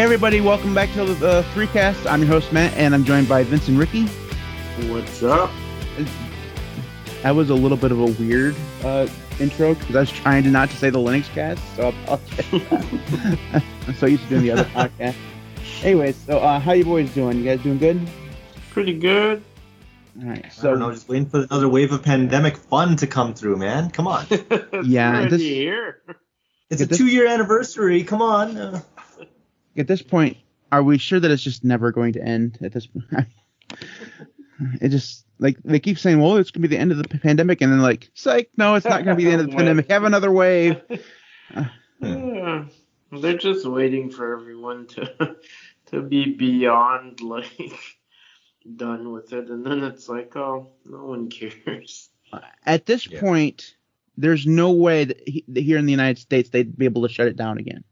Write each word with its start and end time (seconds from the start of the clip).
Hey 0.00 0.04
everybody, 0.04 0.40
welcome 0.40 0.72
back 0.74 0.90
to 0.94 1.04
the 1.04 1.28
uh, 1.28 1.42
Three 1.52 1.66
Cast. 1.66 2.06
I'm 2.06 2.20
your 2.20 2.28
host 2.28 2.54
Matt, 2.54 2.72
and 2.72 2.94
I'm 2.94 3.04
joined 3.04 3.28
by 3.28 3.42
Vince 3.42 3.68
and 3.68 3.78
Ricky. 3.78 4.06
What's 4.88 5.22
up? 5.22 5.50
That 7.22 7.32
was 7.32 7.50
a 7.50 7.54
little 7.54 7.76
bit 7.76 7.92
of 7.92 8.00
a 8.00 8.06
weird 8.06 8.56
uh, 8.82 9.06
intro 9.38 9.74
because 9.74 9.94
I 9.94 10.00
was 10.00 10.10
trying 10.10 10.42
to 10.44 10.48
not 10.50 10.70
to 10.70 10.76
say 10.78 10.88
the 10.88 10.98
Linux 10.98 11.24
cast, 11.34 11.62
so 11.76 11.88
I 11.88 11.88
apologize. 11.90 13.62
I'm 13.86 13.94
so 13.98 14.06
used 14.06 14.22
to 14.22 14.28
doing 14.30 14.42
the 14.44 14.52
other 14.52 14.64
podcast. 14.64 15.16
Anyways, 15.82 16.16
so 16.16 16.38
uh, 16.38 16.58
how 16.58 16.72
you 16.72 16.86
boys 16.86 17.12
doing? 17.12 17.36
You 17.36 17.44
guys 17.44 17.62
doing 17.62 17.76
good? 17.76 18.00
Pretty 18.70 18.98
good. 18.98 19.42
All 20.22 20.28
right. 20.30 20.46
I 20.46 20.48
So 20.48 20.70
don't 20.70 20.78
know, 20.78 20.90
just 20.94 21.10
waiting 21.10 21.28
for 21.28 21.42
another 21.42 21.68
wave 21.68 21.92
of 21.92 22.02
pandemic 22.02 22.56
fun 22.56 22.96
to 22.96 23.06
come 23.06 23.34
through, 23.34 23.56
man. 23.58 23.90
Come 23.90 24.06
on. 24.08 24.24
Yeah, 24.82 25.10
Already 25.10 25.28
this- 25.28 25.42
here. 25.42 26.00
It's 26.70 26.80
a 26.80 26.86
two 26.86 27.08
year 27.08 27.26
anniversary. 27.26 28.02
Come 28.02 28.22
on. 28.22 28.56
Uh, 28.56 28.80
at 29.76 29.86
this 29.86 30.02
point, 30.02 30.36
are 30.72 30.82
we 30.82 30.98
sure 30.98 31.20
that 31.20 31.30
it's 31.30 31.42
just 31.42 31.64
never 31.64 31.92
going 31.92 32.12
to 32.14 32.22
end? 32.22 32.58
At 32.62 32.72
this 32.72 32.86
point, 32.86 33.06
it 34.80 34.88
just 34.88 35.26
like 35.38 35.56
they 35.64 35.80
keep 35.80 35.98
saying, 35.98 36.20
"Well, 36.20 36.36
it's 36.36 36.50
gonna 36.50 36.62
be 36.62 36.74
the 36.74 36.80
end 36.80 36.92
of 36.92 36.98
the 36.98 37.08
pandemic," 37.08 37.60
and 37.60 37.72
then 37.72 37.80
like, 37.80 38.10
psych, 38.14 38.50
no, 38.56 38.74
it's 38.74 38.86
not 38.86 39.04
gonna 39.04 39.16
be 39.16 39.24
the 39.24 39.32
end 39.32 39.40
of 39.40 39.50
the 39.50 39.56
pandemic. 39.56 39.90
Have 39.90 40.04
another 40.04 40.30
wave. 40.32 40.80
Uh, 41.52 41.64
hmm. 42.00 42.34
Yeah. 42.36 42.64
They're 43.10 43.36
just 43.36 43.66
waiting 43.66 44.08
for 44.08 44.38
everyone 44.38 44.86
to 44.86 45.36
to 45.86 46.00
be 46.00 46.32
beyond 46.36 47.20
like 47.20 47.72
done 48.76 49.10
with 49.10 49.32
it, 49.32 49.48
and 49.48 49.66
then 49.66 49.82
it's 49.82 50.08
like, 50.08 50.36
oh, 50.36 50.70
no 50.84 51.06
one 51.06 51.28
cares. 51.28 52.10
At 52.64 52.86
this 52.86 53.10
Yeah. 53.10 53.18
point, 53.18 53.74
there's 54.16 54.46
no 54.46 54.70
way 54.70 55.04
that, 55.06 55.20
he, 55.28 55.44
that 55.48 55.62
here 55.62 55.76
in 55.78 55.86
the 55.86 55.90
United 55.90 56.20
States 56.20 56.50
they'd 56.50 56.78
be 56.78 56.84
able 56.84 57.02
to 57.02 57.12
shut 57.12 57.26
it 57.26 57.34
down 57.34 57.58
again. 57.58 57.82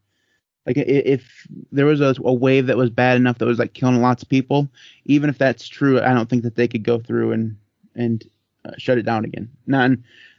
Like 0.69 0.77
if 0.79 1.49
there 1.73 1.87
was 1.87 2.01
a, 2.03 2.15
a 2.25 2.35
wave 2.35 2.69
that 2.69 2.77
was 2.79 2.91
bad 2.91 3.17
enough 3.17 3.39
that 3.39 3.47
was 3.47 3.59
like 3.59 3.75
killing 3.75 4.03
lots 4.03 4.23
of 4.23 4.29
people, 4.29 4.69
even 5.07 5.31
if 5.31 5.39
that's 5.39 5.69
true, 5.69 6.01
I 6.01 6.15
don't 6.15 6.31
think 6.31 6.45
that 6.45 6.57
they 6.57 6.69
could 6.69 6.85
go 6.85 7.01
through 7.01 7.33
and 7.33 7.59
and 7.97 8.25
uh, 8.67 8.73
shut 8.79 8.99
it 8.99 9.05
down 9.05 9.25
again. 9.25 9.51
Not 9.67 9.93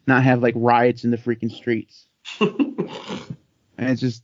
not 0.08 0.24
have 0.24 0.44
like 0.44 0.56
riots 0.58 1.04
in 1.06 1.12
the 1.12 1.18
freaking 1.18 1.52
streets. 1.52 2.08
And 3.78 3.90
it's 3.90 4.02
just 4.02 4.24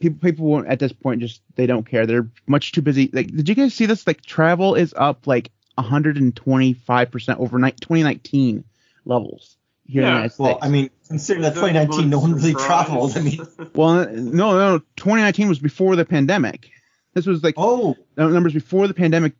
people 0.00 0.18
people 0.20 0.46
won't 0.46 0.68
at 0.68 0.80
this 0.80 0.92
point 0.92 1.20
just 1.22 1.42
they 1.56 1.66
don't 1.66 1.88
care. 1.88 2.06
They're 2.06 2.28
much 2.46 2.72
too 2.72 2.82
busy. 2.82 3.10
Like 3.12 3.28
did 3.34 3.48
you 3.48 3.54
guys 3.54 3.74
see 3.74 3.86
this? 3.86 4.06
Like 4.06 4.22
travel 4.22 4.74
is 4.74 4.94
up 4.96 5.26
like 5.26 5.50
125 5.76 7.10
percent 7.10 7.40
overnight 7.40 7.80
2019 7.80 8.64
levels 9.04 9.56
here 9.86 10.02
in 10.02 10.06
the 10.06 10.12
Yeah, 10.12 10.16
United 10.16 10.32
States. 10.34 10.58
well, 10.58 10.58
I 10.62 10.68
mean, 10.68 10.90
considering 11.08 11.42
that 11.42 11.54
2019, 11.54 12.10
no 12.10 12.18
one 12.18 12.34
really 12.34 12.54
traveled. 12.54 13.16
I 13.16 13.20
mean, 13.20 13.40
Well, 13.74 14.06
no, 14.12 14.52
no, 14.52 14.78
2019 14.96 15.48
was 15.48 15.58
before 15.58 15.96
the 15.96 16.04
pandemic. 16.04 16.70
This 17.14 17.26
was 17.26 17.42
like 17.42 17.54
oh, 17.56 17.96
numbers 18.16 18.52
before 18.52 18.86
the 18.88 18.94
pandemic. 18.94 19.34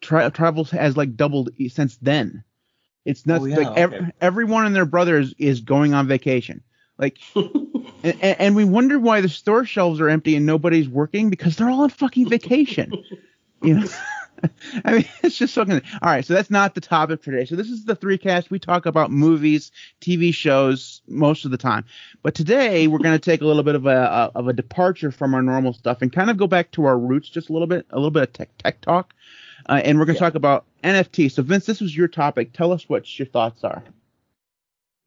Tra- 0.00 0.30
travel 0.30 0.64
has 0.64 0.96
like 0.96 1.16
doubled 1.16 1.50
since 1.68 1.96
then. 1.98 2.44
It's 3.04 3.24
nuts. 3.24 3.44
Oh, 3.44 3.46
yeah, 3.46 3.56
like 3.56 3.78
ev- 3.78 3.92
okay. 3.92 4.10
everyone 4.20 4.66
and 4.66 4.74
their 4.74 4.84
brothers 4.84 5.32
is 5.38 5.60
going 5.60 5.94
on 5.94 6.08
vacation. 6.08 6.62
Like, 6.98 7.18
and, 7.34 8.22
and 8.22 8.56
we 8.56 8.64
wonder 8.64 8.98
why 8.98 9.20
the 9.20 9.28
store 9.28 9.64
shelves 9.64 10.00
are 10.00 10.08
empty 10.08 10.34
and 10.34 10.46
nobody's 10.46 10.88
working 10.88 11.30
because 11.30 11.56
they're 11.56 11.70
all 11.70 11.82
on 11.82 11.90
fucking 11.90 12.28
vacation. 12.28 12.92
you 13.62 13.74
know. 13.74 13.86
I 14.84 14.92
mean, 14.92 15.04
it's 15.22 15.36
just 15.36 15.54
fucking. 15.54 15.80
All 16.02 16.10
right, 16.10 16.24
so 16.24 16.34
that's 16.34 16.50
not 16.50 16.74
the 16.74 16.80
topic 16.80 17.22
for 17.22 17.30
today. 17.30 17.44
So 17.44 17.56
this 17.56 17.68
is 17.68 17.84
the 17.84 17.94
three 17.94 18.18
cast. 18.18 18.50
We 18.50 18.58
talk 18.58 18.86
about 18.86 19.10
movies, 19.10 19.70
TV 20.00 20.32
shows 20.34 21.02
most 21.08 21.44
of 21.44 21.50
the 21.50 21.56
time, 21.56 21.84
but 22.22 22.34
today 22.34 22.86
we're 22.86 22.98
going 22.98 23.18
to 23.18 23.30
take 23.30 23.40
a 23.40 23.46
little 23.46 23.62
bit 23.62 23.74
of 23.74 23.86
a, 23.86 23.90
a 24.34 24.38
of 24.38 24.48
a 24.48 24.52
departure 24.52 25.10
from 25.10 25.34
our 25.34 25.42
normal 25.42 25.72
stuff 25.72 26.02
and 26.02 26.12
kind 26.12 26.30
of 26.30 26.36
go 26.36 26.46
back 26.46 26.70
to 26.72 26.84
our 26.84 26.98
roots 26.98 27.28
just 27.28 27.48
a 27.48 27.52
little 27.52 27.68
bit, 27.68 27.86
a 27.90 27.96
little 27.96 28.10
bit 28.10 28.22
of 28.24 28.32
tech 28.32 28.50
tech 28.58 28.80
talk, 28.80 29.14
uh, 29.68 29.80
and 29.84 29.98
we're 29.98 30.04
going 30.04 30.16
to 30.16 30.22
Yeah. 30.22 30.28
talk 30.28 30.34
about 30.34 30.66
NFT. 30.84 31.30
So 31.30 31.42
Vince, 31.42 31.66
this 31.66 31.80
was 31.80 31.96
your 31.96 32.08
topic. 32.08 32.52
Tell 32.52 32.72
us 32.72 32.88
what 32.88 33.18
your 33.18 33.26
thoughts 33.26 33.64
are. 33.64 33.82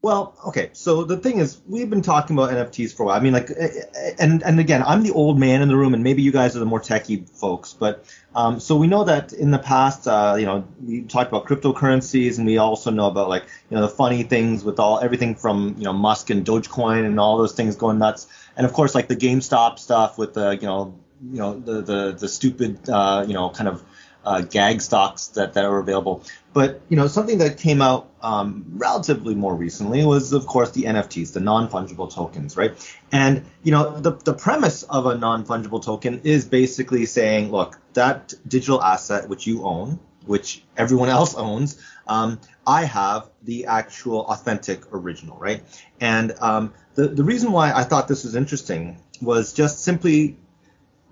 Well, 0.02 0.34
okay. 0.48 0.70
So 0.72 1.04
the 1.04 1.18
thing 1.18 1.40
is, 1.40 1.60
we've 1.68 1.90
been 1.90 2.02
talking 2.02 2.34
about 2.38 2.52
NFTs 2.52 2.96
for 2.96 3.04
a 3.04 3.06
while. 3.08 3.18
I 3.18 3.20
mean, 3.20 3.34
like, 3.34 3.50
eh, 3.50 3.68
eh, 3.94 4.12
and 4.18 4.42
and 4.44 4.58
again, 4.58 4.82
I'm 4.82 5.04
the 5.04 5.12
old 5.12 5.38
man 5.38 5.62
in 5.62 5.68
the 5.68 5.76
room, 5.76 5.94
and 5.94 6.02
maybe 6.04 6.22
you 6.22 6.32
guys 6.32 6.56
are 6.56 6.60
the 6.60 6.66
more 6.66 6.80
techie 6.80 7.30
folks. 7.30 7.74
But 7.74 8.06
um, 8.34 8.62
so 8.62 8.78
we 8.78 8.88
know 8.88 9.04
that 9.04 9.34
in 9.34 9.52
the 9.52 9.60
past, 9.60 10.08
uh, 10.08 10.38
you 10.40 10.46
know, 10.46 10.66
we 10.82 11.02
talked 11.02 11.30
about 11.30 11.48
cryptocurrencies, 11.48 12.38
and 12.38 12.46
we 12.46 12.58
also 12.58 12.92
know 12.92 13.08
about 13.08 13.28
like, 13.28 13.44
you 13.70 13.76
know, 13.76 13.82
the 13.82 13.90
funny 13.90 14.24
things 14.24 14.64
with 14.64 14.80
all 14.80 15.00
everything 15.02 15.36
from 15.36 15.76
you 15.78 15.84
know 15.84 15.94
Musk 15.94 16.30
and 16.30 16.46
Dogecoin 16.46 17.06
and 17.06 17.20
all 17.20 17.38
those 17.38 17.52
things 17.52 17.76
going 17.76 17.98
nuts, 17.98 18.28
and 18.56 18.66
of 18.66 18.72
course 18.72 18.96
like 18.96 19.10
the 19.10 19.18
GameStop 19.18 19.80
stuff 19.80 20.18
with 20.18 20.34
the 20.34 20.52
you 20.52 20.68
know 20.68 20.98
you 21.30 21.40
know 21.40 21.60
the 21.60 21.82
the 21.82 22.12
the 22.14 22.30
stupid 22.30 22.90
uh, 22.90 23.26
you 23.28 23.34
know 23.34 23.50
kind 23.50 23.68
of 23.68 23.84
uh, 24.26 24.42
gag 24.42 24.82
stocks 24.82 25.28
that, 25.30 25.54
that 25.54 25.66
are 25.66 25.80
available. 25.80 26.24
But 26.54 26.82
you 26.90 26.98
know, 26.98 27.08
something 27.08 27.38
that 27.40 27.58
came 27.58 27.82
out 27.82 28.10
um, 28.22 28.66
relatively 28.76 29.36
more 29.36 29.56
recently 29.56 30.04
was, 30.06 30.34
of 30.34 30.46
course, 30.46 30.72
the 30.72 30.84
NFTs, 30.84 31.34
the 31.34 31.40
non-fungible 31.40 32.14
tokens, 32.14 32.58
right? 32.58 32.74
And 33.12 33.46
you 33.64 33.72
know, 33.72 34.00
the 34.00 34.12
the 34.12 34.34
premise 34.34 34.84
of 34.84 35.06
a 35.06 35.18
non-fungible 35.18 35.84
token 35.84 36.22
is 36.24 36.46
basically 36.46 37.06
saying, 37.06 37.52
look, 37.52 37.80
that 37.94 38.34
digital 38.48 38.82
asset 38.82 39.30
which 39.30 39.48
you 39.48 39.64
own, 39.64 40.00
which 40.26 40.64
everyone 40.76 41.10
else 41.10 41.36
owns, 41.36 41.82
um, 42.08 42.40
I 42.66 42.86
have 42.86 43.30
the 43.44 43.68
actual 43.68 44.26
authentic 44.26 44.92
original, 44.92 45.38
right? 45.38 45.64
And 46.02 46.34
um, 46.40 46.74
the 46.96 47.08
the 47.08 47.24
reason 47.24 47.52
why 47.52 47.72
I 47.72 47.84
thought 47.84 48.08
this 48.08 48.24
was 48.24 48.36
interesting 48.36 48.98
was 49.22 49.54
just 49.54 49.84
simply 49.84 50.38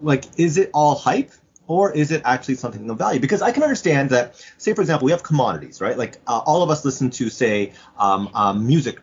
like, 0.02 0.26
is 0.38 0.58
it 0.58 0.72
all 0.74 0.96
hype? 0.96 1.32
Or 1.68 1.92
is 1.92 2.12
it 2.12 2.22
actually 2.26 2.56
something 2.56 2.90
of 2.90 2.98
value? 2.98 3.20
Because 3.20 3.42
I 3.42 3.52
can 3.52 3.64
understand 3.64 4.10
that, 4.12 4.36
say 4.58 4.74
for 4.74 4.82
example, 4.82 5.06
we 5.06 5.12
have 5.12 5.24
commodities, 5.24 5.82
right? 5.82 5.98
Like 5.98 6.18
uh, 6.28 6.42
all 6.46 6.64
of 6.64 6.70
us 6.70 6.84
listen 6.86 7.10
to, 7.12 7.30
say, 7.30 7.74
um, 8.00 8.30
music 8.66 9.00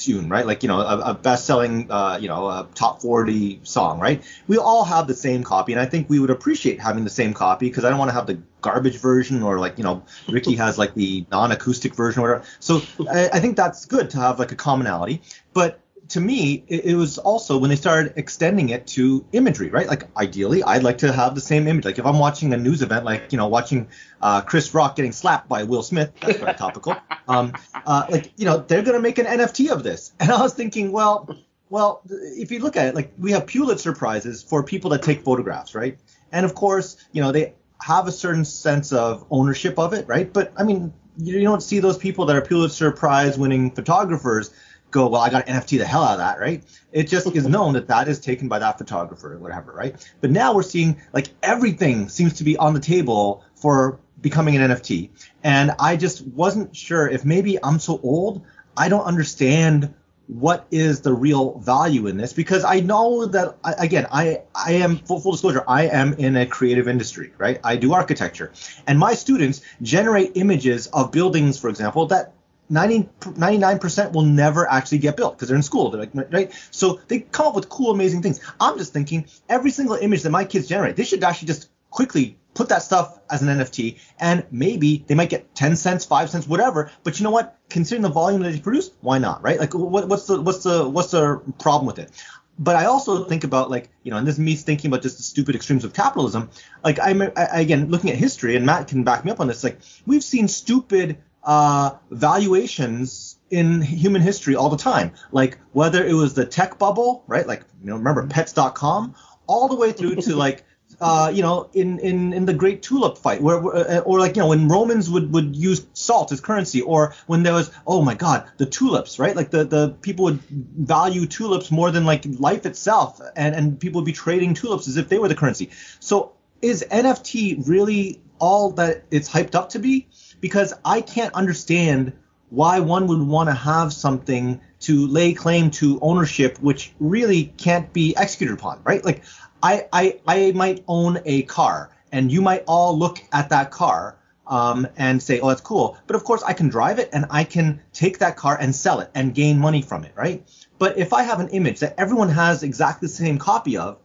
tune, 0.00 0.28
right? 0.28 0.46
Like 0.46 0.62
you 0.62 0.68
know, 0.68 0.80
a, 0.80 1.10
a 1.10 1.14
best-selling, 1.14 1.90
uh, 1.90 2.18
you 2.20 2.28
know, 2.28 2.48
a 2.48 2.66
top 2.74 3.02
40 3.02 3.60
song, 3.62 4.00
right? 4.00 4.22
We 4.48 4.58
all 4.58 4.84
have 4.84 5.06
the 5.06 5.14
same 5.14 5.44
copy, 5.44 5.72
and 5.72 5.80
I 5.80 5.86
think 5.86 6.08
we 6.08 6.18
would 6.18 6.30
appreciate 6.30 6.80
having 6.80 7.04
the 7.04 7.10
same 7.10 7.34
copy 7.34 7.68
because 7.68 7.84
I 7.84 7.90
don't 7.90 7.98
want 7.98 8.08
to 8.08 8.14
have 8.14 8.26
the 8.26 8.40
garbage 8.62 8.96
version 8.96 9.42
or 9.42 9.58
like 9.58 9.78
you 9.78 9.84
know, 9.84 10.02
Ricky 10.28 10.56
has 10.56 10.78
like 10.78 10.94
the 10.94 11.26
non-acoustic 11.30 11.94
version 11.94 12.22
or 12.22 12.28
whatever. 12.28 12.44
So 12.58 12.82
I, 13.10 13.28
I 13.34 13.40
think 13.40 13.56
that's 13.56 13.84
good 13.86 14.10
to 14.10 14.18
have 14.18 14.38
like 14.38 14.52
a 14.52 14.56
commonality, 14.56 15.22
but 15.52 15.80
to 16.10 16.20
me, 16.20 16.64
it, 16.66 16.84
it, 16.86 16.94
was 16.96 17.18
also 17.18 17.56
when 17.56 17.70
they 17.70 17.76
started 17.76 18.14
extending 18.16 18.70
it 18.70 18.86
to 18.88 19.24
imagery, 19.32 19.70
right? 19.70 19.86
Like 19.86 20.04
ideally, 20.16 20.62
I'd 20.62 20.82
like 20.82 20.98
to 20.98 21.12
have 21.12 21.36
the 21.36 21.40
same 21.40 21.68
image. 21.68 21.84
Like 21.84 21.98
if 21.98 22.04
I'm 22.04 22.18
watching 22.18 22.52
a 22.52 22.56
news 22.56 22.82
event, 22.82 23.04
like 23.04 23.30
you 23.30 23.38
know, 23.38 23.46
watching 23.46 23.88
uh, 24.20 24.40
Chris 24.40 24.74
Rock 24.74 24.96
getting 24.96 25.12
slapped 25.12 25.48
by 25.48 25.62
Will 25.62 25.82
Smith, 25.82 26.12
that's 26.20 26.38
very 26.38 26.54
topical. 26.54 26.96
Um, 27.28 27.52
uh, 27.86 28.06
like 28.10 28.32
you 28.36 28.44
know, 28.44 28.58
they're 28.58 28.82
gonna 28.82 28.98
make 28.98 29.18
an 29.18 29.26
NFT 29.26 29.70
of 29.70 29.84
this, 29.84 30.12
and 30.18 30.32
I 30.32 30.42
was 30.42 30.52
thinking, 30.52 30.90
well, 30.90 31.28
well, 31.68 32.02
if 32.08 32.50
you 32.50 32.58
look 32.58 32.76
at 32.76 32.88
it, 32.88 32.94
like 32.96 33.12
we 33.16 33.30
have 33.30 33.46
Pulitzer 33.46 33.92
prizes 33.92 34.42
for 34.42 34.64
people 34.64 34.90
that 34.90 35.02
take 35.02 35.22
photographs, 35.22 35.76
right? 35.76 35.96
And 36.32 36.44
of 36.44 36.56
course, 36.56 36.96
you 37.12 37.22
know, 37.22 37.30
they 37.30 37.54
have 37.80 38.08
a 38.08 38.12
certain 38.12 38.44
sense 38.44 38.92
of 38.92 39.24
ownership 39.30 39.78
of 39.78 39.92
it, 39.92 40.08
right? 40.08 40.32
But 40.32 40.52
I 40.56 40.64
mean, 40.64 40.92
you 41.16 41.40
don't 41.42 41.62
see 41.62 41.78
those 41.78 41.98
people 41.98 42.26
that 42.26 42.34
are 42.34 42.42
Pulitzer 42.42 42.90
prize 42.90 43.38
winning 43.38 43.70
photographers 43.70 44.50
go, 44.90 45.08
well, 45.08 45.20
I 45.20 45.30
got 45.30 45.46
to 45.46 45.52
NFT 45.52 45.78
the 45.78 45.84
hell 45.84 46.02
out 46.02 46.12
of 46.12 46.18
that, 46.18 46.38
right? 46.38 46.62
It 46.92 47.08
just 47.08 47.26
is 47.34 47.46
known 47.48 47.74
that 47.74 47.88
that 47.88 48.08
is 48.08 48.20
taken 48.20 48.48
by 48.48 48.58
that 48.58 48.78
photographer 48.78 49.34
or 49.34 49.38
whatever, 49.38 49.72
right? 49.72 49.94
But 50.20 50.30
now 50.30 50.54
we're 50.54 50.62
seeing 50.62 51.00
like 51.12 51.28
everything 51.42 52.08
seems 52.08 52.34
to 52.34 52.44
be 52.44 52.56
on 52.56 52.74
the 52.74 52.80
table 52.80 53.44
for 53.54 53.98
becoming 54.20 54.56
an 54.56 54.70
NFT. 54.70 55.10
And 55.42 55.72
I 55.78 55.96
just 55.96 56.26
wasn't 56.26 56.76
sure 56.76 57.08
if 57.08 57.24
maybe 57.24 57.62
I'm 57.62 57.78
so 57.78 58.00
old, 58.02 58.42
I 58.76 58.88
don't 58.88 59.04
understand 59.04 59.94
what 60.30 60.64
is 60.70 61.00
the 61.00 61.12
real 61.12 61.58
value 61.58 62.06
in 62.06 62.16
this 62.16 62.32
because 62.32 62.64
I 62.64 62.78
know 62.78 63.26
that 63.26 63.56
again 63.64 64.06
I 64.12 64.42
I 64.54 64.74
am 64.74 64.98
full, 64.98 65.18
full 65.18 65.32
disclosure 65.32 65.64
I 65.66 65.88
am 65.88 66.12
in 66.14 66.36
a 66.36 66.46
creative 66.46 66.86
industry 66.86 67.32
right 67.36 67.58
I 67.64 67.74
do 67.74 67.94
architecture 67.94 68.52
and 68.86 68.96
my 68.96 69.14
students 69.14 69.60
generate 69.82 70.36
images 70.36 70.86
of 70.86 71.10
buildings 71.10 71.58
for 71.58 71.68
example 71.68 72.06
that 72.06 72.34
90, 72.70 73.08
99% 73.20 74.12
will 74.12 74.22
never 74.22 74.70
actually 74.70 74.98
get 74.98 75.16
built 75.16 75.36
because 75.36 75.48
they're 75.48 75.56
in 75.56 75.62
school. 75.62 75.90
They're 75.90 76.00
like, 76.00 76.32
right? 76.32 76.52
So 76.70 77.00
they 77.08 77.20
come 77.20 77.48
up 77.48 77.54
with 77.54 77.68
cool, 77.68 77.90
amazing 77.90 78.22
things. 78.22 78.40
I'm 78.60 78.78
just 78.78 78.92
thinking 78.92 79.26
every 79.48 79.70
single 79.70 79.96
image 79.96 80.22
that 80.22 80.30
my 80.30 80.44
kids 80.44 80.68
generate, 80.68 80.96
they 80.96 81.04
should 81.04 81.22
actually 81.24 81.48
just 81.48 81.68
quickly 81.90 82.38
put 82.54 82.68
that 82.68 82.82
stuff 82.82 83.18
as 83.30 83.42
an 83.42 83.48
NFT 83.48 83.98
and 84.18 84.44
maybe 84.50 85.04
they 85.06 85.14
might 85.14 85.30
get 85.30 85.54
10 85.54 85.76
cents, 85.76 86.04
5 86.04 86.30
cents, 86.30 86.48
whatever. 86.48 86.90
But 87.04 87.18
you 87.18 87.24
know 87.24 87.30
what? 87.30 87.58
Considering 87.68 88.02
the 88.02 88.08
volume 88.08 88.42
that 88.42 88.52
they 88.52 88.60
produce, 88.60 88.90
why 89.00 89.18
not, 89.18 89.42
right? 89.42 89.58
Like 89.58 89.74
what, 89.74 90.08
what's 90.08 90.26
the 90.26 90.40
what's 90.40 90.62
the 90.62 90.88
what's 90.88 91.10
the 91.10 91.40
problem 91.58 91.86
with 91.86 91.98
it? 91.98 92.10
But 92.58 92.76
I 92.76 92.84
also 92.84 93.24
think 93.24 93.44
about 93.44 93.70
like, 93.70 93.88
you 94.02 94.10
know, 94.10 94.18
and 94.18 94.26
this 94.26 94.34
is 94.34 94.40
me 94.40 94.54
thinking 94.54 94.90
about 94.90 95.02
just 95.02 95.16
the 95.16 95.22
stupid 95.22 95.54
extremes 95.54 95.84
of 95.84 95.94
capitalism. 95.94 96.50
Like 96.84 96.98
I'm 97.00 97.22
I, 97.22 97.60
again 97.60 97.90
looking 97.90 98.10
at 98.10 98.16
history 98.16 98.56
and 98.56 98.66
Matt 98.66 98.88
can 98.88 99.04
back 99.04 99.24
me 99.24 99.30
up 99.30 99.40
on 99.40 99.46
this. 99.46 99.64
Like 99.64 99.80
we've 100.06 100.24
seen 100.24 100.48
stupid 100.48 101.18
uh, 101.44 101.92
valuations 102.10 103.36
in 103.50 103.82
human 103.82 104.22
history 104.22 104.54
all 104.54 104.68
the 104.68 104.76
time. 104.76 105.12
Like 105.32 105.58
whether 105.72 106.04
it 106.04 106.14
was 106.14 106.34
the 106.34 106.44
tech 106.44 106.78
bubble, 106.78 107.24
right? 107.26 107.46
Like 107.46 107.64
you 107.82 107.90
know, 107.90 107.96
remember 107.96 108.26
pets.com, 108.26 109.14
all 109.46 109.68
the 109.68 109.76
way 109.76 109.92
through 109.92 110.16
to 110.16 110.36
like 110.36 110.64
uh, 111.00 111.30
you 111.32 111.42
know, 111.42 111.70
in, 111.72 111.98
in, 112.00 112.32
in 112.32 112.44
the 112.44 112.52
Great 112.52 112.82
Tulip 112.82 113.16
Fight, 113.16 113.40
where, 113.40 113.58
uh, 113.58 114.00
or 114.00 114.18
like, 114.18 114.36
you 114.36 114.42
know, 114.42 114.48
when 114.48 114.68
Romans 114.68 115.08
would, 115.08 115.32
would 115.32 115.56
use 115.56 115.86
salt 115.94 116.32
as 116.32 116.40
currency, 116.40 116.82
or 116.82 117.14
when 117.26 117.42
there 117.42 117.54
was, 117.54 117.70
oh 117.86 118.02
my 118.02 118.14
God, 118.14 118.48
the 118.58 118.66
tulips, 118.66 119.18
right? 119.18 119.34
Like 119.34 119.50
the, 119.50 119.64
the 119.64 119.96
people 120.02 120.26
would 120.26 120.40
value 120.50 121.26
tulips 121.26 121.70
more 121.70 121.90
than 121.90 122.04
like 122.04 122.24
life 122.38 122.66
itself, 122.66 123.20
and, 123.36 123.54
and 123.54 123.80
people 123.80 124.00
would 124.00 124.06
be 124.06 124.12
trading 124.12 124.54
tulips 124.54 124.88
as 124.88 124.96
if 124.96 125.08
they 125.08 125.18
were 125.18 125.28
the 125.28 125.34
currency. 125.34 125.70
So 126.00 126.32
is 126.60 126.84
NFT 126.90 127.66
really 127.66 128.20
all 128.38 128.70
that 128.72 129.04
it's 129.10 129.30
hyped 129.30 129.54
up 129.54 129.70
to 129.70 129.78
be? 129.78 130.08
Because 130.40 130.72
I 130.84 131.00
can't 131.00 131.34
understand 131.34 132.12
why 132.50 132.80
one 132.80 133.06
would 133.06 133.20
want 133.20 133.48
to 133.48 133.54
have 133.54 133.92
something 133.92 134.60
to 134.80 135.06
lay 135.06 135.34
claim 135.34 135.70
to 135.70 135.98
ownership 136.00 136.58
which 136.60 136.92
really 136.98 137.44
can't 137.56 137.92
be 137.92 138.16
executed 138.16 138.54
upon, 138.54 138.80
right? 138.84 139.04
Like 139.04 139.22
I, 139.62 139.86
I, 139.92 140.20
I 140.26 140.52
might 140.52 140.82
own 140.88 141.20
a 141.24 141.42
car, 141.42 141.90
and 142.12 142.32
you 142.32 142.40
might 142.42 142.64
all 142.66 142.98
look 142.98 143.18
at 143.32 143.50
that 143.50 143.70
car 143.70 144.16
um, 144.46 144.86
and 144.96 145.22
say, 145.22 145.38
oh, 145.40 145.48
that's 145.48 145.60
cool. 145.60 145.96
But 146.06 146.16
of 146.16 146.24
course, 146.24 146.42
I 146.42 146.54
can 146.54 146.68
drive 146.68 146.98
it 146.98 147.08
and 147.12 147.26
I 147.30 147.44
can 147.44 147.80
take 147.92 148.18
that 148.18 148.36
car 148.36 148.58
and 148.60 148.74
sell 148.74 149.00
it 149.00 149.10
and 149.14 149.34
gain 149.34 149.58
money 149.58 149.80
from 149.80 150.04
it, 150.04 150.12
right? 150.16 150.44
But 150.78 150.98
if 150.98 151.12
I 151.12 151.22
have 151.22 151.38
an 151.38 151.48
image 151.48 151.80
that 151.80 151.94
everyone 151.98 152.30
has 152.30 152.62
exactly 152.62 153.06
the 153.06 153.14
same 153.14 153.38
copy 153.38 153.76
of, 153.76 153.98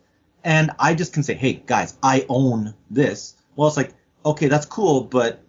and 0.43 0.69
I 0.77 0.93
just 0.93 1.13
can 1.13 1.23
say, 1.23 1.33
hey, 1.33 1.53
guys, 1.65 1.97
I 2.03 2.25
own 2.29 2.75
this, 2.91 3.33
well, 3.55 3.67
it's 3.67 3.77
like, 3.77 3.93
okay, 4.23 4.47
that's 4.47 4.67
cool, 4.67 5.01
but 5.01 5.41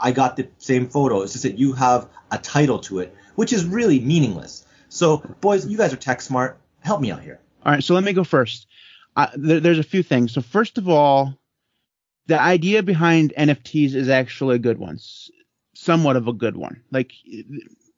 I 0.00 0.12
got 0.12 0.36
the 0.36 0.48
same 0.58 0.88
photo. 0.88 1.22
It's 1.22 1.32
just 1.32 1.44
that 1.44 1.58
you 1.58 1.72
have 1.74 2.08
a 2.30 2.38
title 2.38 2.78
to 2.80 3.00
it, 3.00 3.14
which 3.34 3.52
is 3.52 3.64
really 3.64 4.00
meaningless. 4.00 4.64
So, 4.88 5.18
boys, 5.40 5.66
you 5.66 5.76
guys 5.76 5.92
are 5.92 5.96
tech 5.96 6.20
smart. 6.20 6.58
Help 6.80 7.00
me 7.00 7.10
out 7.10 7.22
here. 7.22 7.38
All 7.64 7.72
right, 7.72 7.84
so 7.84 7.94
let 7.94 8.04
me 8.04 8.12
go 8.12 8.24
first 8.24 8.66
there, 9.36 9.60
there's 9.60 9.78
a 9.78 9.84
few 9.84 10.02
things. 10.02 10.32
So 10.32 10.40
first 10.40 10.78
of 10.78 10.88
all, 10.88 11.34
the 12.26 12.40
idea 12.40 12.82
behind 12.82 13.32
NFTs 13.36 13.94
is 13.94 14.08
actually 14.08 14.56
a 14.56 14.60
good 14.60 14.78
one, 14.78 14.98
somewhat 15.74 16.16
of 16.16 16.28
a 16.28 16.32
good 16.32 16.56
one. 16.56 16.82
Like, 16.90 17.12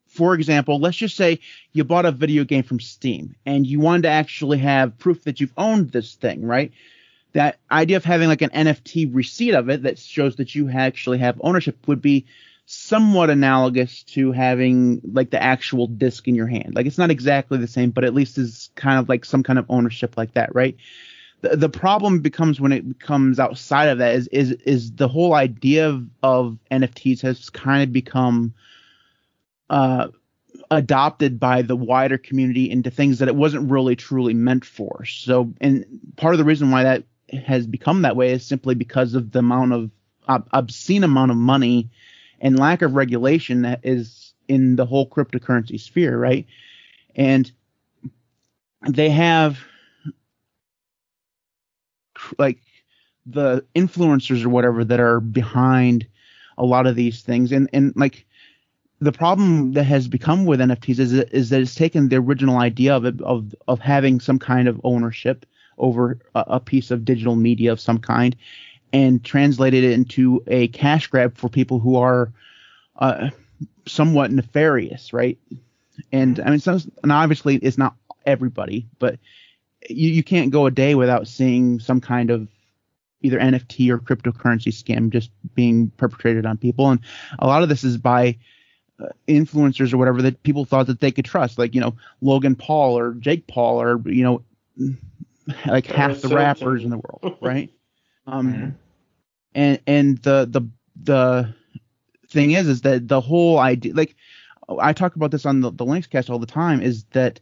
for 0.07 0.33
example, 0.33 0.79
let's 0.79 0.97
just 0.97 1.15
say 1.15 1.39
you 1.71 1.83
bought 1.83 2.05
a 2.05 2.11
video 2.11 2.43
game 2.43 2.63
from 2.63 2.79
Steam 2.79 3.35
and 3.45 3.65
you 3.67 3.79
wanted 3.79 4.03
to 4.03 4.09
actually 4.09 4.59
have 4.59 4.97
proof 4.97 5.23
that 5.23 5.39
you've 5.39 5.53
owned 5.57 5.91
this 5.91 6.15
thing, 6.15 6.45
right? 6.45 6.71
That 7.33 7.59
idea 7.71 7.97
of 7.97 8.05
having 8.05 8.27
like 8.27 8.41
an 8.41 8.51
NFT 8.51 9.13
receipt 9.13 9.53
of 9.53 9.69
it 9.69 9.83
that 9.83 9.99
shows 9.99 10.35
that 10.35 10.53
you 10.53 10.69
actually 10.69 11.17
have 11.17 11.39
ownership 11.43 11.87
would 11.87 12.01
be 12.01 12.25
somewhat 12.65 13.29
analogous 13.29 14.03
to 14.03 14.31
having 14.31 15.01
like 15.11 15.31
the 15.31 15.41
actual 15.41 15.87
disc 15.87 16.27
in 16.27 16.35
your 16.35 16.47
hand. 16.47 16.73
Like 16.75 16.85
it's 16.85 16.97
not 16.97 17.11
exactly 17.11 17.57
the 17.57 17.67
same, 17.67 17.91
but 17.91 18.03
at 18.03 18.13
least 18.13 18.37
is 18.37 18.69
kind 18.75 18.99
of 18.99 19.09
like 19.09 19.25
some 19.25 19.43
kind 19.43 19.59
of 19.59 19.65
ownership 19.69 20.15
like 20.15 20.33
that, 20.33 20.53
right? 20.55 20.77
The, 21.41 21.57
the 21.57 21.69
problem 21.69 22.19
becomes 22.19 22.61
when 22.61 22.71
it 22.71 22.99
comes 22.99 23.39
outside 23.39 23.89
of 23.89 23.97
that 23.97 24.15
is 24.15 24.27
is 24.29 24.51
is 24.51 24.91
the 24.93 25.09
whole 25.09 25.33
idea 25.33 25.89
of, 25.89 26.07
of 26.21 26.57
NFTs 26.71 27.21
has 27.21 27.49
kind 27.49 27.83
of 27.83 27.91
become 27.91 28.53
uh 29.69 30.07
adopted 30.71 31.39
by 31.39 31.61
the 31.61 31.75
wider 31.75 32.17
community 32.17 32.69
into 32.69 32.89
things 32.89 33.19
that 33.19 33.27
it 33.27 33.35
wasn't 33.35 33.69
really 33.69 33.95
truly 33.95 34.33
meant 34.33 34.65
for. 34.65 35.05
So, 35.05 35.53
and 35.61 35.85
part 36.15 36.33
of 36.33 36.37
the 36.37 36.45
reason 36.45 36.71
why 36.71 36.83
that 36.83 37.03
has 37.31 37.67
become 37.67 38.01
that 38.01 38.15
way 38.15 38.31
is 38.31 38.45
simply 38.45 38.75
because 38.75 39.13
of 39.13 39.31
the 39.31 39.39
amount 39.39 39.73
of 39.73 39.91
obscene 40.27 41.03
amount 41.03 41.31
of 41.31 41.37
money 41.37 41.89
and 42.39 42.59
lack 42.59 42.81
of 42.81 42.95
regulation 42.95 43.63
that 43.63 43.79
is 43.83 44.33
in 44.47 44.75
the 44.75 44.85
whole 44.85 45.09
cryptocurrency 45.09 45.79
sphere, 45.79 46.17
right? 46.17 46.45
And 47.15 47.51
they 48.87 49.09
have 49.09 49.59
like 52.37 52.59
the 53.25 53.65
influencers 53.75 54.43
or 54.45 54.49
whatever 54.49 54.83
that 54.83 54.99
are 54.99 55.19
behind 55.19 56.05
a 56.57 56.65
lot 56.65 56.87
of 56.87 56.95
these 56.95 57.21
things 57.21 57.51
and 57.51 57.69
and 57.73 57.93
like 57.95 58.25
the 58.99 59.11
problem 59.11 59.73
that 59.73 59.83
has 59.83 60.07
become 60.07 60.45
with 60.45 60.59
NFTs 60.59 60.99
is 60.99 61.13
is 61.13 61.49
that 61.49 61.61
it's 61.61 61.75
taken 61.75 62.09
the 62.09 62.15
original 62.17 62.57
idea 62.57 62.95
of 62.95 63.05
it, 63.05 63.21
of 63.21 63.53
of 63.67 63.79
having 63.79 64.19
some 64.19 64.39
kind 64.39 64.67
of 64.67 64.79
ownership 64.83 65.45
over 65.77 66.19
a, 66.35 66.43
a 66.47 66.59
piece 66.59 66.91
of 66.91 67.05
digital 67.05 67.35
media 67.35 67.71
of 67.71 67.79
some 67.79 67.99
kind 67.99 68.35
and 68.91 69.23
translated 69.23 69.83
it 69.83 69.91
into 69.91 70.43
a 70.47 70.67
cash 70.69 71.07
grab 71.07 71.35
for 71.35 71.49
people 71.49 71.79
who 71.79 71.95
are 71.95 72.31
uh, 72.97 73.29
somewhat 73.87 74.31
nefarious, 74.31 75.13
right? 75.13 75.39
And 76.11 76.39
I 76.39 76.51
mean, 76.51 76.59
so, 76.59 76.79
and 77.01 77.11
obviously 77.11 77.55
it's 77.55 77.77
not 77.77 77.95
everybody, 78.25 78.87
but 78.99 79.19
you, 79.89 80.09
you 80.09 80.23
can't 80.23 80.51
go 80.51 80.65
a 80.67 80.71
day 80.71 80.95
without 80.95 81.27
seeing 81.27 81.79
some 81.79 82.01
kind 82.01 82.29
of 82.29 82.47
either 83.21 83.39
NFT 83.39 83.89
or 83.89 83.97
cryptocurrency 83.97 84.67
scam 84.67 85.09
just 85.09 85.31
being 85.55 85.89
perpetrated 85.97 86.45
on 86.45 86.57
people. 86.57 86.91
And 86.91 86.99
a 87.39 87.47
lot 87.47 87.63
of 87.63 87.69
this 87.69 87.83
is 87.83 87.97
by 87.97 88.37
uh, 88.99 89.07
influencers 89.27 89.93
or 89.93 89.97
whatever 89.97 90.21
that 90.23 90.43
people 90.43 90.65
thought 90.65 90.87
that 90.87 90.99
they 90.99 91.11
could 91.11 91.25
trust, 91.25 91.57
like, 91.57 91.73
you 91.73 91.81
know, 91.81 91.95
Logan 92.21 92.55
Paul 92.55 92.97
or 92.97 93.13
Jake 93.13 93.47
Paul 93.47 93.81
or, 93.81 94.01
you 94.05 94.23
know, 94.23 94.43
like 95.65 95.85
half 95.87 96.21
the 96.21 96.29
rappers 96.29 96.83
in 96.83 96.89
the 96.89 96.97
world, 96.97 97.37
right? 97.41 97.71
Um, 98.27 98.53
mm-hmm 98.53 98.69
and 99.55 99.79
and 99.87 100.17
the 100.19 100.47
the 100.49 100.61
the 101.03 101.53
thing 102.29 102.51
is 102.51 102.67
is 102.67 102.81
that 102.81 103.07
the 103.07 103.21
whole 103.21 103.59
idea 103.59 103.93
like 103.93 104.15
I 104.79 104.93
talk 104.93 105.15
about 105.15 105.31
this 105.31 105.45
on 105.45 105.61
the, 105.61 105.71
the 105.71 105.85
Linux 105.85 106.09
cast 106.09 106.29
all 106.29 106.39
the 106.39 106.45
time 106.45 106.81
is 106.81 107.03
that 107.11 107.39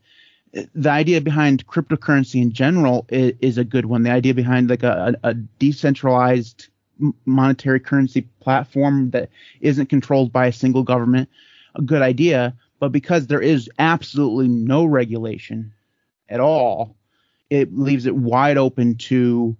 the 0.73 0.89
idea 0.89 1.21
behind 1.21 1.67
cryptocurrency 1.67 2.41
in 2.41 2.51
general 2.51 3.05
is, 3.09 3.33
is 3.41 3.57
a 3.57 3.63
good 3.63 3.85
one. 3.85 4.03
The 4.03 4.09
idea 4.09 4.33
behind 4.33 4.69
like 4.69 4.83
a, 4.83 5.15
a, 5.23 5.35
decentralized 5.35 6.67
monetary 7.25 7.79
currency 7.79 8.23
platform 8.41 9.11
that 9.11 9.29
isn't 9.61 9.85
controlled 9.85 10.33
by 10.33 10.47
a 10.47 10.51
single 10.51 10.83
government, 10.83 11.29
a 11.75 11.81
good 11.83 12.01
idea. 12.01 12.53
But 12.79 12.91
because 12.91 13.27
there 13.27 13.39
is 13.39 13.69
absolutely 13.79 14.47
no 14.47 14.83
regulation 14.83 15.71
at 16.27 16.39
all, 16.39 16.97
it 17.51 17.77
leaves 17.77 18.05
it 18.05 18.15
wide 18.15 18.57
open 18.57 18.95
to 18.95 19.55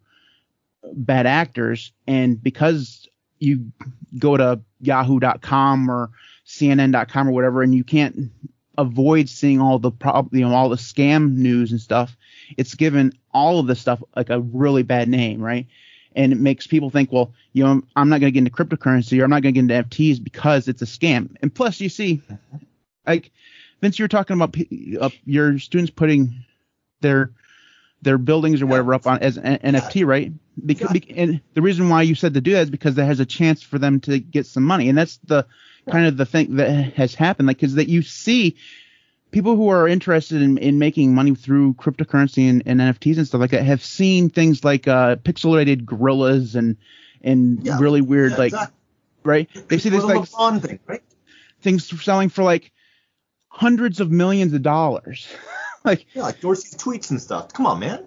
bad 0.93 1.27
actors. 1.27 1.91
And 2.07 2.41
because 2.41 3.07
you 3.37 3.71
go 4.17 4.37
to 4.37 4.61
yahoo.com 4.79 5.91
or 5.91 6.09
cnn.com 6.47 7.27
or 7.27 7.31
whatever, 7.31 7.61
and 7.61 7.75
you 7.75 7.83
can't 7.83 8.31
avoid 8.77 9.27
seeing 9.27 9.59
all 9.59 9.77
the 9.77 9.91
prob- 9.91 10.33
you 10.33 10.41
know 10.41 10.55
all 10.55 10.69
the 10.69 10.77
scam 10.77 11.35
news 11.35 11.71
and 11.71 11.81
stuff, 11.81 12.15
it's 12.57 12.75
given 12.75 13.11
all 13.33 13.59
of 13.59 13.67
this 13.67 13.81
stuff 13.81 14.01
like 14.15 14.29
a 14.29 14.39
really 14.39 14.83
bad 14.83 15.09
name, 15.09 15.41
right? 15.41 15.67
And 16.15 16.31
it 16.31 16.39
makes 16.39 16.67
people 16.67 16.89
think, 16.89 17.11
well, 17.11 17.33
you 17.53 17.63
know, 17.63 17.81
I'm 17.95 18.09
not 18.09 18.21
going 18.21 18.33
to 18.33 18.39
get 18.39 18.39
into 18.39 18.51
cryptocurrency 18.51 19.19
or 19.19 19.25
I'm 19.25 19.29
not 19.29 19.43
going 19.43 19.53
to 19.53 19.61
get 19.61 19.71
into 19.71 19.89
FTs 19.89 20.21
because 20.21 20.67
it's 20.67 20.81
a 20.81 20.85
scam. 20.85 21.35
And 21.41 21.53
plus, 21.53 21.79
you 21.79 21.87
see, 21.87 22.21
like 23.05 23.31
Vince, 23.81 23.97
you 23.97 24.03
were 24.03 24.09
talking 24.09 24.35
about 24.35 24.55
uh, 24.99 25.09
your 25.25 25.57
students 25.59 25.91
putting 25.91 26.43
their 26.99 27.31
their 28.01 28.17
buildings 28.17 28.61
or 28.61 28.65
whatever 28.65 28.93
up 28.93 29.07
on 29.07 29.19
as 29.19 29.37
an 29.37 29.57
NFT, 29.59 30.05
right? 30.05 30.31
Because 30.65 30.97
and 31.15 31.41
the 31.53 31.61
reason 31.61 31.89
why 31.89 32.01
you 32.01 32.15
said 32.15 32.33
to 32.33 32.41
do 32.41 32.51
that 32.53 32.61
is 32.61 32.69
because 32.69 32.95
there 32.95 33.05
has 33.05 33.19
a 33.19 33.25
chance 33.25 33.61
for 33.61 33.79
them 33.79 33.99
to 34.01 34.19
get 34.19 34.45
some 34.45 34.63
money, 34.63 34.89
and 34.89 34.97
that's 34.97 35.17
the 35.25 35.45
kind 35.89 36.07
of 36.07 36.17
the 36.17 36.25
thing 36.25 36.55
that 36.57 36.93
has 36.93 37.15
happened. 37.15 37.47
Like, 37.47 37.57
because 37.57 37.75
that 37.75 37.87
you 37.87 38.01
see 38.01 38.57
people 39.31 39.55
who 39.55 39.69
are 39.69 39.87
interested 39.87 40.41
in, 40.41 40.57
in 40.57 40.77
making 40.77 41.15
money 41.15 41.33
through 41.35 41.73
cryptocurrency 41.75 42.49
and, 42.49 42.63
and 42.65 42.79
NFTs 42.79 43.17
and 43.17 43.27
stuff 43.27 43.41
like 43.41 43.51
that 43.51 43.63
have 43.63 43.83
seen 43.83 44.29
things 44.29 44.63
like 44.63 44.87
uh, 44.87 45.15
pixelated 45.17 45.85
gorillas 45.85 46.55
and 46.55 46.77
and 47.23 47.65
yeah. 47.65 47.77
really 47.79 48.01
weird 48.01 48.31
yeah, 48.31 48.37
like 48.37 48.53
exactly. 48.53 48.77
right. 49.23 49.49
They 49.67 49.77
see 49.77 49.89
this 49.89 50.03
like 50.03 50.27
thing, 50.61 50.79
right? 50.87 51.03
things 51.61 51.87
selling 52.03 52.29
for 52.29 52.43
like 52.43 52.71
hundreds 53.47 53.99
of 53.99 54.11
millions 54.11 54.53
of 54.53 54.61
dollars. 54.61 55.27
like 55.85 56.05
yeah, 56.13 56.23
like 56.23 56.39
Dorsey's 56.39 56.75
tweets 56.75 57.11
and 57.11 57.21
stuff. 57.21 57.53
Come 57.53 57.65
on, 57.65 57.79
man. 57.79 58.05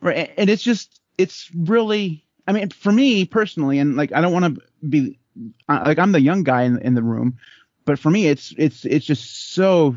Right, 0.00 0.32
and 0.36 0.50
it's 0.50 0.62
just 0.62 1.00
it's 1.18 1.50
really. 1.54 2.24
I 2.48 2.52
mean, 2.52 2.70
for 2.70 2.92
me 2.92 3.24
personally, 3.24 3.80
and 3.80 3.96
like 3.96 4.12
I 4.12 4.20
don't 4.20 4.32
want 4.32 4.56
to 4.56 4.62
be 4.88 5.18
like 5.68 5.98
I'm 5.98 6.12
the 6.12 6.20
young 6.20 6.44
guy 6.44 6.62
in, 6.62 6.78
in 6.78 6.94
the 6.94 7.02
room, 7.02 7.38
but 7.84 7.98
for 7.98 8.10
me, 8.10 8.26
it's 8.28 8.54
it's 8.56 8.84
it's 8.84 9.06
just 9.06 9.52
so. 9.52 9.96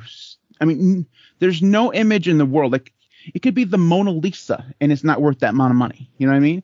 I 0.62 0.66
mean, 0.66 1.06
there's 1.40 1.62
no 1.62 1.94
image 1.94 2.28
in 2.28 2.38
the 2.38 2.46
world 2.46 2.74
like 2.74 2.92
it 3.34 3.42
could 3.42 3.54
be 3.54 3.64
the 3.64 3.78
Mona 3.78 4.12
Lisa, 4.12 4.66
and 4.82 4.92
it's 4.92 5.04
not 5.04 5.22
worth 5.22 5.40
that 5.40 5.52
amount 5.52 5.72
of 5.72 5.78
money. 5.78 6.10
You 6.18 6.28
know 6.28 6.34
what 6.34 6.38
I 6.38 6.42
mean? 6.42 6.64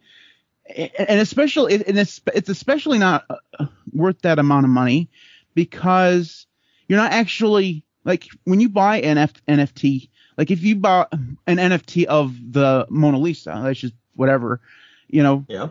And 0.75 1.19
especially, 1.19 1.75
and 1.75 1.97
it's 1.99 2.21
it's 2.33 2.49
especially 2.49 2.97
not 2.97 3.25
uh, 3.59 3.65
worth 3.93 4.21
that 4.21 4.39
amount 4.39 4.65
of 4.65 4.71
money 4.71 5.09
because 5.53 6.47
you're 6.87 6.99
not 6.99 7.11
actually 7.11 7.84
like 8.05 8.27
when 8.43 8.59
you 8.59 8.69
buy 8.69 9.01
an 9.01 9.17
F- 9.17 9.45
NFT, 9.47 10.09
like 10.37 10.51
if 10.51 10.63
you 10.63 10.75
bought 10.75 11.11
an 11.11 11.57
NFT 11.57 12.05
of 12.05 12.35
the 12.51 12.87
Mona 12.89 13.19
Lisa, 13.19 13.59
that's 13.63 13.79
just 13.79 13.95
whatever, 14.15 14.61
you 15.07 15.23
know, 15.23 15.45
yeah. 15.49 15.69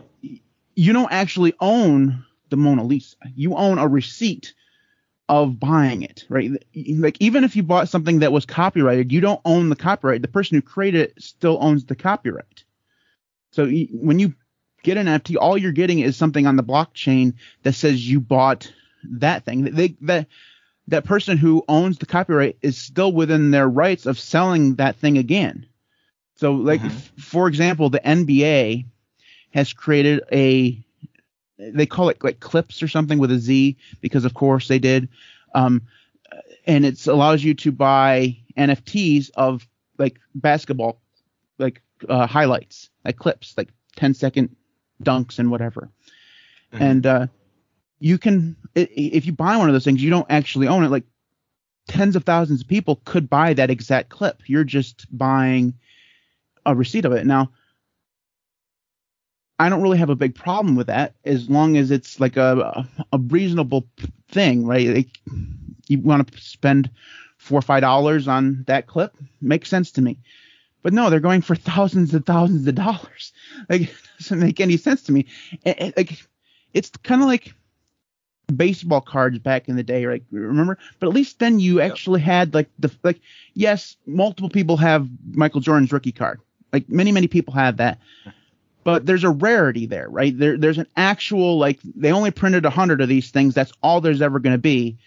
you 0.75 0.93
don't 0.93 1.11
actually 1.11 1.53
own 1.59 2.23
the 2.49 2.57
Mona 2.57 2.83
Lisa. 2.83 3.15
You 3.35 3.55
own 3.55 3.79
a 3.79 3.87
receipt 3.87 4.53
of 5.27 5.59
buying 5.59 6.03
it, 6.03 6.25
right? 6.29 6.51
Like 6.75 7.17
even 7.19 7.43
if 7.43 7.55
you 7.55 7.63
bought 7.63 7.89
something 7.89 8.19
that 8.19 8.31
was 8.31 8.45
copyrighted, 8.45 9.11
you 9.11 9.21
don't 9.21 9.41
own 9.45 9.69
the 9.69 9.75
copyright. 9.75 10.21
The 10.21 10.27
person 10.27 10.55
who 10.55 10.61
created 10.61 11.01
it 11.01 11.23
still 11.23 11.57
owns 11.61 11.85
the 11.85 11.95
copyright. 11.95 12.63
So 13.51 13.65
when 13.65 14.19
you 14.19 14.35
get 14.83 14.97
an 14.97 15.07
NFT, 15.07 15.37
all 15.39 15.57
you're 15.57 15.71
getting 15.71 15.99
is 15.99 16.15
something 16.15 16.45
on 16.45 16.57
the 16.57 16.63
blockchain 16.63 17.33
that 17.63 17.73
says 17.73 18.07
you 18.07 18.19
bought 18.19 18.71
that 19.03 19.45
thing. 19.45 19.63
They 19.63 19.95
that 20.01 20.27
that 20.87 21.05
person 21.05 21.37
who 21.37 21.63
owns 21.67 21.97
the 21.97 22.05
copyright 22.05 22.57
is 22.61 22.77
still 22.77 23.11
within 23.11 23.51
their 23.51 23.67
rights 23.67 24.05
of 24.05 24.19
selling 24.19 24.75
that 24.75 24.95
thing 24.97 25.17
again. 25.17 25.65
So, 26.35 26.53
like 26.53 26.81
Mhm. 26.81 26.87
f- 26.87 27.11
for 27.17 27.47
example, 27.47 27.89
the 27.89 28.05
NBA 28.05 28.85
has 29.51 29.73
created 29.73 30.21
a 30.31 30.77
they 31.57 31.85
call 31.85 32.09
it 32.09 32.21
like 32.23 32.41
clips 32.41 32.83
or 32.83 32.87
something 32.89 33.17
with 33.17 33.31
a 33.31 33.39
Z 33.39 33.77
because 34.01 34.25
of 34.25 34.33
course 34.33 34.67
they 34.67 34.79
did. 34.79 35.07
Um, 35.53 35.83
and 36.67 36.85
it 36.85 37.07
allows 37.07 37.43
you 37.43 37.53
to 37.53 37.71
buy 37.71 38.37
NFTs 38.57 39.29
of 39.35 39.65
like 39.97 40.19
basketball, 40.35 40.99
like 41.57 41.81
uh, 42.09 42.27
highlights, 42.27 42.89
like 43.05 43.15
clips, 43.15 43.53
like 43.57 43.69
10 43.95 44.13
second 44.13 44.55
dunks 45.01 45.39
and 45.39 45.49
whatever. 45.49 45.89
Mhm. 46.73 46.81
And 46.81 47.05
uh, 47.05 47.27
you 48.05 48.19
can, 48.19 48.55
if 48.75 49.25
you 49.25 49.33
buy 49.33 49.57
one 49.57 49.67
of 49.67 49.73
those 49.73 49.83
things, 49.83 50.03
you 50.03 50.11
don't 50.11 50.29
actually 50.29 50.67
own 50.67 50.83
it. 50.83 50.91
Like 50.91 51.05
tens 51.87 52.15
of 52.15 52.23
thousands 52.23 52.61
of 52.61 52.67
people 52.67 53.01
could 53.03 53.27
buy 53.27 53.55
that 53.55 53.71
exact 53.71 54.09
clip. 54.09 54.43
You're 54.45 54.63
just 54.63 55.07
buying 55.17 55.73
a 56.67 56.75
receipt 56.75 57.05
of 57.05 57.13
it. 57.13 57.25
Now, 57.25 57.49
I 59.57 59.69
don't 59.69 59.81
really 59.81 59.97
have 59.97 60.11
a 60.11 60.15
big 60.15 60.35
problem 60.35 60.75
with 60.75 60.85
that 60.85 61.15
as 61.25 61.49
long 61.49 61.77
as 61.77 61.89
it's 61.89 62.19
like 62.19 62.37
a 62.37 62.87
a 63.11 63.17
reasonable 63.17 63.87
thing, 64.29 64.67
right? 64.67 64.87
Like 64.87 65.19
you 65.87 65.99
want 65.99 66.31
to 66.31 66.39
spend 66.39 66.91
four 67.39 67.57
or 67.57 67.63
five 67.63 67.81
dollars 67.81 68.27
on 68.27 68.65
that 68.67 68.85
clip, 68.85 69.17
makes 69.41 69.67
sense 69.67 69.89
to 69.93 70.03
me. 70.03 70.19
But 70.83 70.93
no, 70.93 71.09
they're 71.09 71.19
going 71.19 71.41
for 71.41 71.55
thousands 71.55 72.13
and 72.13 72.23
thousands 72.23 72.67
of 72.67 72.75
dollars. 72.75 73.33
Like 73.67 73.81
it 73.81 73.93
doesn't 74.19 74.39
make 74.39 74.59
any 74.59 74.77
sense 74.77 75.01
to 75.03 75.11
me. 75.11 75.25
And- 75.65 75.79
and, 75.79 75.93
like 75.97 76.23
it's 76.75 76.91
kind 77.01 77.23
of 77.23 77.27
like 77.27 77.55
baseball 78.47 79.01
cards 79.01 79.39
back 79.39 79.67
in 79.67 79.75
the 79.75 79.83
day, 79.83 80.05
right? 80.05 80.23
Remember? 80.31 80.77
But 80.99 81.07
at 81.07 81.13
least 81.13 81.39
then 81.39 81.59
you 81.59 81.81
actually 81.81 82.21
had 82.21 82.53
like 82.53 82.69
the 82.79 82.91
like 83.03 83.19
yes, 83.53 83.95
multiple 84.05 84.49
people 84.49 84.77
have 84.77 85.07
Michael 85.31 85.61
Jordan's 85.61 85.91
rookie 85.91 86.11
card. 86.11 86.39
Like 86.71 86.89
many 86.89 87.11
many 87.11 87.27
people 87.27 87.53
have 87.53 87.77
that. 87.77 87.99
But 88.83 89.05
there's 89.05 89.23
a 89.23 89.29
rarity 89.29 89.87
there, 89.87 90.07
right? 90.09 90.37
There 90.37 90.57
there's 90.57 90.77
an 90.77 90.87
actual 90.95 91.57
like 91.57 91.79
they 91.83 92.11
only 92.11 92.31
printed 92.31 92.65
a 92.65 92.69
hundred 92.69 93.01
of 93.01 93.09
these 93.09 93.31
things. 93.31 93.53
That's 93.53 93.73
all 93.81 94.01
there's 94.01 94.21
ever 94.21 94.39
going 94.39 94.55
to 94.55 94.61
be. 94.61 94.97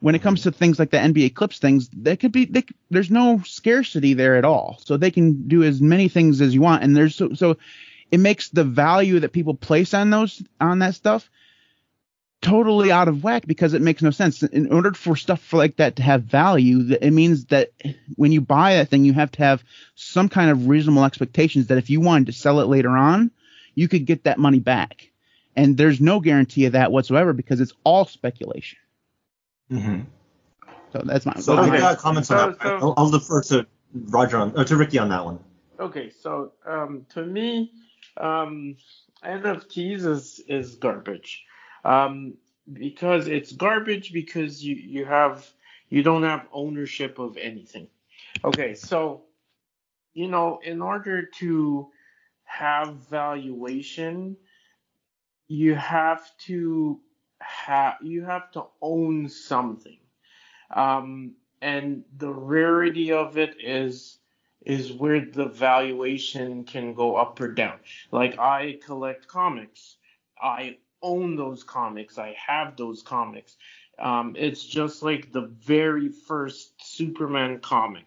When 0.00 0.14
it 0.14 0.20
comes 0.20 0.42
to 0.42 0.52
things 0.52 0.78
like 0.78 0.90
the 0.90 0.98
NBA 0.98 1.34
clips 1.34 1.58
things, 1.58 1.88
they 1.88 2.16
could 2.16 2.32
be 2.32 2.44
they, 2.44 2.64
there's 2.90 3.10
no 3.10 3.40
scarcity 3.46 4.12
there 4.12 4.36
at 4.36 4.44
all. 4.44 4.78
So 4.84 4.96
they 4.96 5.10
can 5.10 5.48
do 5.48 5.62
as 5.62 5.80
many 5.80 6.08
things 6.08 6.42
as 6.42 6.54
you 6.54 6.60
want 6.60 6.82
and 6.82 6.94
there's 6.94 7.14
so 7.14 7.32
so 7.32 7.56
it 8.10 8.18
makes 8.18 8.50
the 8.50 8.64
value 8.64 9.20
that 9.20 9.32
people 9.32 9.54
place 9.54 9.94
on 9.94 10.10
those 10.10 10.42
on 10.60 10.80
that 10.80 10.94
stuff 10.94 11.30
totally 12.44 12.92
out 12.92 13.08
of 13.08 13.24
whack 13.24 13.44
because 13.46 13.74
it 13.74 13.82
makes 13.82 14.02
no 14.02 14.10
sense. 14.10 14.42
In 14.42 14.70
order 14.72 14.92
for 14.92 15.16
stuff 15.16 15.52
like 15.52 15.76
that 15.76 15.96
to 15.96 16.02
have 16.02 16.22
value, 16.22 16.96
it 17.00 17.10
means 17.12 17.46
that 17.46 17.70
when 18.16 18.30
you 18.30 18.40
buy 18.40 18.74
that 18.74 18.90
thing, 18.90 19.04
you 19.04 19.12
have 19.14 19.32
to 19.32 19.42
have 19.42 19.64
some 19.96 20.28
kind 20.28 20.50
of 20.50 20.68
reasonable 20.68 21.04
expectations 21.04 21.66
that 21.68 21.78
if 21.78 21.90
you 21.90 22.00
wanted 22.00 22.26
to 22.26 22.32
sell 22.32 22.60
it 22.60 22.66
later 22.66 22.90
on, 22.90 23.30
you 23.74 23.88
could 23.88 24.04
get 24.04 24.24
that 24.24 24.38
money 24.38 24.60
back. 24.60 25.10
And 25.56 25.76
there's 25.76 26.00
no 26.00 26.20
guarantee 26.20 26.66
of 26.66 26.72
that 26.72 26.92
whatsoever 26.92 27.32
because 27.32 27.60
it's 27.60 27.72
all 27.84 28.04
speculation. 28.04 28.78
Mhm. 29.70 30.06
So 30.92 31.02
that's 31.04 31.24
my. 31.26 31.34
So 31.36 31.58
Okay. 31.58 31.70
we 31.70 31.78
got 31.78 31.98
comments 31.98 32.30
on 32.30 32.50
that. 32.52 32.62
so- 32.62 32.78
I'll, 32.78 32.94
I'll 32.96 33.10
defer 33.10 33.42
to 33.42 33.66
Roger 33.94 34.36
on, 34.36 34.52
or 34.56 34.64
to 34.64 34.76
Ricky 34.76 34.98
on 34.98 35.08
that 35.08 35.24
one. 35.24 35.38
Okay, 35.80 36.10
so 36.20 36.52
um, 36.66 37.06
to 37.14 37.24
me, 37.24 37.72
um, 38.16 38.76
NFTs 39.24 40.04
is 40.06 40.40
is 40.46 40.74
garbage, 40.76 41.44
um, 41.84 42.34
because 42.72 43.28
it's 43.28 43.52
garbage 43.52 44.12
because 44.12 44.64
you 44.64 44.76
you 44.76 45.04
have 45.04 45.48
you 45.90 46.02
don't 46.02 46.24
have 46.24 46.48
ownership 46.52 47.18
of 47.18 47.36
anything. 47.36 47.88
Okay, 48.44 48.74
so 48.74 49.24
you 50.14 50.28
know, 50.28 50.60
in 50.64 50.82
order 50.82 51.24
to 51.40 51.88
have 52.44 52.96
valuation, 53.10 54.36
you 55.48 55.74
have 55.74 56.22
to 56.38 57.00
have 57.40 57.96
you 58.02 58.24
have 58.24 58.50
to 58.52 58.64
own 58.82 59.28
something, 59.28 59.98
um, 60.74 61.34
and 61.62 62.04
the 62.16 62.32
rarity 62.32 63.12
of 63.12 63.38
it 63.38 63.56
is 63.62 64.18
is 64.66 64.92
where 64.92 65.24
the 65.24 65.46
valuation 65.46 66.64
can 66.64 66.94
go 66.94 67.16
up 67.16 67.40
or 67.40 67.48
down. 67.52 67.78
Like 68.12 68.38
I 68.38 68.78
collect 68.84 69.28
comics. 69.28 69.96
I 70.42 70.78
own 71.04 71.36
those 71.36 71.62
comics. 71.62 72.18
I 72.18 72.34
have 72.48 72.76
those 72.76 73.02
comics. 73.02 73.56
Um, 73.98 74.34
it's 74.36 74.64
just 74.64 75.04
like 75.04 75.30
the 75.30 75.46
very 75.64 76.08
first 76.08 76.72
Superman 76.82 77.60
comic. 77.60 78.06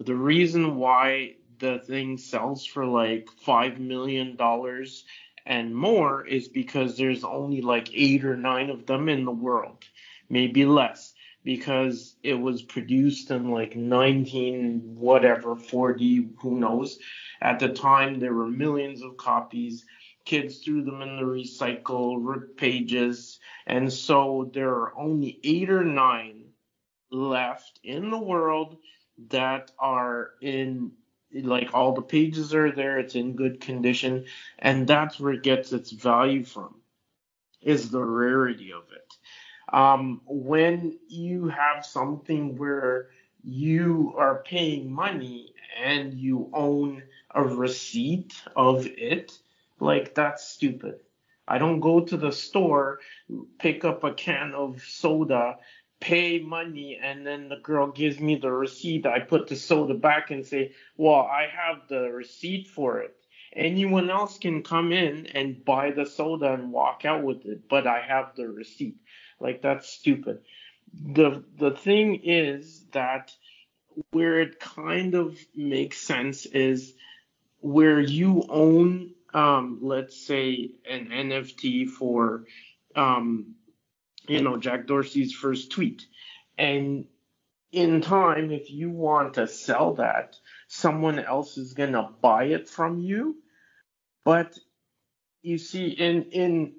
The 0.00 0.16
reason 0.16 0.76
why 0.76 1.36
the 1.60 1.78
thing 1.78 2.18
sells 2.18 2.64
for 2.64 2.86
like 2.86 3.28
five 3.44 3.78
million 3.78 4.36
dollars 4.36 5.04
and 5.46 5.74
more 5.74 6.26
is 6.26 6.48
because 6.48 6.96
there's 6.96 7.24
only 7.24 7.60
like 7.62 7.90
eight 7.94 8.24
or 8.24 8.36
nine 8.36 8.70
of 8.70 8.86
them 8.86 9.08
in 9.08 9.24
the 9.24 9.30
world, 9.30 9.84
maybe 10.28 10.64
less 10.64 11.14
because 11.44 12.16
it 12.22 12.34
was 12.34 12.62
produced 12.62 13.30
in 13.30 13.50
like 13.50 13.76
19 13.76 14.96
whatever 14.96 15.56
40 15.56 16.28
who 16.40 16.58
knows 16.58 16.98
at 17.40 17.58
the 17.60 17.68
time 17.70 18.18
there 18.18 18.34
were 18.34 18.48
millions 18.48 19.02
of 19.02 19.16
copies 19.16 19.86
kids 20.28 20.58
threw 20.58 20.84
them 20.84 21.00
in 21.00 21.16
the 21.16 21.22
recycle 21.22 22.18
ripped 22.20 22.58
pages. 22.58 23.40
And 23.66 23.90
so 23.90 24.50
there 24.52 24.68
are 24.68 24.96
only 24.96 25.40
eight 25.42 25.70
or 25.70 25.84
nine 25.84 26.44
left 27.10 27.80
in 27.82 28.10
the 28.10 28.18
world 28.18 28.76
that 29.30 29.72
are 29.78 30.32
in 30.42 30.92
like 31.32 31.72
all 31.72 31.94
the 31.94 32.02
pages 32.02 32.54
are 32.54 32.70
there. 32.70 32.98
It's 32.98 33.14
in 33.14 33.36
good 33.36 33.60
condition. 33.62 34.26
And 34.58 34.86
that's 34.86 35.18
where 35.18 35.32
it 35.32 35.42
gets 35.42 35.72
its 35.72 35.90
value 35.92 36.44
from 36.44 36.74
is 37.62 37.90
the 37.90 38.04
rarity 38.04 38.72
of 38.72 38.84
it. 38.92 39.74
Um, 39.74 40.20
when 40.26 40.98
you 41.08 41.48
have 41.48 41.86
something 41.86 42.58
where 42.58 43.08
you 43.42 44.14
are 44.18 44.42
paying 44.44 44.92
money 44.92 45.54
and 45.82 46.12
you 46.12 46.50
own 46.52 47.02
a 47.34 47.42
receipt 47.42 48.34
of 48.54 48.86
it, 48.86 49.38
like 49.80 50.14
that's 50.14 50.46
stupid. 50.46 51.00
I 51.46 51.58
don't 51.58 51.80
go 51.80 52.00
to 52.00 52.16
the 52.16 52.32
store, 52.32 53.00
pick 53.58 53.84
up 53.84 54.04
a 54.04 54.12
can 54.12 54.52
of 54.54 54.82
soda, 54.82 55.56
pay 56.00 56.38
money, 56.38 56.98
and 57.02 57.26
then 57.26 57.48
the 57.48 57.56
girl 57.56 57.90
gives 57.90 58.20
me 58.20 58.36
the 58.36 58.52
receipt. 58.52 59.06
I 59.06 59.20
put 59.20 59.48
the 59.48 59.56
soda 59.56 59.94
back 59.94 60.30
and 60.30 60.46
say, 60.46 60.72
Well, 60.96 61.20
I 61.20 61.46
have 61.50 61.88
the 61.88 62.10
receipt 62.10 62.68
for 62.68 63.00
it. 63.00 63.16
Anyone 63.54 64.10
else 64.10 64.38
can 64.38 64.62
come 64.62 64.92
in 64.92 65.26
and 65.26 65.64
buy 65.64 65.90
the 65.90 66.04
soda 66.04 66.52
and 66.52 66.70
walk 66.70 67.04
out 67.04 67.22
with 67.22 67.46
it, 67.46 67.68
but 67.68 67.86
I 67.86 68.02
have 68.02 68.36
the 68.36 68.48
receipt. 68.48 68.98
Like 69.40 69.62
that's 69.62 69.88
stupid. 69.88 70.40
The 70.92 71.44
the 71.56 71.70
thing 71.70 72.20
is 72.24 72.84
that 72.92 73.32
where 74.10 74.40
it 74.40 74.60
kind 74.60 75.14
of 75.14 75.38
makes 75.54 75.98
sense 75.98 76.46
is 76.46 76.94
where 77.60 78.00
you 78.00 78.44
own 78.48 79.14
um 79.34 79.80
let's 79.82 80.26
say 80.26 80.70
an 80.88 81.08
NFT 81.08 81.88
for 81.88 82.44
um 82.96 83.54
you 84.26 84.42
know 84.42 84.56
Jack 84.56 84.86
Dorsey's 84.86 85.32
first 85.34 85.70
tweet. 85.70 86.06
And 86.56 87.06
in 87.70 88.00
time 88.00 88.50
if 88.50 88.70
you 88.70 88.90
want 88.90 89.34
to 89.34 89.46
sell 89.46 89.94
that 89.94 90.36
someone 90.68 91.18
else 91.18 91.58
is 91.58 91.74
to 91.92 92.08
buy 92.20 92.44
it 92.44 92.68
from 92.68 92.98
you. 93.00 93.36
But 94.24 94.58
you 95.42 95.58
see 95.58 95.88
in 95.88 96.24
in 96.32 96.74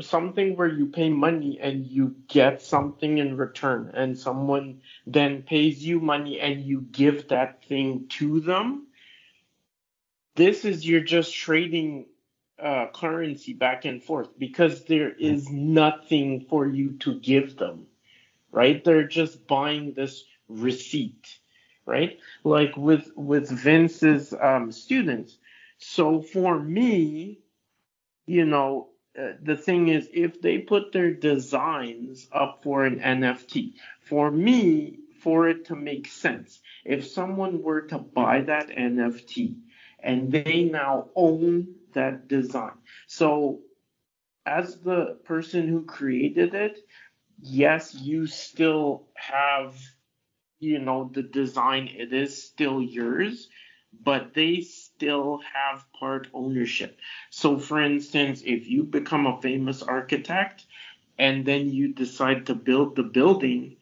something 0.00 0.56
where 0.56 0.68
you 0.68 0.86
pay 0.86 1.08
money 1.08 1.58
and 1.60 1.86
you 1.86 2.16
get 2.28 2.62
something 2.62 3.18
in 3.18 3.36
return 3.36 3.90
and 3.94 4.18
someone 4.18 4.80
then 5.06 5.42
pays 5.42 5.84
you 5.84 6.00
money 6.00 6.40
and 6.40 6.62
you 6.62 6.80
give 6.80 7.28
that 7.28 7.64
thing 7.64 8.06
to 8.08 8.40
them 8.40 8.86
this 10.36 10.64
is 10.64 10.86
you're 10.86 11.00
just 11.00 11.34
trading 11.34 12.06
uh, 12.62 12.86
currency 12.94 13.52
back 13.52 13.84
and 13.84 14.02
forth 14.02 14.38
because 14.38 14.84
there 14.84 15.12
is 15.12 15.50
nothing 15.50 16.46
for 16.48 16.66
you 16.66 16.92
to 16.98 17.18
give 17.20 17.56
them 17.56 17.86
right? 18.52 18.84
They're 18.84 19.08
just 19.08 19.46
buying 19.48 19.94
this 19.94 20.24
receipt 20.48 21.38
right? 21.86 22.18
Like 22.44 22.76
with 22.76 23.10
with 23.16 23.50
vince's 23.50 24.32
um, 24.40 24.72
students. 24.72 25.36
So 25.78 26.22
for 26.22 26.58
me 26.58 27.40
you 28.26 28.44
know 28.44 28.88
uh, 29.18 29.32
the 29.42 29.56
thing 29.56 29.88
is 29.88 30.08
if 30.12 30.40
they 30.40 30.58
put 30.58 30.92
their 30.92 31.12
designs 31.12 32.26
up 32.32 32.60
for 32.62 32.84
an 32.84 33.00
nft 33.00 33.74
for 34.00 34.30
me 34.30 34.98
for 35.22 35.48
it 35.48 35.66
to 35.66 35.76
make 35.76 36.06
sense 36.08 36.60
if 36.84 37.06
someone 37.06 37.62
were 37.62 37.82
to 37.82 37.98
buy 37.98 38.40
that 38.40 38.68
nft 38.68 39.56
and 40.04 40.32
they 40.32 40.64
now 40.64 41.10
own 41.16 41.76
that 41.94 42.28
design. 42.28 42.78
So, 43.08 43.62
as 44.46 44.80
the 44.80 45.18
person 45.24 45.68
who 45.68 45.84
created 45.84 46.54
it, 46.54 46.78
yes, 47.40 47.94
you 47.94 48.26
still 48.26 49.08
have, 49.16 49.76
you 50.60 50.78
know, 50.78 51.10
the 51.12 51.22
design, 51.22 51.88
it 51.88 52.12
is 52.12 52.42
still 52.42 52.82
yours, 52.82 53.48
but 54.04 54.34
they 54.34 54.60
still 54.62 55.40
have 55.54 55.86
part 55.98 56.28
ownership. 56.34 56.98
So, 57.30 57.58
for 57.58 57.80
instance, 57.82 58.42
if 58.46 58.68
you 58.68 58.84
become 58.84 59.26
a 59.26 59.40
famous 59.40 59.82
architect 59.82 60.66
and 61.18 61.46
then 61.46 61.70
you 61.70 61.94
decide 61.94 62.46
to 62.46 62.54
build 62.54 62.96
the 62.96 63.04
building, 63.04 63.76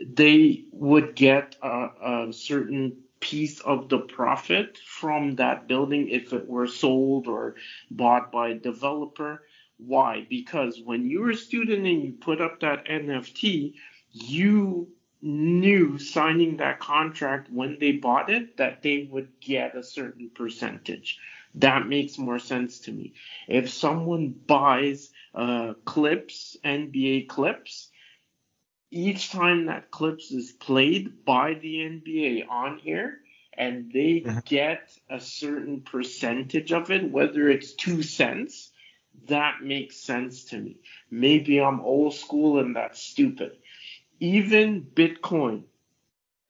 they 0.00 0.64
would 0.72 1.14
get 1.16 1.56
a, 1.62 1.88
a 2.28 2.32
certain 2.32 3.01
piece 3.22 3.60
of 3.60 3.88
the 3.88 3.98
profit 3.98 4.76
from 4.84 5.36
that 5.36 5.66
building 5.66 6.08
if 6.10 6.32
it 6.34 6.46
were 6.46 6.66
sold 6.66 7.26
or 7.26 7.54
bought 7.90 8.30
by 8.30 8.50
a 8.50 8.54
developer. 8.54 9.42
Why? 9.78 10.26
Because 10.28 10.80
when 10.84 11.08
you 11.08 11.20
were 11.20 11.30
a 11.30 11.36
student 11.36 11.86
and 11.86 12.02
you 12.02 12.12
put 12.12 12.40
up 12.40 12.60
that 12.60 12.84
NFT, 12.86 13.74
you 14.10 14.88
knew 15.22 15.98
signing 15.98 16.56
that 16.56 16.80
contract 16.80 17.48
when 17.50 17.78
they 17.78 17.92
bought 17.92 18.28
it 18.28 18.56
that 18.56 18.82
they 18.82 19.08
would 19.10 19.28
get 19.40 19.76
a 19.76 19.82
certain 19.82 20.28
percentage. 20.34 21.18
That 21.54 21.86
makes 21.86 22.18
more 22.18 22.40
sense 22.40 22.80
to 22.80 22.92
me. 22.92 23.14
If 23.46 23.70
someone 23.70 24.30
buys 24.30 25.10
uh, 25.34 25.74
clips, 25.84 26.56
NBA 26.64 27.28
clips, 27.28 27.88
each 28.92 29.30
time 29.30 29.66
that 29.66 29.90
clips 29.90 30.30
is 30.30 30.52
played 30.52 31.24
by 31.24 31.54
the 31.54 31.76
NBA 31.76 32.48
on 32.48 32.78
here, 32.78 33.18
and 33.54 33.92
they 33.92 34.22
mm-hmm. 34.24 34.38
get 34.44 34.96
a 35.10 35.20
certain 35.20 35.80
percentage 35.80 36.72
of 36.72 36.90
it, 36.90 37.10
whether 37.10 37.48
it's 37.48 37.72
two 37.72 38.02
cents, 38.02 38.70
that 39.28 39.62
makes 39.62 39.96
sense 39.96 40.44
to 40.44 40.58
me. 40.58 40.76
Maybe 41.10 41.60
I'm 41.60 41.80
old 41.80 42.14
school 42.14 42.60
and 42.60 42.76
that's 42.76 43.02
stupid 43.02 43.58
even 44.22 44.86
Bitcoin, 44.94 45.64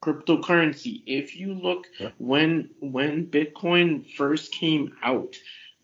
cryptocurrency, 0.03 1.03
if 1.07 1.37
you 1.37 1.55
look 1.55 1.87
yeah. 1.99 2.11
when 2.19 2.69
when 2.81 3.27
Bitcoin 3.29 4.07
first 4.15 4.53
came 4.53 4.95
out, 5.03 5.37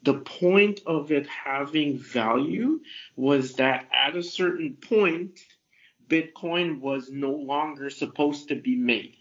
the 0.03 0.13
point 0.13 0.81
of 0.87 1.11
it 1.11 1.27
having 1.27 1.99
value 1.99 2.81
was 3.17 3.55
that 3.55 3.89
at 3.91 4.17
a 4.17 4.23
certain 4.23 4.75
point, 4.75 5.41
Bitcoin 6.09 6.81
was 6.81 7.11
no 7.11 7.33
longer 7.33 7.91
supposed 7.91 8.49
to 8.49 8.55
be 8.55 8.77
made, 8.77 9.17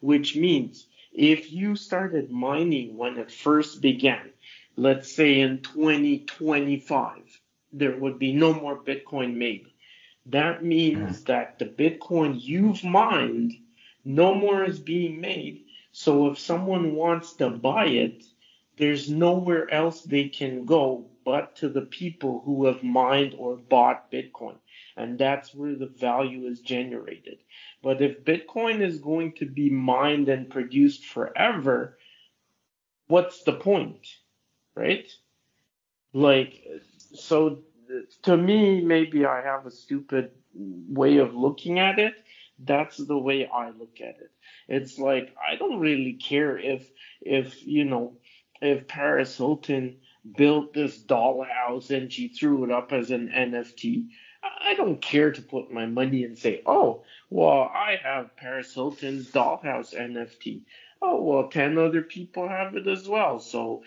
which 0.00 0.36
means 0.36 0.86
if 1.12 1.52
you 1.52 1.74
started 1.74 2.30
mining 2.30 2.96
when 2.96 3.16
it 3.18 3.32
first 3.32 3.80
began, 3.80 4.30
let's 4.76 5.10
say 5.10 5.40
in 5.40 5.62
2025, 5.62 7.40
there 7.72 7.96
would 7.96 8.18
be 8.18 8.32
no 8.32 8.52
more 8.52 8.76
Bitcoin 8.76 9.36
made. 9.36 9.66
That 10.26 10.62
means 10.62 11.18
hmm. 11.18 11.24
that 11.24 11.58
the 11.58 11.64
Bitcoin 11.64 12.38
you've 12.40 12.84
mined 12.84 13.54
no 14.04 14.34
more 14.34 14.64
is 14.64 14.78
being 14.78 15.20
made. 15.20 15.64
So 15.92 16.30
if 16.30 16.38
someone 16.38 16.94
wants 16.94 17.32
to 17.34 17.50
buy 17.50 17.86
it, 17.86 18.24
there's 18.76 19.10
nowhere 19.10 19.70
else 19.72 20.02
they 20.02 20.28
can 20.28 20.64
go 20.64 21.06
but 21.24 21.56
to 21.56 21.68
the 21.68 21.82
people 21.82 22.40
who 22.44 22.66
have 22.66 22.82
mined 22.82 23.34
or 23.36 23.56
bought 23.56 24.10
Bitcoin. 24.10 24.56
And 24.98 25.16
that's 25.16 25.54
where 25.54 25.76
the 25.76 25.86
value 25.86 26.46
is 26.46 26.60
generated. 26.60 27.38
But 27.82 28.02
if 28.02 28.24
Bitcoin 28.24 28.80
is 28.80 28.98
going 28.98 29.34
to 29.34 29.46
be 29.46 29.70
mined 29.70 30.28
and 30.28 30.50
produced 30.50 31.06
forever, 31.06 31.98
what's 33.06 33.44
the 33.44 33.52
point? 33.52 34.08
Right? 34.74 35.08
Like, 36.12 36.64
so 37.14 37.60
to 38.22 38.36
me, 38.36 38.80
maybe 38.80 39.24
I 39.24 39.40
have 39.42 39.66
a 39.66 39.70
stupid 39.70 40.32
way 40.54 41.18
of 41.18 41.34
looking 41.34 41.78
at 41.78 42.00
it. 42.00 42.14
That's 42.58 42.96
the 42.96 43.18
way 43.18 43.46
I 43.46 43.70
look 43.70 44.00
at 44.00 44.16
it. 44.20 44.32
It's 44.66 44.98
like 44.98 45.34
I 45.48 45.54
don't 45.54 45.78
really 45.78 46.14
care 46.14 46.58
if 46.58 46.90
if 47.20 47.64
you 47.64 47.84
know 47.84 48.16
if 48.60 48.88
Paris 48.88 49.36
Hilton 49.36 49.98
built 50.36 50.74
this 50.74 50.98
dollhouse 50.98 51.90
and 51.90 52.12
she 52.12 52.28
threw 52.28 52.64
it 52.64 52.72
up 52.72 52.92
as 52.92 53.12
an 53.12 53.28
NFT. 53.28 54.08
I 54.42 54.74
don't 54.74 55.00
care 55.00 55.32
to 55.32 55.42
put 55.42 55.72
my 55.72 55.86
money 55.86 56.24
and 56.24 56.38
say, 56.38 56.62
oh, 56.66 57.04
well, 57.30 57.70
I 57.74 57.98
have 58.02 58.36
Paris 58.36 58.74
Hilton's 58.74 59.30
dollhouse 59.30 59.94
NFT. 59.94 60.62
Oh, 61.00 61.22
well, 61.22 61.48
10 61.48 61.78
other 61.78 62.02
people 62.02 62.48
have 62.48 62.76
it 62.76 62.86
as 62.86 63.08
well. 63.08 63.40
So, 63.40 63.82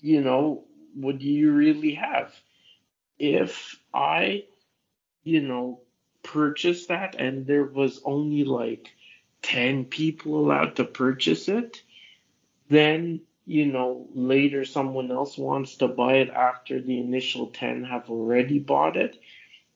you 0.00 0.20
know, 0.20 0.64
what 0.94 1.18
do 1.18 1.26
you 1.26 1.52
really 1.52 1.94
have? 1.94 2.34
if 3.22 3.78
I, 3.94 4.46
you 5.22 5.40
know, 5.42 5.80
purchased 6.24 6.88
that 6.88 7.14
and 7.14 7.46
there 7.46 7.64
was 7.64 8.02
only 8.04 8.44
like 8.44 8.92
10 9.42 9.84
people 9.84 10.38
allowed 10.38 10.76
to 10.76 10.84
purchase 10.84 11.48
it, 11.48 11.82
then, 12.68 13.20
you 13.46 13.66
know, 13.66 14.08
later 14.12 14.64
someone 14.64 15.12
else 15.12 15.38
wants 15.38 15.76
to 15.76 15.86
buy 15.86 16.14
it 16.14 16.30
after 16.30 16.80
the 16.80 16.98
initial 16.98 17.46
10 17.46 17.84
have 17.84 18.10
already 18.10 18.58
bought 18.58 18.96
it. 18.96 19.16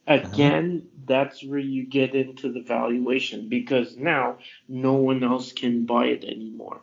Again, 0.06 0.82
uh-huh. 0.84 1.02
that's 1.06 1.42
where 1.44 1.58
you 1.58 1.84
get 1.86 2.14
into 2.14 2.52
the 2.52 2.60
valuation 2.62 3.48
because 3.48 3.96
now 3.96 4.38
no 4.68 4.94
one 4.94 5.22
else 5.24 5.52
can 5.52 5.86
buy 5.86 6.06
it 6.06 6.24
anymore. 6.24 6.80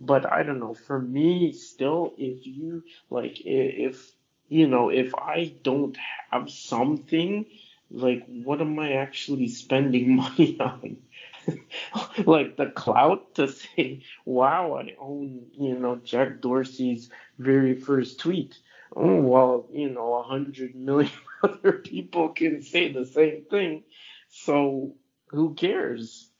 But 0.00 0.30
I 0.30 0.42
don't 0.42 0.60
know, 0.60 0.74
for 0.74 1.00
me, 1.00 1.52
still, 1.52 2.14
if 2.18 2.46
you 2.46 2.84
like, 3.10 3.40
if 3.44 4.12
you 4.48 4.66
know, 4.68 4.90
if 4.90 5.14
I 5.14 5.52
don't 5.62 5.96
have 6.30 6.50
something, 6.50 7.46
like, 7.90 8.24
what 8.26 8.60
am 8.60 8.78
I 8.78 8.92
actually 8.94 9.48
spending 9.48 10.16
money 10.22 10.58
on? 10.60 10.98
like 12.26 12.56
the 12.56 12.66
clout 12.66 13.34
to 13.36 13.48
say, 13.48 14.02
wow, 14.24 14.74
I 14.78 14.94
own, 15.00 15.46
you 15.52 15.78
know, 15.78 15.96
Jack 15.96 16.40
Dorsey's 16.40 17.10
very 17.38 17.74
first 17.74 18.20
tweet. 18.20 18.58
Oh, 18.94 19.20
well, 19.20 19.66
you 19.72 19.90
know, 19.90 20.14
a 20.14 20.22
hundred 20.22 20.74
million 20.74 21.10
other 21.42 21.72
people 21.72 22.30
can 22.30 22.62
say 22.62 22.92
the 22.92 23.06
same 23.06 23.44
thing. 23.50 23.84
So 24.28 24.94
who 25.28 25.54
cares? 25.54 26.30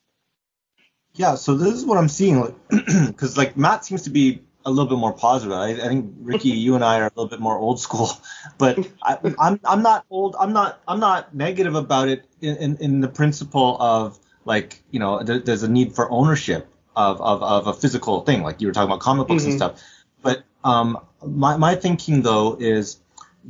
Yeah, 1.15 1.35
so 1.35 1.55
this 1.55 1.75
is 1.75 1.85
what 1.85 1.99
I'm 1.99 2.09
seeing, 2.09 2.41
like, 2.41 2.55
because 3.07 3.37
like 3.37 3.57
Matt 3.57 3.85
seems 3.85 4.03
to 4.03 4.11
be 4.11 4.43
a 4.65 4.71
little 4.71 4.87
bit 4.87 4.99
more 4.99 5.13
positive. 5.13 5.53
I, 5.53 5.71
I 5.71 5.89
think 5.89 6.15
Ricky, 6.21 6.51
you 6.51 6.75
and 6.75 6.85
I 6.85 7.01
are 7.01 7.07
a 7.07 7.09
little 7.09 7.27
bit 7.27 7.41
more 7.41 7.59
old 7.59 7.81
school, 7.81 8.11
but 8.59 8.79
I, 9.03 9.19
am 9.25 9.37
I'm, 9.39 9.61
I'm 9.65 9.83
not 9.83 10.05
old. 10.11 10.37
I'm 10.39 10.53
not 10.53 10.81
I'm 10.87 11.01
not 11.01 11.35
negative 11.35 11.75
about 11.75 12.09
it 12.09 12.27
in, 12.41 12.57
in, 12.57 12.77
in 12.77 13.01
the 13.01 13.09
principle 13.09 13.81
of 13.81 14.19
like 14.45 14.83
you 14.91 15.01
know 15.01 15.23
there, 15.23 15.39
there's 15.39 15.63
a 15.63 15.71
need 15.71 15.95
for 15.95 16.11
ownership 16.11 16.69
of, 16.95 17.21
of, 17.21 17.43
of 17.43 17.67
a 17.67 17.73
physical 17.73 18.23
thing 18.23 18.43
like 18.43 18.61
you 18.61 18.67
were 18.67 18.73
talking 18.73 18.91
about 18.91 19.01
comic 19.01 19.29
books 19.29 19.43
mm-hmm. 19.43 19.53
and 19.53 19.59
stuff. 19.59 19.83
But 20.23 20.45
um, 20.65 20.99
my 21.25 21.57
my 21.57 21.75
thinking 21.75 22.23
though 22.23 22.57
is 22.61 22.99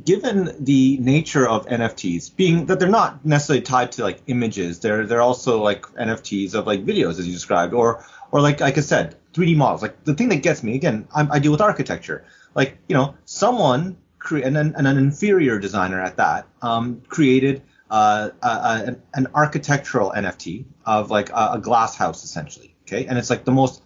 given 0.03 0.55
the 0.59 0.97
nature 0.97 1.47
of 1.47 1.65
NFTs, 1.67 2.35
being 2.35 2.65
that 2.67 2.79
they're 2.79 2.89
not 2.89 3.25
necessarily 3.25 3.61
tied 3.61 3.91
to 3.93 4.03
like 4.03 4.21
images, 4.27 4.79
they're 4.79 5.05
they're 5.05 5.21
also 5.21 5.61
like 5.61 5.83
NFTs 5.93 6.53
of 6.53 6.67
like 6.67 6.85
videos 6.85 7.19
as 7.19 7.27
you 7.27 7.33
described, 7.33 7.73
or 7.73 8.03
or 8.31 8.41
like 8.41 8.59
like 8.59 8.77
I 8.77 8.81
said, 8.81 9.15
3D 9.33 9.55
models. 9.55 9.81
Like 9.81 10.03
the 10.03 10.13
thing 10.13 10.29
that 10.29 10.37
gets 10.37 10.63
me 10.63 10.75
again, 10.75 11.07
I'm, 11.13 11.31
i 11.31 11.39
deal 11.39 11.51
with 11.51 11.61
architecture. 11.61 12.25
Like 12.55 12.77
you 12.87 12.95
know, 12.95 13.15
someone 13.25 13.97
cre- 14.19 14.39
and, 14.39 14.57
an, 14.57 14.75
and 14.77 14.87
an 14.87 14.97
inferior 14.97 15.59
designer 15.59 16.01
at 16.01 16.17
that 16.17 16.47
um, 16.61 17.01
created 17.07 17.61
uh, 17.89 18.29
a, 18.41 18.47
a, 18.47 18.95
an, 19.15 19.27
architectural 19.33 20.11
NFT 20.15 20.65
of 20.85 21.09
like 21.09 21.31
a, 21.31 21.51
a 21.53 21.59
glass 21.59 21.95
house 21.95 22.23
essentially. 22.23 22.75
Okay, 22.87 23.05
and 23.05 23.17
it's 23.17 23.29
like 23.29 23.45
the 23.45 23.51
most 23.51 23.83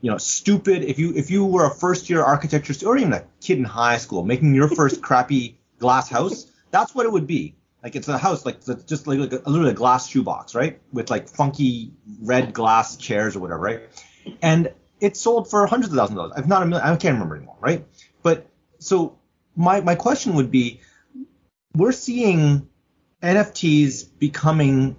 you 0.00 0.10
know 0.10 0.18
stupid. 0.18 0.84
If 0.84 0.98
you 0.98 1.14
if 1.14 1.30
you 1.30 1.44
were 1.44 1.66
a 1.66 1.74
first 1.74 2.10
year 2.10 2.22
architecture 2.22 2.72
student 2.72 2.94
or 2.94 2.98
even 2.98 3.12
a 3.12 3.24
kid 3.40 3.58
in 3.58 3.64
high 3.64 3.98
school 3.98 4.24
making 4.24 4.54
your 4.54 4.68
first 4.68 5.02
crappy 5.06 5.58
glass 5.78 6.08
house, 6.08 6.50
that's 6.70 6.94
what 6.94 7.06
it 7.06 7.12
would 7.12 7.26
be. 7.26 7.54
Like 7.82 7.96
it's 7.96 8.08
a 8.08 8.18
house 8.18 8.44
like 8.44 8.64
just 8.86 9.06
like, 9.06 9.18
like 9.18 9.32
a, 9.32 9.48
literally 9.48 9.70
a 9.70 9.74
glass 9.74 10.08
shoebox, 10.08 10.54
right? 10.54 10.80
With 10.92 11.10
like 11.10 11.28
funky 11.28 11.92
red 12.20 12.52
glass 12.52 12.96
chairs 12.96 13.36
or 13.36 13.40
whatever, 13.40 13.60
right? 13.60 13.80
And 14.42 14.72
it 15.00 15.16
sold 15.16 15.48
for 15.48 15.66
hundreds 15.66 15.92
of 15.92 15.98
thousands 15.98 16.18
of 16.18 16.30
dollars. 16.30 16.44
If 16.44 16.48
not 16.48 16.62
a 16.62 16.66
million, 16.66 16.86
I 16.86 16.96
can't 16.96 17.14
remember 17.14 17.36
anymore, 17.36 17.56
right? 17.60 17.86
But 18.22 18.48
so 18.78 19.18
my 19.54 19.80
my 19.80 19.94
question 19.94 20.34
would 20.34 20.50
be, 20.50 20.80
we're 21.74 21.92
seeing 21.92 22.68
NFTs 23.22 24.18
becoming 24.18 24.96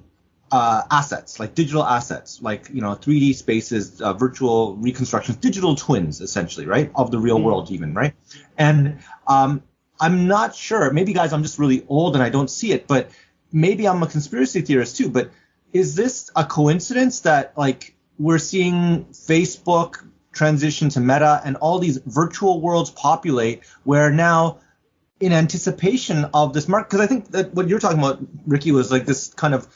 uh, 0.52 0.84
assets, 0.90 1.40
like 1.40 1.56
digital 1.56 1.84
assets, 1.84 2.42
like 2.42 2.70
you 2.72 2.82
know 2.82 2.96
3D 2.96 3.36
spaces, 3.36 4.02
uh, 4.02 4.14
virtual 4.14 4.76
reconstructions, 4.76 5.38
digital 5.38 5.76
twins, 5.76 6.22
essentially, 6.22 6.66
right, 6.66 6.92
of 6.96 7.12
the 7.12 7.20
real 7.20 7.38
mm-hmm. 7.38 7.46
world, 7.46 7.72
even, 7.72 7.94
right? 7.94 8.14
And 8.58 9.00
um, 9.28 9.64
I'm 10.00 10.28
not 10.28 10.56
sure. 10.56 10.92
Maybe 10.92 11.14
guys, 11.14 11.34
I'm 11.34 11.44
just 11.44 11.60
really 11.60 11.86
old 11.88 12.16
and 12.16 12.24
I 12.24 12.30
don't 12.30 12.50
see 12.50 12.72
it, 12.72 12.88
but 12.88 13.12
maybe 13.52 13.88
I'm 13.88 14.02
a 14.04 14.08
conspiracy 14.08 14.62
theorist 14.62 14.98
too. 14.98 15.10
But 15.10 15.32
is 15.74 15.96
this 15.96 16.30
a 16.36 16.46
coincidence 16.46 17.22
that 17.22 17.58
like 17.58 17.96
we're 18.18 18.40
seeing 18.40 19.06
Facebook 19.06 20.04
transition 20.32 20.90
to 20.90 21.00
meta 21.00 21.42
and 21.44 21.56
all 21.58 21.80
these 21.80 21.98
virtual 22.06 22.62
worlds 22.62 22.92
populate 22.92 23.66
where 23.84 24.12
now 24.12 24.60
in 25.20 25.34
anticipation 25.34 26.26
of 26.32 26.54
this 26.54 26.68
market 26.68 26.90
because 26.90 27.02
i 27.04 27.08
think 27.08 27.32
that 27.32 27.52
what 27.56 27.68
you're 27.68 27.80
talking 27.80 27.98
about 27.98 28.20
ricky 28.46 28.72
was 28.72 28.92
like 28.92 29.08
this 29.08 29.34
kind 29.34 29.56
of 29.56 29.68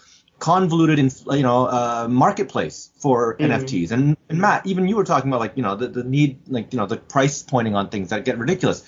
convoluted 0.41 0.97
in 0.99 1.10
you 1.38 1.43
know 1.43 1.65
uh, 1.67 2.08
marketplace 2.10 2.89
for 2.99 3.38
Mhm. 3.38 3.47
nfts 3.51 3.91
and, 3.91 4.17
and 4.30 4.39
matt 4.45 4.65
even 4.65 4.88
you 4.88 4.95
were 4.97 5.04
talking 5.13 5.30
about 5.32 5.39
like 5.39 5.54
you 5.56 5.63
know 5.63 5.75
the, 5.75 5.88
the 5.88 6.04
need 6.04 6.39
like 6.47 6.73
you 6.73 6.80
know 6.80 6.88
the 6.88 6.97
price 6.97 7.43
pointing 7.43 7.75
on 7.75 7.89
things 7.89 8.10
that 8.10 8.25
get 8.25 8.38
ridiculous 8.39 8.84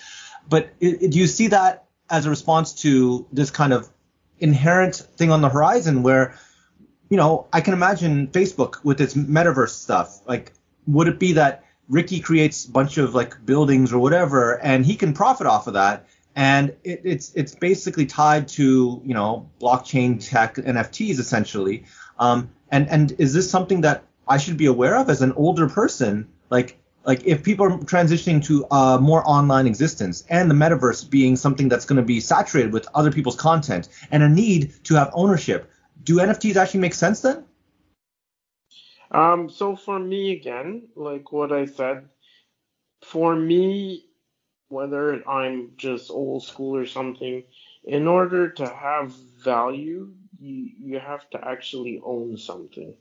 but 0.49 0.63
i 0.81 0.87
i- 1.01 1.07
do 1.13 1.17
you 1.23 1.27
see 1.27 1.47
that 1.49 1.85
as 2.09 2.25
a 2.25 2.29
response 2.29 2.73
to 2.85 3.25
this 3.31 3.51
kind 3.51 3.71
of 3.71 3.87
inherent 4.39 4.95
thing 5.17 5.31
on 5.31 5.41
the 5.41 5.49
horizon 5.49 6.01
where 6.07 6.25
you 7.09 7.17
know 7.17 7.45
i 7.53 7.61
can 7.61 7.73
imagine 7.73 8.27
facebook 8.39 8.83
with 8.83 8.99
its 8.99 9.13
metaverse 9.13 9.75
stuff 9.87 10.19
like 10.27 10.51
would 10.87 11.07
it 11.07 11.19
be 11.19 11.33
that 11.33 11.63
ricky 11.87 12.19
creates 12.19 12.65
a 12.65 12.71
bunch 12.71 12.97
of 12.97 13.13
like 13.13 13.45
buildings 13.45 13.93
or 13.93 13.99
whatever 13.99 14.59
and 14.71 14.85
he 14.87 14.95
can 14.95 15.13
profit 15.13 15.45
off 15.45 15.67
of 15.67 15.75
that 15.75 16.07
and 16.35 16.69
it, 16.83 17.01
it's 17.03 17.33
it's 17.35 17.55
basically 17.55 18.05
tied 18.05 18.47
to 18.49 19.01
you 19.05 19.13
know 19.13 19.49
blockchain 19.61 20.23
tech 20.25 20.55
nfts 20.55 21.19
essentially. 21.19 21.85
Um, 22.19 22.49
and 22.69 22.89
and 22.89 23.11
is 23.19 23.33
this 23.33 23.49
something 23.49 23.81
that 23.81 24.03
i 24.27 24.37
should 24.37 24.57
be 24.57 24.67
aware 24.67 24.97
of 24.97 25.09
as 25.09 25.21
an 25.21 25.33
older 25.33 25.69
person? 25.69 26.27
Like 26.49 26.77
like 27.05 27.25
if 27.25 27.43
people 27.43 27.65
are 27.65 27.77
transitioning 27.79 28.43
to 28.45 28.65
a 28.71 28.99
more 28.99 29.23
online 29.25 29.67
existence 29.67 30.23
and 30.29 30.49
the 30.49 30.55
metaverse 30.55 31.09
being 31.09 31.35
something 31.35 31.67
that's 31.69 31.85
going 31.85 31.97
to 31.97 32.03
be 32.03 32.19
saturated 32.19 32.71
with 32.71 32.87
other 32.95 33.11
people's 33.11 33.35
content 33.35 33.89
and 34.11 34.23
a 34.23 34.29
need 34.29 34.73
to 34.85 34.95
have 34.95 35.11
ownership 35.13 35.69
do 36.03 36.17
nfts 36.17 36.55
actually 36.55 36.81
make 36.81 36.93
sense 36.93 37.21
then? 37.21 37.45
Um, 39.11 39.49
so 39.49 39.75
for 39.75 39.99
me 39.99 40.31
again, 40.31 40.87
like 40.95 41.31
what 41.31 41.51
I 41.51 41.65
said, 41.65 42.09
for 43.03 43.35
me, 43.35 44.05
whether 44.73 45.27
I'm 45.29 45.73
just 45.77 46.11
old 46.11 46.45
school 46.45 46.77
or 46.77 46.87
something, 46.87 47.45
in 47.85 48.07
order 48.07 48.49
to 48.49 48.67
have 48.67 49.13
value, 49.43 50.11
you 50.39 50.71
you 50.79 50.99
have 50.99 51.29
to 51.31 51.47
actually 51.47 52.01
own 52.03 52.37
something. 52.37 52.95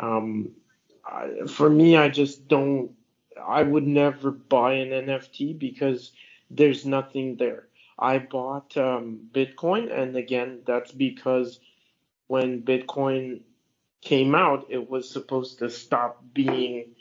Um, 0.00 0.52
I, 1.06 1.46
for 1.48 1.70
me, 1.70 1.96
I 1.96 2.10
just 2.10 2.48
don't. 2.48 2.92
I 3.42 3.64
would 3.64 3.86
never 3.86 4.32
buy 4.32 4.74
an 4.74 4.90
NFT 4.90 5.58
because 5.58 6.12
there's 6.50 6.86
nothing 6.86 7.36
there. 7.36 7.68
I 7.98 8.18
bought 8.20 8.76
um, 8.78 9.20
Bitcoin, 9.32 9.92
and 9.92 10.16
again, 10.16 10.62
that's 10.66 10.92
because 10.92 11.60
when 12.28 12.62
Bitcoin 12.62 13.42
came 14.02 14.34
out, 14.34 14.66
it 14.70 14.90
was 14.90 15.10
supposed 15.10 15.60
to 15.60 15.70
stop 15.70 16.22
being 16.34 16.94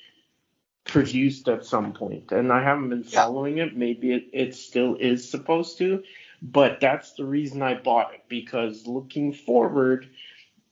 produced 0.87 1.47
at 1.49 1.65
some. 1.65 1.95
And 2.31 2.51
I 2.51 2.63
haven't 2.63 2.89
been 2.89 3.03
Yeah. 3.07 3.25
following 3.25 3.57
it. 3.59 3.75
Maybe 3.75 4.13
it, 4.13 4.29
it 4.33 4.55
still 4.55 4.95
is 4.95 5.29
supposed 5.29 5.77
to, 5.79 6.03
but 6.41 6.79
that's 6.79 7.13
the 7.13 7.25
reason 7.25 7.61
I 7.61 7.75
bought 7.75 8.13
it 8.13 8.23
because 8.29 8.87
looking 8.87 9.33
forward, 9.33 10.09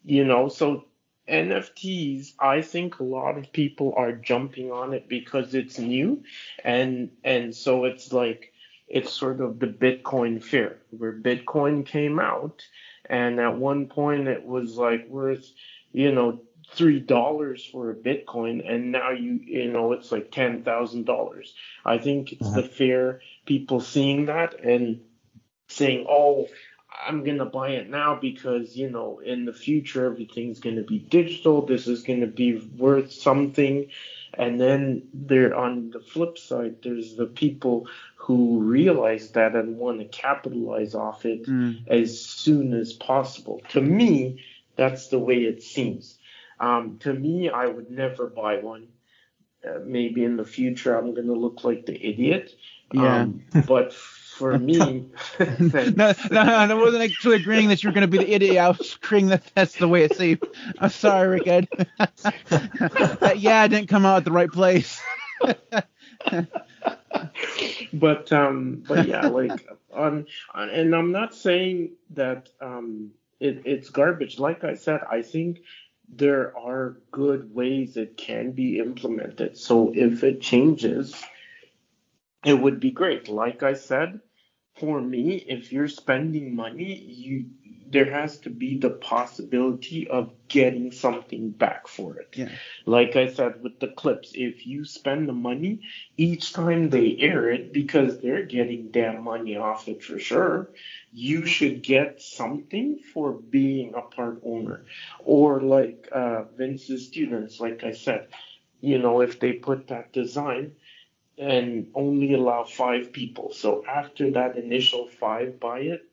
you 0.04 0.24
know, 0.26 0.48
so 0.50 0.86
NFTs, 1.28 2.34
I 2.40 2.62
think 2.62 3.00
a 3.00 3.04
lot 3.04 3.38
of 3.38 3.52
people 3.52 3.94
are 3.98 4.12
jumping 4.12 4.72
on 4.72 4.94
it 4.94 5.08
because 5.10 5.56
it's 5.56 5.80
new 5.80 6.24
and 6.64 7.10
and 7.24 7.56
so 7.56 7.86
it's 7.86 8.14
like 8.14 8.54
it's 8.88 9.12
sort 9.12 9.42
of 9.42 9.60
the 9.60 9.68
Bitcoin 9.68 10.42
fear 10.44 10.80
where 10.92 11.14
Bitcoin 11.14 11.86
came 11.86 12.20
out 12.20 12.64
and 13.10 13.40
at 13.40 13.58
one 13.58 13.88
point 13.88 14.28
it 14.28 14.46
was 14.46 14.78
like 14.78 15.08
worth 15.10 15.52
you 15.92 16.12
know 16.12 16.40
three 16.72 17.00
dollars 17.00 17.64
for 17.66 17.92
a 17.92 17.96
bitcoin 17.96 18.62
and 18.70 18.92
now 18.92 19.12
you 19.12 19.40
you 19.44 19.72
know 19.72 19.92
it's 19.94 20.12
like 20.12 20.32
ten 20.32 20.64
thousand 20.64 21.06
dollars 21.06 21.54
i 21.86 21.98
think 21.98 22.32
it's 22.34 22.52
the 22.54 22.64
fear 22.64 23.22
people 23.46 23.80
seeing 23.80 24.26
that 24.26 24.60
and 24.62 25.02
saying 25.68 26.06
oh 26.10 26.48
i'm 27.08 27.24
gonna 27.24 27.46
buy 27.46 27.70
it 27.72 27.90
now 27.90 28.16
because 28.16 28.76
you 28.76 28.90
know 28.90 29.20
in 29.20 29.46
the 29.46 29.54
future 29.54 30.06
everything's 30.06 30.60
gonna 30.60 30.84
be 30.84 31.00
digital 31.00 31.66
this 31.66 31.88
is 31.88 32.04
gonna 32.04 32.28
be 32.28 32.58
worth 32.78 33.12
something 33.12 33.88
and 34.34 34.60
then 34.60 35.08
there 35.14 35.56
on 35.56 35.92
the 35.92 36.00
flip 36.00 36.38
side 36.38 36.76
there's 36.84 37.16
the 37.16 37.26
people 37.26 37.88
who 38.16 38.60
realize 38.60 39.32
that 39.32 39.56
and 39.56 39.78
want 39.78 40.00
to 40.00 40.06
capitalize 40.06 40.96
off 40.96 41.26
it 41.26 41.44
Mm. 41.44 41.88
as 41.88 42.20
soon 42.20 42.74
as 42.74 42.92
possible. 42.92 43.62
To 43.70 43.82
me, 43.82 44.44
that's 44.76 45.10
the 45.10 45.20
way 45.20 45.44
it 45.44 45.62
seems. 45.62 46.18
Um, 46.60 46.98
to 47.00 47.14
me, 47.14 47.50
I 47.50 47.66
would 47.66 47.92
never 47.92 48.28
buy 48.28 48.60
one. 48.60 48.88
Uh, 49.66 49.80
maybe 49.84 50.24
in 50.24 50.38
the 50.38 50.46
future, 50.46 50.96
I'm 50.96 51.14
going 51.14 51.28
to 51.28 51.34
look 51.34 51.64
like 51.64 51.86
the 51.86 51.96
idiot. 51.96 52.52
Yeah. 52.94 53.22
Um, 53.22 53.44
but 53.68 53.94
for 53.94 54.58
me, 54.60 55.10
no, 55.40 55.90
no, 55.96 56.14
no, 56.32 56.42
I 56.42 56.74
wasn't 56.74 57.04
actually 57.04 57.38
agreeing 57.38 57.70
that 57.70 57.84
you 57.84 57.90
were 57.90 57.94
going 57.94 58.10
to 58.10 58.18
be 58.18 58.20
the 58.20 58.32
idiot. 58.34 58.58
I 58.58 58.70
was 58.70 58.98
agreeing 59.02 59.28
that 59.28 59.44
that's 59.56 59.76
the 59.76 59.88
way 59.88 60.04
it 60.04 60.16
seemed. 60.16 60.44
I'm 60.80 60.90
sorry, 60.90 61.40
Rick 61.40 61.48
Ed. 61.48 61.68
that 61.98 63.36
yeah 63.38 63.68
didn't 63.68 63.88
come 63.88 64.06
out 64.06 64.18
at 64.18 64.26
the 64.26 64.32
right 64.32 64.52
place. 64.52 65.02
but 67.94 68.32
um 68.32 68.84
but 68.88 69.08
yeah 69.08 69.28
like 69.28 69.68
on, 69.94 70.26
on 70.54 70.70
and 70.70 70.96
i'm 70.96 71.12
not 71.12 71.34
saying 71.34 71.92
that 72.12 72.50
um 72.62 73.12
it, 73.40 73.62
it's 73.66 73.90
garbage 73.90 74.40
like 74.40 74.64
i 74.64 74.76
said 74.76 75.02
i 75.10 75.22
think 75.22 75.60
there 76.10 76.58
are 76.58 76.98
good 77.12 77.54
ways 77.54 77.98
it 77.98 78.18
can 78.18 78.52
be 78.52 78.80
implemented. 78.80 79.58
So 79.58 79.92
if 79.94 80.24
it 80.24 80.42
changes 80.42 81.16
it 82.46 82.54
would 82.54 82.80
be 82.80 82.92
great. 82.92 83.28
Like 83.28 83.64
i 83.64 83.74
said 83.74 84.22
for 84.78 85.02
me 85.02 85.36
if 85.48 85.72
you're 85.72 85.88
spending 85.88 86.56
money 86.56 86.96
you 86.96 87.46
there 87.88 88.10
has 88.12 88.40
to 88.40 88.50
be 88.50 88.78
the 88.80 88.90
possibility 88.90 90.08
of 90.08 90.32
getting 90.48 90.92
something 90.92 91.52
back 91.52 91.88
for 91.88 92.18
it 92.18 92.30
Yeah. 92.36 92.50
like 92.86 93.16
I 93.16 93.28
said 93.28 93.62
with 93.62 93.80
the 93.80 93.88
clips, 93.90 94.32
if 94.34 94.66
you 94.66 94.86
spend 94.86 95.30
the 95.30 95.34
money 95.34 95.82
each 96.18 96.54
time 96.54 96.90
they 96.90 97.16
air 97.20 97.50
it, 97.50 97.74
because 97.74 98.20
they're 98.20 98.44
getting 98.46 98.90
damn 98.92 99.24
money 99.24 99.56
off 99.56 99.88
it 99.88 100.04
for 100.04 100.20
sure, 100.20 100.70
you 101.14 101.46
should 101.46 101.82
get 101.84 102.22
something 102.22 103.00
for 103.14 103.34
being 103.34 103.94
a 103.96 104.02
part 104.02 104.42
owner. 104.44 104.86
Or 105.24 105.62
like 105.62 106.08
uh, 106.12 106.44
Vince's 106.58 107.08
students, 107.08 107.60
like 107.60 107.84
I 107.84 107.92
said, 107.92 108.28
you 108.82 108.98
know, 109.00 109.22
if 109.22 109.40
they 109.40 109.54
put 109.54 109.88
that 109.88 110.12
design 110.14 110.74
and 111.38 111.88
only 111.94 112.34
allow 112.34 112.64
five 112.64 113.12
people, 113.12 113.52
so 113.54 113.84
after 113.86 114.32
that 114.32 114.58
initial 114.58 115.08
five 115.08 115.60
buy 115.60 115.80
it, 115.80 116.08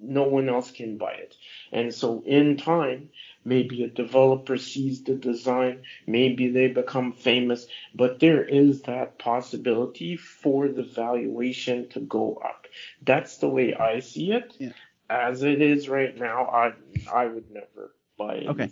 no 0.00 0.22
one 0.22 0.48
else 0.48 0.70
can 0.70 0.96
buy 0.96 1.12
it. 1.12 1.36
And 1.72 1.92
so 1.92 2.22
in 2.24 2.56
time, 2.56 3.10
maybe 3.44 3.84
a 3.84 3.88
developer 3.88 4.56
sees 4.56 5.02
the 5.02 5.14
design, 5.14 5.82
maybe 6.06 6.48
they 6.48 6.68
become 6.68 7.12
famous, 7.12 7.66
but 7.94 8.18
there 8.18 8.44
is 8.44 8.82
that 8.82 9.18
possibility 9.18 10.16
for 10.16 10.68
the 10.68 10.82
valuation 10.82 11.88
to 11.90 12.00
go 12.00 12.36
up. 12.36 12.66
That's 13.02 13.38
the 13.38 13.48
way 13.48 13.74
I 13.74 14.00
see 14.00 14.32
it. 14.32 14.56
Yeah. 14.58 14.72
As 15.08 15.42
it 15.42 15.62
is 15.62 15.88
right 15.88 16.16
now, 16.18 16.46
I 16.46 16.72
I 17.12 17.26
would 17.26 17.50
never 17.50 17.94
buy 18.18 18.36
it. 18.36 18.48
Okay. 18.48 18.70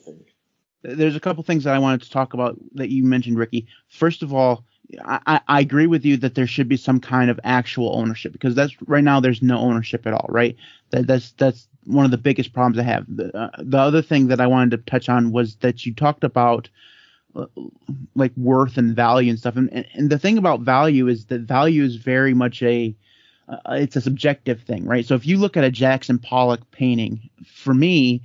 There's 0.82 1.16
a 1.16 1.20
couple 1.20 1.42
things 1.44 1.64
that 1.64 1.74
I 1.74 1.78
wanted 1.78 2.02
to 2.02 2.10
talk 2.10 2.34
about 2.34 2.58
that 2.74 2.90
you 2.90 3.04
mentioned, 3.04 3.38
Ricky. 3.38 3.66
First 3.88 4.22
of 4.22 4.34
all, 4.34 4.64
I, 5.04 5.40
I- 5.48 5.60
agree 5.60 5.86
with 5.86 6.04
you 6.04 6.16
that 6.18 6.34
there 6.34 6.46
should 6.46 6.68
be 6.68 6.76
some 6.76 7.00
kind 7.00 7.30
of 7.30 7.40
actual 7.44 7.96
ownership 7.96 8.32
because 8.32 8.54
that's 8.54 8.74
right 8.86 9.04
now 9.04 9.20
there's 9.20 9.42
no 9.42 9.58
ownership 9.58 10.06
at 10.06 10.12
all, 10.12 10.26
right? 10.28 10.56
That 10.90 11.06
that's 11.06 11.32
that's 11.32 11.68
one 11.84 12.04
of 12.04 12.10
the 12.10 12.18
biggest 12.18 12.52
problems 12.52 12.78
I 12.78 12.82
have. 12.82 13.04
The, 13.08 13.36
uh, 13.36 13.50
the 13.58 13.78
other 13.78 14.02
thing 14.02 14.28
that 14.28 14.40
I 14.40 14.46
wanted 14.46 14.70
to 14.72 14.90
touch 14.90 15.08
on 15.08 15.32
was 15.32 15.56
that 15.56 15.84
you 15.86 15.94
talked 15.94 16.24
about 16.24 16.68
uh, 17.34 17.46
like 18.14 18.32
worth 18.36 18.78
and 18.78 18.94
value 18.94 19.30
and 19.30 19.38
stuff, 19.38 19.56
and, 19.56 19.72
and 19.72 19.86
and 19.94 20.10
the 20.10 20.18
thing 20.18 20.38
about 20.38 20.60
value 20.60 21.08
is 21.08 21.26
that 21.26 21.42
value 21.42 21.82
is 21.84 21.96
very 21.96 22.34
much 22.34 22.62
a 22.62 22.94
uh, 23.48 23.58
it's 23.72 23.96
a 23.96 24.00
subjective 24.00 24.62
thing, 24.62 24.84
right? 24.86 25.06
So 25.06 25.14
if 25.14 25.26
you 25.26 25.38
look 25.38 25.56
at 25.56 25.64
a 25.64 25.70
Jackson 25.70 26.18
Pollock 26.18 26.70
painting, 26.70 27.30
for 27.46 27.74
me, 27.74 28.22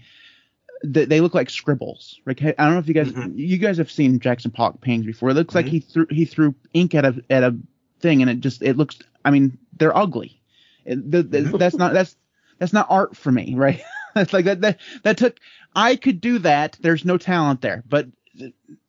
they 0.84 1.20
look 1.22 1.34
like 1.34 1.50
scribbles. 1.50 2.20
Right? 2.26 2.40
I 2.42 2.52
don't 2.66 2.74
know 2.74 2.80
if 2.80 2.88
you 2.88 2.94
guys 2.94 3.12
Mhm. 3.12 3.34
you 3.38 3.58
guys 3.58 3.78
have 3.78 3.92
seen 3.92 4.20
Jackson 4.20 4.52
Pollock 4.52 4.82
paintings 4.82 5.06
before. 5.06 5.30
It 5.30 5.34
looks 5.36 5.56
like 5.56 5.66
he 5.68 5.80
threw 5.80 6.08
he 6.10 6.26
threw 6.26 6.56
ink 6.74 6.96
at 6.96 7.06
a 7.06 7.24
at 7.30 7.44
a 7.44 7.56
thing, 8.00 8.22
and 8.22 8.30
it 8.32 8.40
just 8.40 8.62
it 8.62 8.78
looks. 8.78 9.00
I 9.26 9.32
mean, 9.32 9.58
they're 9.78 9.96
ugly. 9.96 10.42
It, 10.86 11.12
th- 11.12 11.30
th- 11.32 11.52
that's 11.54 11.76
not 11.76 11.94
that's 11.94 12.16
that's 12.58 12.74
not 12.74 12.88
art 12.90 13.16
for 13.18 13.32
me, 13.32 13.56
right? 13.56 13.82
that's 14.16 14.32
like 14.34 14.46
that 14.46 14.62
that 14.62 14.80
that 15.04 15.18
took. 15.18 15.38
I 15.76 15.96
could 15.98 16.22
do 16.22 16.40
that. 16.40 16.78
There's 16.82 17.06
no 17.06 17.18
talent 17.18 17.62
there, 17.62 17.84
but 17.88 18.08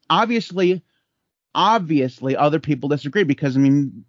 obviously, 0.09 0.83
obviously, 1.55 2.37
other 2.37 2.61
people 2.61 2.89
disagree 2.89 3.25
because 3.25 3.57
I 3.57 3.61
mean, 3.61 4.05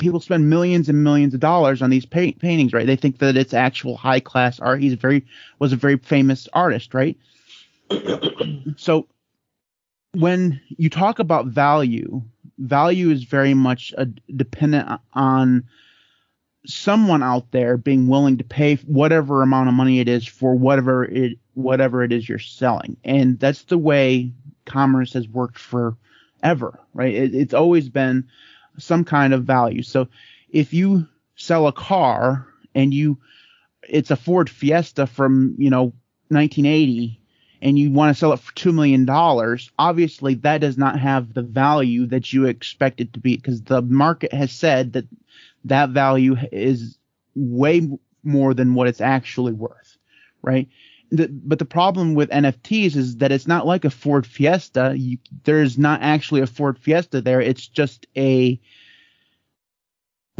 people 0.00 0.18
spend 0.18 0.50
millions 0.50 0.88
and 0.88 1.04
millions 1.04 1.34
of 1.34 1.40
dollars 1.40 1.82
on 1.82 1.90
these 1.90 2.06
pa- 2.06 2.32
paintings, 2.40 2.72
right? 2.72 2.86
They 2.86 2.96
think 2.96 3.18
that 3.18 3.36
it's 3.36 3.54
actual 3.54 3.96
high 3.96 4.20
class 4.20 4.58
art. 4.58 4.80
He's 4.80 4.94
very 4.94 5.24
was 5.60 5.72
a 5.72 5.76
very 5.76 5.98
famous 5.98 6.48
artist, 6.52 6.92
right? 6.94 7.16
so 8.76 9.06
when 10.12 10.60
you 10.68 10.90
talk 10.90 11.20
about 11.20 11.46
value, 11.46 12.22
value 12.58 13.10
is 13.10 13.22
very 13.24 13.54
much 13.54 13.94
a, 13.96 14.06
dependent 14.06 15.00
on 15.14 15.64
someone 16.66 17.22
out 17.22 17.50
there 17.52 17.76
being 17.76 18.08
willing 18.08 18.36
to 18.38 18.44
pay 18.44 18.76
whatever 18.76 19.42
amount 19.42 19.68
of 19.68 19.74
money 19.74 20.00
it 20.00 20.08
is 20.08 20.26
for 20.26 20.54
whatever 20.54 21.04
it 21.04 21.38
whatever 21.54 22.02
it 22.02 22.12
is 22.12 22.28
you're 22.28 22.38
selling, 22.38 22.96
and 23.04 23.38
that's 23.38 23.64
the 23.64 23.78
way 23.78 24.32
commerce 24.66 25.12
has 25.12 25.28
worked 25.28 25.58
forever, 25.58 26.80
right? 26.94 27.14
It, 27.14 27.34
it's 27.34 27.54
always 27.54 27.88
been 27.88 28.28
some 28.82 29.04
kind 29.04 29.32
of 29.34 29.44
value. 29.44 29.82
So 29.82 30.08
if 30.50 30.72
you 30.72 31.06
sell 31.36 31.66
a 31.66 31.72
car 31.72 32.46
and 32.74 32.92
you 32.92 33.18
it's 33.88 34.10
a 34.10 34.16
Ford 34.16 34.50
Fiesta 34.50 35.06
from 35.06 35.54
you 35.58 35.70
know 35.70 35.92
1980 36.28 37.20
and 37.62 37.78
you 37.78 37.90
want 37.90 38.14
to 38.14 38.18
sell 38.18 38.32
it 38.32 38.40
for 38.40 38.52
$2 38.52 38.72
million, 38.72 39.08
obviously 39.78 40.34
that 40.34 40.62
does 40.62 40.78
not 40.78 40.98
have 40.98 41.34
the 41.34 41.42
value 41.42 42.06
that 42.06 42.32
you 42.32 42.46
expect 42.46 43.00
it 43.00 43.12
to 43.12 43.20
be 43.20 43.36
because 43.36 43.62
the 43.62 43.82
market 43.82 44.32
has 44.32 44.50
said 44.50 44.94
that 44.94 45.04
that 45.64 45.90
value 45.90 46.36
is 46.52 46.96
way 47.34 47.86
more 48.22 48.54
than 48.54 48.74
what 48.74 48.88
it's 48.88 49.00
actually 49.00 49.52
worth, 49.52 49.96
right? 50.42 50.68
The, 51.10 51.28
but 51.28 51.58
the 51.58 51.64
problem 51.64 52.14
with 52.14 52.30
NFTs 52.30 52.94
is 52.96 53.16
that 53.16 53.32
it's 53.32 53.46
not 53.46 53.66
like 53.66 53.84
a 53.84 53.90
Ford 53.90 54.26
Fiesta. 54.26 54.94
You, 54.96 55.18
there's 55.44 55.76
not 55.76 56.02
actually 56.02 56.40
a 56.40 56.46
Ford 56.46 56.78
Fiesta 56.78 57.20
there. 57.20 57.40
It's 57.40 57.66
just 57.66 58.06
a 58.16 58.60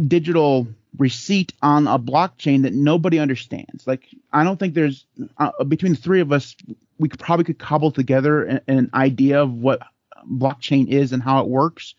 digital 0.07 0.67
receipt 0.97 1.53
on 1.61 1.87
a 1.87 1.97
blockchain 1.99 2.63
that 2.63 2.73
nobody 2.73 3.19
understands. 3.19 3.85
Like 3.87 4.07
I 4.31 4.43
don't 4.43 4.57
think 4.57 4.73
there's 4.73 5.05
uh, 5.37 5.63
between 5.65 5.93
the 5.93 5.99
three 5.99 6.21
of 6.21 6.31
us, 6.31 6.55
we 6.99 7.09
could 7.09 7.19
probably 7.19 7.45
could 7.45 7.59
cobble 7.59 7.91
together 7.91 8.43
an, 8.43 8.61
an 8.67 8.89
idea 8.93 9.41
of 9.41 9.53
what 9.53 9.81
blockchain 10.29 10.87
is 10.87 11.11
and 11.13 11.23
how 11.23 11.41
it 11.41 11.47
works. 11.47 11.95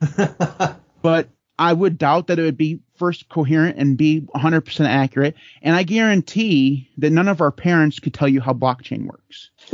but 1.02 1.28
I 1.58 1.72
would 1.72 1.98
doubt 1.98 2.26
that 2.26 2.38
it 2.38 2.42
would 2.42 2.56
be 2.56 2.80
first 2.96 3.28
coherent 3.28 3.76
and 3.78 3.96
be 3.96 4.22
100% 4.34 4.86
accurate. 4.86 5.36
And 5.62 5.76
I 5.76 5.82
guarantee 5.84 6.90
that 6.98 7.10
none 7.10 7.28
of 7.28 7.40
our 7.40 7.52
parents 7.52 7.98
could 8.00 8.14
tell 8.14 8.28
you 8.28 8.40
how 8.40 8.52
blockchain 8.52 9.06
works. 9.06 9.50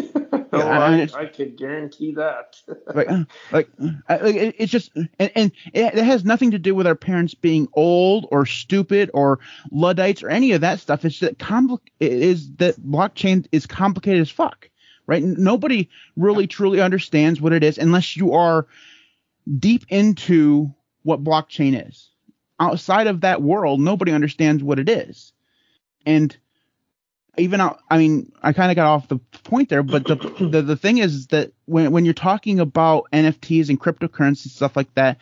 oh, 0.52 0.60
I, 0.60 1.02
I, 1.02 1.08
I, 1.14 1.26
could 1.26 1.56
guarantee 1.56 2.14
that. 2.14 2.60
like, 2.94 3.10
uh, 3.10 3.24
like, 3.50 3.68
like, 4.08 4.54
it's 4.58 4.72
just, 4.72 4.90
and, 4.94 5.30
and 5.34 5.52
it, 5.72 5.94
it, 5.94 6.04
has 6.04 6.24
nothing 6.24 6.50
to 6.50 6.58
do 6.58 6.74
with 6.74 6.86
our 6.86 6.94
parents 6.94 7.34
being 7.34 7.68
old 7.72 8.26
or 8.30 8.44
stupid 8.44 9.10
or 9.14 9.38
luddites 9.70 10.22
or 10.22 10.28
any 10.28 10.52
of 10.52 10.60
that 10.60 10.80
stuff. 10.80 11.04
It's 11.04 11.20
that 11.20 11.38
compli- 11.38 11.80
it 11.98 12.12
is 12.12 12.52
that 12.56 12.80
blockchain 12.80 13.46
is 13.52 13.66
complicated 13.66 14.20
as 14.20 14.30
fuck, 14.30 14.68
right? 15.06 15.22
Nobody 15.22 15.88
really 16.16 16.46
truly 16.46 16.80
understands 16.80 17.40
what 17.40 17.52
it 17.52 17.64
is 17.64 17.78
unless 17.78 18.16
you 18.16 18.34
are 18.34 18.66
deep 19.58 19.84
into 19.88 20.74
what 21.02 21.24
blockchain 21.24 21.88
is. 21.88 22.08
Outside 22.58 23.06
of 23.06 23.22
that 23.22 23.42
world, 23.42 23.80
nobody 23.80 24.12
understands 24.12 24.62
what 24.62 24.78
it 24.78 24.88
is. 24.88 25.32
And 26.04 26.36
even 27.38 27.60
I 27.60 27.98
mean, 27.98 28.32
I 28.42 28.52
kind 28.52 28.70
of 28.70 28.76
got 28.76 28.86
off 28.86 29.08
the 29.08 29.18
point 29.44 29.68
there, 29.68 29.82
but 29.82 30.04
the, 30.06 30.16
the 30.50 30.62
the 30.62 30.76
thing 30.76 30.98
is 30.98 31.28
that 31.28 31.52
when 31.66 31.90
when 31.92 32.04
you're 32.04 32.14
talking 32.14 32.60
about 32.60 33.08
NFTs 33.12 33.68
and 33.68 33.80
cryptocurrency 33.80 34.48
stuff 34.48 34.76
like 34.76 34.92
that, 34.94 35.18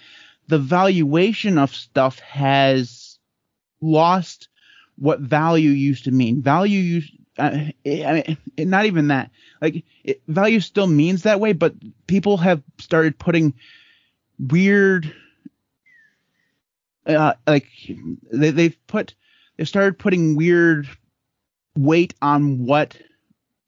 the 0.49 0.59
valuation 0.59 1.59
of 1.59 1.75
stuff 1.75 2.19
has 2.21 3.19
lost 3.81 4.49
what 4.97 5.21
value 5.21 5.71
used 5.71 6.05
to 6.05 6.11
mean. 6.11 6.43
Value 6.43 6.81
used, 6.81 7.13
uh, 7.39 7.51
I 7.87 8.37
mean, 8.57 8.71
not 8.71 8.87
even 8.87 9.09
that. 9.09 9.31
Like 9.61 9.85
it, 10.03 10.21
value 10.27 10.61
still 10.61 10.87
means 10.87 11.23
that 11.23 11.41
way, 11.41 11.53
but 11.53 11.75
people 12.07 12.39
have 12.39 12.63
started 12.79 13.19
putting 13.19 13.55
weird 14.39 15.15
uh, 17.09 17.35
like 17.47 17.69
they, 18.33 18.51
they've 18.51 18.87
put 18.87 19.15
they 19.57 19.65
started 19.65 19.99
putting 19.99 20.37
weird 20.37 20.89
weight 21.77 22.15
on 22.23 22.65
what 22.65 22.97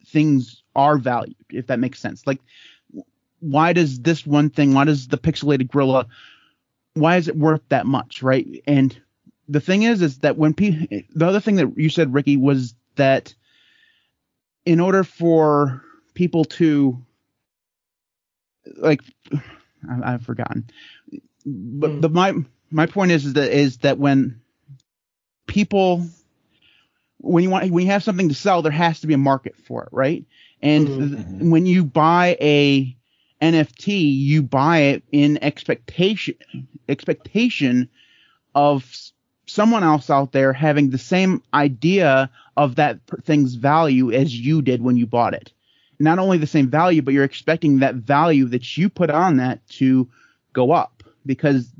things 0.06 0.62
are 0.74 0.98
valued, 0.98 1.36
if 1.50 1.66
that 1.68 1.78
makes 1.78 2.00
sense. 2.00 2.26
Like, 2.26 2.40
why 3.40 3.72
does 3.72 4.00
this 4.00 4.26
one 4.26 4.50
thing, 4.50 4.74
why 4.74 4.84
does 4.84 5.08
the 5.08 5.18
pixelated 5.18 5.70
gorilla, 5.70 6.06
why 6.94 7.16
is 7.16 7.28
it 7.28 7.36
worth 7.36 7.62
that 7.68 7.86
much, 7.86 8.22
right? 8.22 8.62
And 8.66 8.98
the 9.48 9.60
thing 9.60 9.82
is, 9.82 10.02
is 10.02 10.18
that 10.18 10.36
when 10.36 10.54
people, 10.54 10.86
the 11.14 11.26
other 11.26 11.40
thing 11.40 11.56
that 11.56 11.76
you 11.76 11.88
said, 11.88 12.12
Ricky, 12.12 12.36
was 12.36 12.74
that 12.96 13.34
in 14.64 14.80
order 14.80 15.04
for 15.04 15.82
people 16.14 16.44
to, 16.44 17.04
like, 18.76 19.02
I, 20.04 20.12
have 20.12 20.22
forgotten, 20.22 20.68
but 21.46 21.90
mm. 21.90 22.00
the 22.02 22.10
my 22.10 22.34
my 22.70 22.86
point 22.86 23.12
is, 23.12 23.26
is 23.26 23.32
that 23.34 23.50
is 23.52 23.78
that 23.78 23.98
when 23.98 24.40
people 25.46 26.06
when 27.18 27.44
you 27.44 27.50
want 27.50 27.70
when 27.70 27.84
you 27.84 27.90
have 27.90 28.02
something 28.02 28.28
to 28.28 28.34
sell, 28.34 28.62
there 28.62 28.72
has 28.72 29.00
to 29.00 29.06
be 29.06 29.14
a 29.14 29.18
market 29.18 29.56
for 29.56 29.84
it, 29.84 29.88
right? 29.92 30.24
And 30.62 30.88
mm-hmm. 30.88 31.38
th- 31.38 31.50
when 31.50 31.66
you 31.66 31.84
buy 31.84 32.36
a 32.40 32.96
NFT, 33.42 34.18
you 34.18 34.42
buy 34.42 34.78
it 34.78 35.02
in 35.12 35.42
expectation 35.42 36.36
expectation 36.88 37.88
of 38.54 38.84
someone 39.46 39.82
else 39.82 40.10
out 40.10 40.32
there 40.32 40.52
having 40.52 40.90
the 40.90 40.98
same 40.98 41.42
idea 41.52 42.30
of 42.56 42.76
that 42.76 43.00
thing's 43.24 43.54
value 43.54 44.12
as 44.12 44.34
you 44.34 44.62
did 44.62 44.82
when 44.82 44.96
you 44.96 45.06
bought 45.06 45.34
it. 45.34 45.52
Not 45.98 46.18
only 46.18 46.38
the 46.38 46.46
same 46.46 46.68
value, 46.68 47.02
but 47.02 47.14
you're 47.14 47.24
expecting 47.24 47.80
that 47.80 47.96
value 47.96 48.46
that 48.46 48.76
you 48.78 48.88
put 48.88 49.10
on 49.10 49.36
that 49.38 49.66
to 49.70 50.08
go 50.52 50.70
up 50.70 51.02
because 51.26 51.70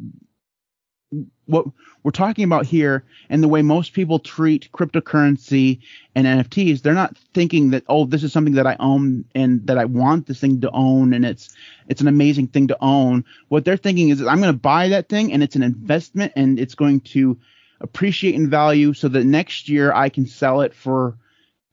what 1.51 1.67
we're 2.03 2.11
talking 2.11 2.45
about 2.45 2.65
here 2.65 3.05
and 3.29 3.43
the 3.43 3.49
way 3.49 3.63
most 3.63 3.93
people 3.93 4.19
treat 4.19 4.71
cryptocurrency 4.73 5.81
and 6.15 6.27
NFTs, 6.27 6.83
they're 6.83 6.95
not 6.95 7.17
thinking 7.35 7.71
that 7.71 7.85
oh 7.89 8.07
this 8.07 8.23
is 8.23 8.33
something 8.33 8.55
that 8.55 8.67
I 8.67 8.77
own 8.81 9.25
and 9.35 9.67
that 9.67 9.79
I 9.79 9.85
want 9.85 10.27
this 10.27 10.41
thing 10.41 10.61
to 10.63 10.71
own 10.73 11.13
and 11.13 11.25
it's 11.25 11.55
it's 11.89 12.01
an 12.01 12.09
amazing 12.09 12.49
thing 12.49 12.69
to 12.69 12.79
own. 12.81 13.25
What 13.49 13.65
they're 13.65 13.77
thinking 13.77 14.09
is 14.09 14.21
I'm 14.21 14.41
going 14.41 14.53
to 14.53 14.59
buy 14.59 14.89
that 14.89 15.09
thing 15.09 15.33
and 15.33 15.43
it's 15.43 15.57
an 15.57 15.63
investment 15.63 16.33
and 16.37 16.59
it's 16.59 16.75
going 16.75 17.01
to 17.01 17.39
appreciate 17.81 18.35
in 18.35 18.49
value 18.49 18.93
so 18.93 19.09
that 19.09 19.25
next 19.25 19.69
year 19.69 19.93
I 19.93 20.09
can 20.09 20.27
sell 20.27 20.61
it 20.61 20.75
for 20.75 21.17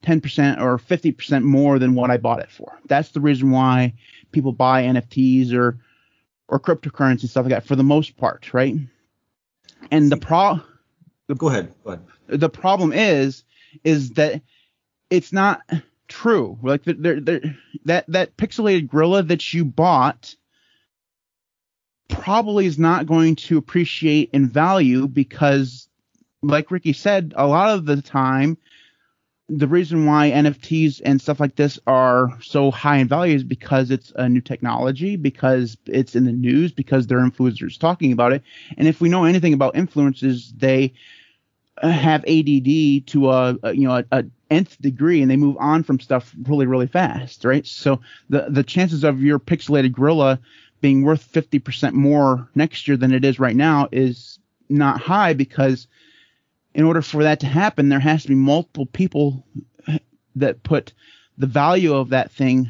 10% 0.03 0.61
or 0.61 0.77
50% 0.77 1.43
more 1.43 1.79
than 1.79 1.95
what 1.95 2.11
I 2.11 2.17
bought 2.17 2.39
it 2.39 2.51
for. 2.51 2.79
That's 2.87 3.09
the 3.11 3.19
reason 3.19 3.51
why 3.51 3.93
people 4.31 4.51
buy 4.51 4.83
NFTs 4.83 5.53
or 5.53 5.79
or 6.49 6.59
cryptocurrency 6.59 7.27
stuff 7.27 7.43
like 7.43 7.51
that 7.51 7.65
for 7.65 7.75
the 7.75 7.83
most 7.83 8.15
part, 8.17 8.53
right? 8.53 8.75
And 9.91 10.11
the 10.11 10.17
pro 10.17 10.59
go 11.35 11.49
ahead. 11.49 11.73
Go 11.83 11.91
ahead. 11.91 12.05
The 12.27 12.49
problem 12.49 12.93
is 12.93 13.43
is 13.83 14.11
that 14.11 14.41
it's 15.09 15.31
not 15.31 15.61
true. 16.07 16.57
Like 16.61 16.83
they're, 16.83 17.19
they're, 17.19 17.55
that 17.85 18.05
that 18.07 18.37
pixelated 18.37 18.89
gorilla 18.89 19.23
that 19.23 19.53
you 19.53 19.65
bought 19.65 20.35
probably 22.09 22.65
is 22.65 22.79
not 22.79 23.05
going 23.05 23.35
to 23.35 23.57
appreciate 23.57 24.29
in 24.33 24.47
value 24.47 25.07
because 25.07 25.87
like 26.41 26.71
Ricky 26.71 26.93
said, 26.93 27.33
a 27.35 27.47
lot 27.47 27.71
of 27.71 27.85
the 27.85 28.01
time 28.01 28.57
the 29.49 29.67
reason 29.67 30.05
why 30.05 30.29
NFTs 30.31 31.01
and 31.05 31.21
stuff 31.21 31.39
like 31.39 31.55
this 31.55 31.79
are 31.87 32.37
so 32.41 32.69
high 32.69 32.97
in 32.97 33.07
value 33.07 33.35
is 33.35 33.43
because 33.43 33.91
it's 33.91 34.11
a 34.17 34.27
new 34.27 34.41
technology, 34.41 35.15
because 35.15 35.77
it's 35.85 36.15
in 36.15 36.25
the 36.25 36.33
news, 36.33 36.73
because 36.73 37.07
there 37.07 37.19
are 37.19 37.29
influencers 37.29 37.79
talking 37.79 38.11
about 38.11 38.33
it. 38.33 38.43
And 38.77 38.87
if 38.87 38.99
we 38.99 39.07
know 39.07 39.23
anything 39.23 39.53
about 39.53 39.75
influencers, 39.75 40.51
they 40.57 40.93
uh, 41.81 41.89
have 41.89 42.25
ADD 42.25 43.07
to 43.07 43.29
a, 43.29 43.57
a 43.63 43.73
you 43.73 43.87
know 43.87 43.97
a, 43.97 44.05
a, 44.11 44.25
nth 44.49 44.81
degree, 44.81 45.21
and 45.21 45.31
they 45.31 45.37
move 45.37 45.57
on 45.59 45.83
from 45.83 45.99
stuff 45.99 46.35
really 46.43 46.65
really 46.65 46.87
fast, 46.87 47.45
right? 47.45 47.65
So 47.65 48.01
the 48.29 48.47
the 48.49 48.63
chances 48.63 49.03
of 49.05 49.21
your 49.21 49.39
pixelated 49.39 49.93
gorilla 49.93 50.39
being 50.81 51.03
worth 51.03 51.31
50% 51.31 51.93
more 51.93 52.47
next 52.53 52.87
year 52.87 52.97
than 52.97 53.11
it 53.11 53.25
is 53.25 53.39
right 53.39 53.55
now 53.55 53.87
is 53.91 54.37
not 54.69 55.01
high 55.01 55.33
because 55.33 55.87
in 56.77 56.85
order 56.85 57.01
for 57.01 57.23
that 57.23 57.39
to 57.39 57.47
happen, 57.47 57.89
there 57.89 57.99
has 57.99 58.21
to 58.21 58.29
be 58.29 58.35
multiple 58.35 58.85
people 58.85 59.43
that 60.35 60.61
put 60.61 60.93
the 61.37 61.47
value 61.47 61.95
of 61.95 62.09
that 62.09 62.31
thing 62.31 62.69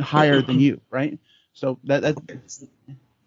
higher 0.00 0.42
than 0.42 0.58
you, 0.58 0.80
right? 0.90 1.18
So 1.52 1.78
that. 1.84 2.18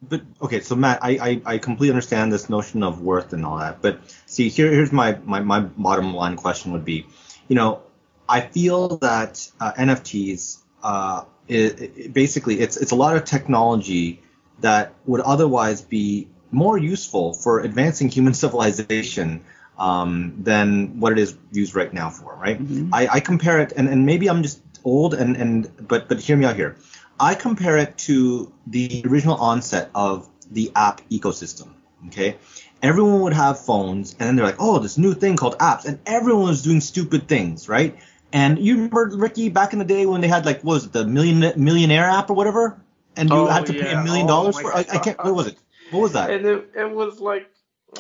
But 0.02 0.22
okay, 0.42 0.60
so 0.62 0.76
Matt, 0.76 1.00
I, 1.02 1.10
I, 1.12 1.42
I 1.54 1.58
completely 1.58 1.92
understand 1.92 2.32
this 2.32 2.50
notion 2.50 2.84
of 2.84 3.02
worth 3.02 3.34
and 3.34 3.46
all 3.46 3.58
that. 3.60 3.82
But 3.82 4.00
see, 4.26 4.50
here 4.50 4.70
here's 4.70 4.92
my, 4.92 5.18
my, 5.24 5.40
my 5.40 5.62
bottom 5.62 6.14
line 6.14 6.36
question 6.36 6.72
would 6.74 6.86
be, 6.86 7.06
you 7.48 7.56
know, 7.56 7.82
I 8.28 8.42
feel 8.42 8.98
that 8.98 9.50
uh, 9.60 9.74
NFTs, 9.74 10.60
uh, 10.84 11.24
it, 11.48 11.82
it 11.98 12.14
basically 12.14 12.60
it's 12.60 12.78
it's 12.78 12.92
a 12.92 12.96
lot 12.96 13.16
of 13.16 13.24
technology 13.24 14.22
that 14.60 14.94
would 15.06 15.22
otherwise 15.22 15.82
be 15.82 16.28
more 16.52 16.78
useful 16.78 17.34
for 17.34 17.62
advancing 17.62 18.10
human 18.10 18.34
civilization 18.44 19.44
um, 19.80 20.36
than 20.38 21.00
what 21.00 21.14
it 21.14 21.20
is 21.20 21.36
used 21.52 21.74
right 21.74 21.92
now 21.92 22.10
for, 22.10 22.36
right? 22.36 22.62
Mm-hmm. 22.62 22.94
I, 22.94 23.08
I, 23.14 23.20
compare 23.22 23.62
it, 23.62 23.74
and, 23.76 23.88
and 23.88 24.06
maybe 24.06 24.30
I'm 24.30 24.44
just 24.44 24.62
old, 24.84 25.14
and, 25.14 25.36
and 25.38 25.88
but 25.88 26.08
but 26.08 26.20
hear 26.20 26.38
me 26.38 26.46
out 26.46 26.56
here. 26.56 26.78
I 27.20 27.34
compare 27.36 27.78
it 27.78 27.98
to 28.00 28.52
the 28.68 29.04
original 29.08 29.36
onset 29.36 29.90
of 29.96 30.30
the 30.52 30.72
app 30.76 31.02
ecosystem. 31.10 31.70
Okay, 32.08 32.38
everyone 32.84 33.22
would 33.22 33.34
have 33.34 33.60
phones, 33.60 34.16
and 34.20 34.28
then 34.28 34.36
they're 34.36 34.46
like, 34.46 34.60
oh, 34.60 34.80
this 34.80 34.98
new 34.98 35.14
thing 35.14 35.38
called 35.38 35.58
apps, 35.60 35.86
and 35.86 36.00
everyone 36.06 36.44
was 36.44 36.62
doing 36.62 36.82
stupid 36.82 37.28
things, 37.28 37.70
right? 37.70 37.98
And 38.32 38.60
you 38.60 38.76
remember 38.76 39.10
Ricky 39.16 39.50
back 39.50 39.74
in 39.74 39.80
the 39.80 39.86
day 39.86 40.06
when 40.06 40.22
they 40.22 40.28
had 40.28 40.46
like 40.46 40.62
what 40.62 40.76
was 40.76 40.86
it 40.86 40.94
the 40.94 41.06
million 41.06 41.54
millionaire 41.56 42.06
app 42.06 42.30
or 42.30 42.34
whatever, 42.36 42.80
and 43.16 43.30
you 43.30 43.36
Oh, 43.36 43.48
had 43.48 43.66
to 43.68 43.74
pay 43.74 43.94
a 43.94 44.04
million 44.04 44.28
dollars 44.28 44.60
for 44.60 44.74
I, 44.76 44.80
I 44.80 44.98
can't 45.00 45.18
what 45.24 45.36
was 45.36 45.48
it? 45.48 45.58
What 45.92 46.02
was 46.02 46.14
that? 46.14 46.30
And 46.30 46.46
it, 46.46 46.72
it 46.76 46.92
was 46.92 47.20
like, 47.20 47.50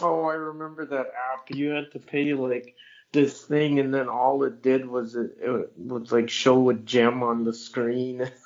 oh, 0.02 0.24
I 0.26 0.34
remember 0.36 0.86
that 0.86 1.08
app. 1.34 1.50
You 1.50 1.70
had 1.72 1.92
to 1.94 2.00
pay 2.00 2.34
like 2.34 2.76
this 3.12 3.42
thing, 3.44 3.80
and 3.80 3.94
then 3.94 4.08
all 4.10 4.44
it 4.44 4.62
did 4.62 4.88
was 4.88 5.16
it, 5.16 5.38
it 5.42 5.72
was 5.78 6.12
like 6.12 6.30
show 6.30 6.70
a 6.70 6.74
gem 6.74 7.24
on 7.24 7.44
the 7.44 7.54
screen. 7.54 8.30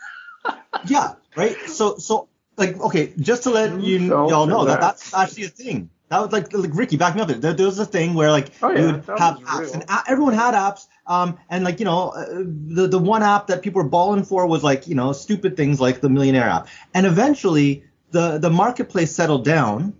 Yeah, 0.87 1.13
right. 1.37 1.55
So 1.67 1.97
so 1.97 2.27
like 2.57 2.79
okay, 2.79 3.13
just 3.17 3.43
to 3.43 3.51
let 3.51 3.79
you 3.79 3.99
y'all 3.99 4.45
know 4.47 4.65
that 4.65 4.81
that? 4.81 4.81
that's 4.81 5.13
actually 5.13 5.45
a 5.45 5.49
thing. 5.49 5.89
That 6.09 6.19
was 6.19 6.31
like, 6.31 6.53
like 6.53 6.71
Ricky, 6.73 6.97
back 6.97 7.15
me 7.15 7.21
up. 7.21 7.29
There, 7.29 7.53
there 7.53 7.65
was 7.65 7.79
a 7.79 7.85
thing 7.85 8.13
where 8.13 8.29
like 8.29 8.51
Oh, 8.61 8.69
yeah, 8.69 8.79
you 8.79 8.85
would 8.87 8.95
have 8.95 9.37
apps, 9.39 9.59
real. 9.59 9.73
and 9.73 9.83
a- 9.83 10.03
everyone 10.07 10.33
had 10.33 10.53
apps. 10.53 10.87
Um, 11.07 11.37
and 11.49 11.63
like 11.63 11.79
you 11.79 11.85
know, 11.85 12.09
uh, 12.09 12.25
the 12.43 12.87
the 12.87 12.99
one 12.99 13.23
app 13.23 13.47
that 13.47 13.61
people 13.61 13.81
were 13.81 13.89
balling 13.89 14.23
for 14.23 14.45
was 14.45 14.63
like 14.63 14.87
you 14.87 14.95
know 14.95 15.13
stupid 15.13 15.55
things 15.57 15.79
like 15.79 16.01
the 16.01 16.09
millionaire 16.09 16.47
app. 16.47 16.67
And 16.93 17.05
eventually, 17.05 17.85
the 18.11 18.37
the 18.37 18.49
marketplace 18.49 19.15
settled 19.15 19.45
down, 19.45 19.93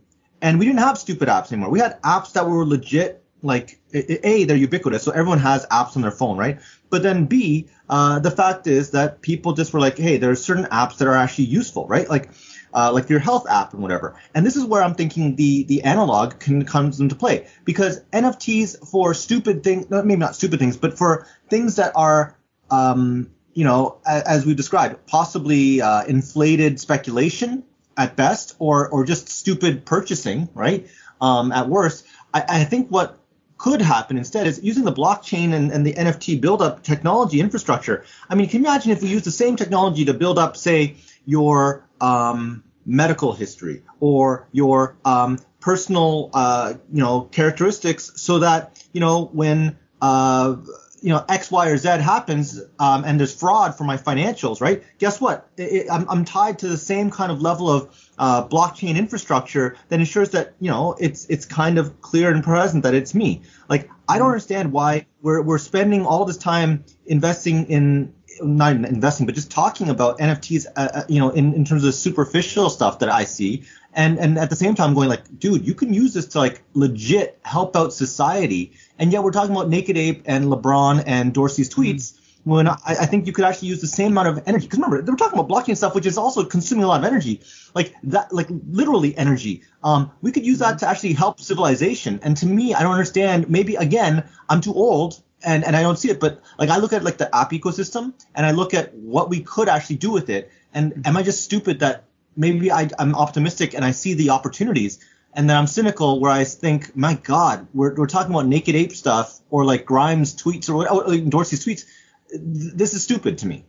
and 0.44 0.60
we 0.60 0.66
didn't 0.66 0.80
have 0.80 0.98
stupid 1.00 1.30
apps 1.30 1.52
anymore. 1.52 1.72
We 1.72 1.80
had 1.80 2.00
apps 2.04 2.34
that 2.34 2.48
were 2.48 2.66
legit. 2.66 3.22
Like 3.46 3.78
a, 3.94 4.46
they're 4.46 4.56
ubiquitous, 4.56 5.04
so 5.04 5.12
everyone 5.12 5.40
has 5.40 5.66
apps 5.66 5.98
on 5.98 6.02
their 6.02 6.12
phone, 6.12 6.38
right? 6.38 6.60
But 6.90 7.04
then 7.04 7.26
B, 7.26 7.68
uh, 7.90 8.20
the 8.20 8.32
fact 8.32 8.68
is 8.68 8.92
that 8.92 9.22
people 9.22 9.52
just 9.52 9.74
were 9.74 9.82
like, 9.82 9.98
hey, 9.98 10.16
there 10.16 10.32
are 10.32 10.36
certain 10.36 10.64
apps 10.66 11.00
that 11.00 11.10
are 11.10 11.16
actually 11.16 11.46
useful, 11.46 11.86
right? 11.86 12.08
Like 12.08 12.30
uh, 12.74 12.92
like 12.94 13.10
your 13.10 13.20
health 13.20 13.46
app 13.50 13.74
and 13.74 13.82
whatever. 13.82 14.16
And 14.34 14.46
this 14.46 14.56
is 14.56 14.64
where 14.64 14.82
I'm 14.82 14.96
thinking 14.96 15.36
the 15.36 15.64
the 15.64 15.84
analog 15.84 16.40
can 16.40 16.64
comes 16.64 17.02
into 17.02 17.16
play 17.16 17.48
because 17.66 18.00
NFTs 18.14 18.88
for 18.90 19.14
stupid 19.14 19.62
things, 19.62 19.90
maybe 19.90 20.16
not 20.16 20.38
stupid 20.38 20.60
things, 20.60 20.78
but 20.78 20.98
for 20.98 21.28
things 21.50 21.76
that 21.76 21.92
are, 21.96 22.38
um, 22.72 23.30
you 23.54 23.66
know, 23.66 23.98
as 24.06 24.46
we've 24.46 24.56
described, 24.56 25.06
possibly 25.06 25.82
uh, 25.82 26.06
inflated 26.06 26.80
speculation 26.80 27.64
at 27.98 28.16
best, 28.16 28.56
or 28.60 28.90
or 28.90 29.06
just 29.06 29.30
stupid 29.30 29.86
purchasing, 29.86 30.50
right? 30.54 30.88
Um, 31.22 31.52
at 31.52 31.70
worst, 31.70 32.06
I, 32.34 32.44
I 32.48 32.64
think 32.64 32.90
what 32.90 33.20
could 33.58 33.82
happen 33.82 34.18
instead 34.18 34.46
is 34.46 34.62
using 34.62 34.84
the 34.84 34.92
blockchain 34.92 35.54
and, 35.54 35.72
and 35.72 35.86
the 35.86 35.94
NFT 35.94 36.42
build 36.42 36.62
up 36.62 36.84
technology 36.84 37.40
infrastructure. 37.40 38.04
I 38.30 38.36
mean, 38.36 38.50
can 38.50 38.62
you 38.62 38.68
imagine 38.68 38.92
if 38.92 39.02
we 39.02 39.08
use 39.08 39.24
the 39.24 39.32
same 39.32 39.56
technology 39.56 40.06
to 40.06 40.14
build 40.14 40.38
up, 40.38 40.58
say, 40.58 40.98
your 41.26 41.88
um, 42.02 42.64
medical 42.86 43.32
history 43.32 43.82
or 44.00 44.48
your 44.52 44.98
um, 45.06 45.40
personal, 45.62 46.30
uh, 46.34 46.74
you 46.92 47.00
know, 47.00 47.22
characteristics, 47.22 48.12
so 48.16 48.40
that 48.40 48.84
you 48.92 49.00
know 49.00 49.26
when 49.26 49.78
uh, 50.02 50.58
you 51.04 51.10
know 51.10 51.24
X, 51.30 51.52
Y, 51.52 51.68
or 51.68 51.78
Z 51.78 51.88
happens 51.88 52.62
um, 52.80 53.04
and 53.04 53.20
there's 53.20 53.36
fraud 53.36 53.78
for 53.78 53.84
my 53.84 53.98
financials, 53.98 54.62
right? 54.62 54.84
Guess 54.98 55.22
what? 55.22 55.50
It, 55.58 55.64
it- 55.64 55.88
I'm, 55.92 56.10
I'm 56.10 56.26
tied 56.26 56.60
to 56.60 56.68
the 56.68 56.78
same 56.78 57.12
kind 57.12 57.32
of 57.32 57.42
level 57.42 57.70
of 57.70 58.10
uh, 58.18 58.48
blockchain 58.48 58.96
infrastructure 58.96 59.76
that 59.90 60.00
ensures 60.00 60.30
that 60.32 60.54
you 60.60 60.72
know 60.72 60.96
it's 61.00 61.26
it's 61.28 61.46
kind 61.46 61.78
of 61.78 62.02
clear 62.02 62.32
and 62.32 62.44
present 62.44 62.84
that 62.84 62.94
it's 62.94 63.14
me. 63.14 63.42
Like 63.70 63.90
I 64.08 64.18
don't 64.18 64.28
understand 64.28 64.72
why 64.72 65.06
we're 65.22 65.42
we're 65.42 65.58
spending 65.60 66.06
all 66.06 66.26
this 66.26 66.38
time 66.38 66.86
investing 67.06 67.66
in 67.68 68.14
not 68.42 68.76
investing, 68.76 69.26
but 69.26 69.36
just 69.36 69.52
talking 69.52 69.90
about 69.90 70.18
NFTs, 70.20 70.66
uh, 70.76 70.90
uh, 70.94 71.04
you 71.08 71.20
know, 71.20 71.30
in, 71.30 71.54
in 71.54 71.66
terms 71.66 71.84
of 71.84 71.94
superficial 71.94 72.70
stuff 72.70 73.00
that 73.00 73.10
I 73.10 73.26
see, 73.26 73.64
and 73.96 74.20
and 74.20 74.38
at 74.38 74.50
the 74.50 74.56
same 74.56 74.76
time 74.76 74.94
going 74.94 75.10
like, 75.10 75.40
dude, 75.40 75.66
you 75.66 75.74
can 75.74 75.94
use 75.94 76.14
this 76.14 76.28
to 76.28 76.40
like 76.40 76.64
legit 76.74 77.40
help 77.44 77.76
out 77.76 77.94
society, 77.94 78.74
and 79.00 79.12
yet 79.12 79.24
we're 79.24 79.32
talking 79.32 79.56
about 79.56 79.70
Naked 79.70 79.98
Ape 79.98 80.24
and 80.26 80.46
LeBron 80.46 81.04
and 81.06 81.34
Dorsey's 81.34 81.70
mm-hmm. 81.70 81.82
tweets. 81.82 82.20
When 82.46 82.68
I, 82.68 82.76
I 82.86 83.06
think 83.06 83.26
you 83.26 83.32
could 83.32 83.46
actually 83.46 83.70
use 83.70 83.80
the 83.80 83.88
same 83.88 84.12
amount 84.12 84.28
of 84.28 84.44
energy, 84.46 84.66
because 84.66 84.78
remember 84.78 85.02
they 85.02 85.10
were 85.10 85.18
talking 85.18 85.40
about 85.40 85.48
blockchain 85.48 85.78
stuff, 85.78 85.96
which 85.96 86.06
is 86.06 86.18
also 86.18 86.44
consuming 86.44 86.84
a 86.84 86.88
lot 86.88 87.00
of 87.00 87.06
energy, 87.06 87.40
like 87.74 87.96
that, 88.04 88.34
like 88.34 88.48
literally 88.70 89.16
energy. 89.18 89.62
Um, 89.82 90.12
we 90.22 90.34
could 90.34 90.46
use 90.46 90.60
that 90.60 90.72
mm-hmm. 90.72 90.78
to 90.80 90.88
actually 90.90 91.14
help 91.14 91.40
civilization. 91.40 92.20
And 92.22 92.36
to 92.38 92.46
me, 92.46 92.74
I 92.74 92.84
don't 92.84 92.92
understand. 92.92 93.50
Maybe 93.50 93.76
again, 93.76 94.28
I'm 94.50 94.60
too 94.60 94.74
old 94.74 95.22
and 95.42 95.64
and 95.64 95.74
I 95.74 95.84
don't 95.84 95.98
see 95.98 96.10
it. 96.10 96.20
But 96.20 96.42
like 96.60 96.70
I 96.70 96.78
look 96.78 96.92
at 96.92 97.04
like 97.06 97.18
the 97.18 97.34
app 97.34 97.52
ecosystem 97.52 98.14
and 98.36 98.46
I 98.46 98.52
look 98.52 98.74
at 98.74 98.94
what 98.94 99.30
we 99.30 99.40
could 99.40 99.70
actually 99.70 99.96
do 99.98 100.12
with 100.12 100.30
it. 100.30 100.52
And 100.74 100.92
mm-hmm. 100.92 101.02
am 101.08 101.16
I 101.16 101.24
just 101.24 101.46
stupid 101.46 101.80
that 101.80 102.04
maybe 102.36 102.72
I, 102.72 102.90
I'm 103.00 103.16
optimistic 103.16 103.74
and 103.74 103.86
I 103.86 103.92
see 103.92 104.14
the 104.14 104.32
opportunities, 104.32 105.00
and 105.34 105.50
then 105.50 105.58
I'm 105.58 105.68
cynical 105.68 106.20
where 106.20 106.32
I 106.32 106.44
think, 106.44 106.96
my 106.96 107.16
God, 107.16 107.68
we're 107.74 107.96
we're 107.96 108.08
talking 108.08 108.32
about 108.32 108.48
naked 108.48 108.76
ape 108.76 108.94
stuff 108.94 109.40
or 109.50 109.66
like 109.66 109.86
Grimes 109.86 110.36
tweets 110.36 110.70
or, 110.70 110.90
or 110.90 111.18
Dorsey's 111.18 111.66
tweets. 111.66 111.86
This 112.34 112.94
is 112.94 113.04
stupid 113.04 113.40
to 113.40 113.48
me. 113.48 113.66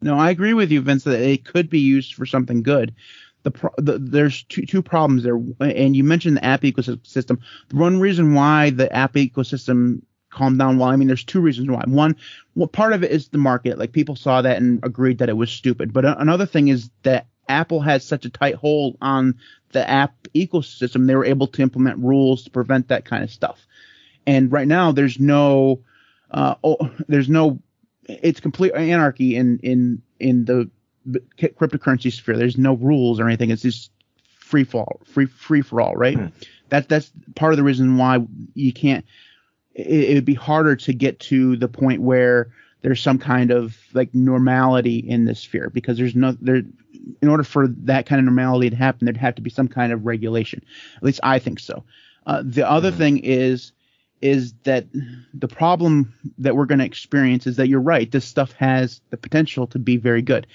No, 0.00 0.16
I 0.16 0.30
agree 0.30 0.54
with 0.54 0.70
you, 0.70 0.80
Vince, 0.80 1.04
that 1.04 1.20
it 1.20 1.44
could 1.44 1.68
be 1.68 1.80
used 1.80 2.14
for 2.14 2.26
something 2.26 2.62
good. 2.62 2.94
The, 3.42 3.50
pro- 3.50 3.74
the 3.78 3.98
there's 3.98 4.42
two 4.44 4.66
two 4.66 4.82
problems 4.82 5.22
there, 5.22 5.40
and 5.60 5.96
you 5.96 6.04
mentioned 6.04 6.36
the 6.36 6.44
app 6.44 6.62
ecosystem. 6.62 7.38
The 7.68 7.76
one 7.76 8.00
reason 8.00 8.34
why 8.34 8.70
the 8.70 8.92
app 8.92 9.14
ecosystem 9.14 10.02
calmed 10.30 10.58
down, 10.58 10.78
well, 10.78 10.88
I 10.88 10.96
mean, 10.96 11.08
there's 11.08 11.24
two 11.24 11.40
reasons 11.40 11.70
why. 11.70 11.82
One, 11.86 12.16
well, 12.54 12.68
part 12.68 12.92
of 12.92 13.02
it 13.02 13.10
is 13.10 13.28
the 13.28 13.38
market. 13.38 13.78
Like 13.78 13.92
people 13.92 14.16
saw 14.16 14.42
that 14.42 14.58
and 14.58 14.80
agreed 14.84 15.18
that 15.18 15.28
it 15.28 15.36
was 15.36 15.50
stupid. 15.50 15.92
But 15.92 16.04
a- 16.04 16.20
another 16.20 16.46
thing 16.46 16.68
is 16.68 16.90
that 17.02 17.26
Apple 17.48 17.80
has 17.80 18.04
such 18.04 18.24
a 18.24 18.30
tight 18.30 18.54
hold 18.54 18.96
on 19.00 19.34
the 19.72 19.88
app 19.88 20.14
ecosystem, 20.34 21.06
they 21.06 21.14
were 21.14 21.24
able 21.24 21.46
to 21.46 21.62
implement 21.62 21.98
rules 21.98 22.44
to 22.44 22.50
prevent 22.50 22.88
that 22.88 23.04
kind 23.04 23.22
of 23.22 23.30
stuff. 23.30 23.66
And 24.26 24.50
right 24.50 24.68
now, 24.68 24.92
there's 24.92 25.18
no, 25.18 25.80
uh, 26.30 26.54
oh, 26.62 26.90
there's 27.08 27.28
no 27.28 27.60
it's 28.08 28.40
complete 28.40 28.72
anarchy 28.72 29.36
in 29.36 29.58
in 29.58 30.02
in 30.18 30.44
the 30.44 30.70
cryptocurrency 31.38 32.12
sphere. 32.12 32.36
There's 32.36 32.58
no 32.58 32.74
rules 32.74 33.20
or 33.20 33.26
anything. 33.26 33.50
It's 33.50 33.62
just 33.62 33.90
free 34.38 34.64
fall, 34.64 35.00
free 35.04 35.26
free 35.26 35.62
for 35.62 35.80
all, 35.80 35.94
right? 35.94 36.16
Hmm. 36.16 36.26
That 36.70 36.88
that's 36.88 37.10
part 37.34 37.52
of 37.52 37.56
the 37.56 37.64
reason 37.64 37.96
why 37.96 38.26
you 38.54 38.72
can't. 38.72 39.04
It, 39.74 40.10
it 40.10 40.14
would 40.14 40.24
be 40.24 40.34
harder 40.34 40.76
to 40.76 40.92
get 40.92 41.20
to 41.20 41.56
the 41.56 41.68
point 41.68 42.02
where 42.02 42.50
there's 42.82 43.02
some 43.02 43.18
kind 43.18 43.50
of 43.50 43.76
like 43.92 44.14
normality 44.14 44.98
in 44.98 45.24
this 45.24 45.40
sphere 45.40 45.70
because 45.70 45.98
there's 45.98 46.14
no 46.14 46.32
there. 46.40 46.62
In 47.22 47.28
order 47.28 47.44
for 47.44 47.68
that 47.68 48.06
kind 48.06 48.18
of 48.18 48.24
normality 48.26 48.70
to 48.70 48.76
happen, 48.76 49.04
there'd 49.04 49.16
have 49.16 49.36
to 49.36 49.42
be 49.42 49.50
some 49.50 49.68
kind 49.68 49.92
of 49.92 50.04
regulation. 50.06 50.62
At 50.96 51.02
least 51.02 51.20
I 51.22 51.38
think 51.38 51.60
so. 51.60 51.84
Uh, 52.26 52.42
the 52.44 52.68
other 52.68 52.90
Mhm. 52.92 52.96
thing 52.96 53.18
is 53.18 53.72
is 54.20 54.52
that 54.64 54.84
the 55.32 55.46
problem 55.46 56.12
that 56.38 56.56
we're 56.56 56.66
going 56.66 56.80
to 56.80 56.84
experience 56.84 57.46
is 57.46 57.54
that 57.56 57.68
you're 57.68 57.80
right. 57.80 58.10
This 58.10 58.24
stuff 58.24 58.50
has 58.54 59.00
the 59.10 59.16
potential 59.16 59.68
to 59.68 59.78
be 59.78 59.96
very 59.96 60.22
good 60.22 60.46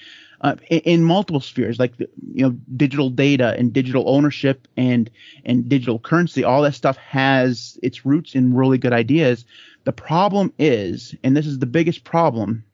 uh, 0.44 0.56
in, 0.68 0.78
in 0.80 1.02
multiple 1.04 1.40
spheres, 1.40 1.78
like 1.78 1.96
the, 1.96 2.08
you 2.32 2.42
know, 2.44 2.50
digital 2.76 3.10
data 3.10 3.54
and 3.58 3.72
digital 3.72 4.04
ownership 4.08 4.68
and 4.76 5.10
and 5.44 5.68
digital 5.68 5.98
currency. 5.98 6.44
All 6.44 6.62
that 6.62 6.74
stuff 6.74 6.96
has 6.98 7.78
its 7.82 8.04
roots 8.06 8.34
in 8.34 8.54
really 8.54 8.78
good 8.78 8.92
ideas. 8.92 9.44
The 9.84 9.92
problem 9.92 10.52
is, 10.58 11.14
and 11.24 11.36
this 11.36 11.46
is 11.46 11.58
the 11.58 11.66
biggest 11.66 12.04
problem, 12.04 12.64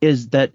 is 0.00 0.28
that 0.28 0.52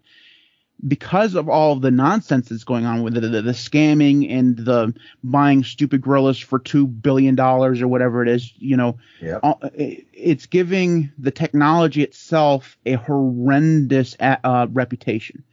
because 0.88 1.36
of 1.36 1.48
all 1.48 1.74
of 1.74 1.82
the 1.82 1.92
nonsense 1.92 2.50
that's 2.50 2.64
going 2.64 2.86
on 2.86 3.04
with 3.04 3.14
the, 3.14 3.22
the, 3.22 3.42
the 3.44 3.52
scamming 3.52 4.32
and 4.32 4.58
the 4.58 4.94
buying 5.24 5.64
stupid 5.64 6.02
gorillas 6.02 6.40
for 6.40 6.58
two 6.60 6.88
billion 6.88 7.36
dollars 7.36 7.82
or 7.82 7.88
whatever 7.88 8.24
it 8.24 8.30
is, 8.30 8.52
you 8.58 8.76
know, 8.78 8.98
it- 9.76 10.08
it's 10.14 10.46
giving 10.48 11.12
the 11.20 11.30
technology 11.32 12.02
itself 12.02 12.78
a 12.86 12.94
horrendous 12.94 14.16
a- 14.20 14.40
uh, 14.48 14.68
reputation, 14.72 15.44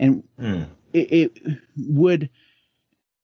and 0.00 0.24
Hmm. 0.38 0.62
it, 0.92 1.12
it 1.12 1.58
would. 1.76 2.28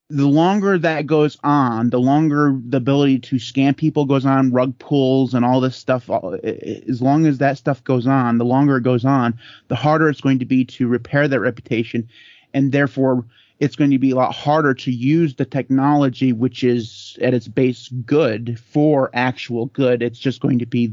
The 0.09 0.29
longer 0.29 0.79
that 0.79 1.09
goes 1.09 1.37
on, 1.43 1.91
the 1.91 1.99
longer 1.99 2.57
the 2.65 2.77
ability 2.77 3.19
to 3.19 3.37
scam 3.37 3.77
people 3.77 4.05
goes 4.05 4.25
on, 4.25 4.53
rug 4.53 4.79
pulls 4.79 5.35
and 5.35 5.45
all 5.45 5.61
this 5.61 5.75
stuff. 5.75 6.09
all- 6.09 6.35
i- 6.45 6.49
i- 6.49 6.83
As 6.89 7.03
long 7.03 7.27
as 7.27 7.39
that 7.39 7.59
stuff 7.59 7.83
goes 7.83 8.07
on, 8.07 8.39
the 8.39 8.45
longer 8.45 8.77
it 8.77 8.85
goes 8.85 9.05
on, 9.05 9.35
the 9.67 9.75
harder 9.75 10.09
it's 10.09 10.21
going 10.21 10.39
to 10.39 10.45
be 10.45 10.65
to 10.67 10.87
repair 10.87 11.27
that 11.27 11.41
reputation, 11.41 12.07
and 12.55 12.71
therefore 12.71 13.25
it's 13.59 13.75
going 13.75 13.91
to 13.91 13.99
be 13.99 14.11
a 14.13 14.15
lot 14.15 14.33
harder 14.33 14.75
to 14.75 14.93
use 14.93 15.35
the 15.35 15.45
technology, 15.45 16.33
which 16.33 16.63
is 16.63 17.19
at 17.21 17.35
its 17.35 17.49
base 17.49 17.89
good, 18.05 18.61
for 18.61 19.11
actual 19.13 19.67
good. 19.67 20.03
It's 20.03 20.21
just 20.21 20.41
going 20.41 20.61
to 20.61 20.67
be, 20.67 20.93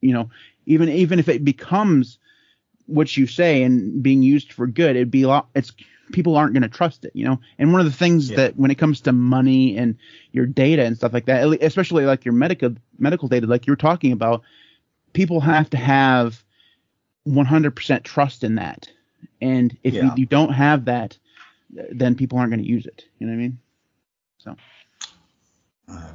you 0.00 0.12
know, 0.12 0.30
even 0.66 0.88
even 0.88 1.20
if 1.20 1.28
it 1.28 1.44
becomes 1.44 2.18
what 2.92 3.16
you 3.16 3.26
say 3.26 3.62
and 3.62 4.02
being 4.02 4.22
used 4.22 4.52
for 4.52 4.66
good, 4.66 4.96
it'd 4.96 5.10
be 5.10 5.22
a 5.22 5.28
lot. 5.28 5.48
It's 5.54 5.72
people 6.12 6.36
aren't 6.36 6.52
going 6.52 6.62
to 6.62 6.68
trust 6.68 7.04
it, 7.04 7.12
you 7.14 7.24
know. 7.24 7.40
And 7.58 7.72
one 7.72 7.80
of 7.80 7.86
the 7.86 7.96
things 7.96 8.30
Yeah. 8.30 8.36
that 8.36 8.56
when 8.56 8.70
it 8.70 8.78
comes 8.78 9.00
to 9.02 9.12
money 9.12 9.76
and 9.76 9.96
your 10.32 10.46
data 10.46 10.84
and 10.84 10.96
stuff 10.96 11.12
like 11.12 11.26
that, 11.26 11.62
especially 11.62 12.04
like 12.04 12.24
your 12.24 12.34
medical 12.34 12.74
medical 12.98 13.28
data, 13.28 13.46
like 13.46 13.66
you're 13.66 13.76
talking 13.76 14.12
about, 14.12 14.42
people 15.12 15.40
have 15.40 15.70
to 15.70 15.76
have 15.76 16.42
100% 17.26 18.02
trust 18.04 18.44
in 18.44 18.56
that. 18.56 18.88
And 19.40 19.76
if 19.82 19.94
Yeah. 19.94 20.04
you, 20.04 20.12
you 20.16 20.26
don't 20.26 20.52
have 20.52 20.84
that, 20.86 21.16
then 21.90 22.14
people 22.14 22.38
aren't 22.38 22.50
going 22.50 22.62
to 22.62 22.68
use 22.68 22.86
it. 22.86 23.04
You 23.18 23.26
know 23.26 23.32
what 23.32 23.38
I 23.38 23.42
mean? 23.42 23.58
So 24.38 24.56
Uh, 25.88 26.12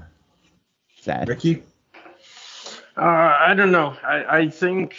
sad. 1.02 1.28
Ricky? 1.28 1.64
Uh, 2.98 3.02
I 3.40 3.54
don't 3.56 3.72
know. 3.72 3.96
I, 4.04 4.40
I 4.40 4.50
think 4.50 4.96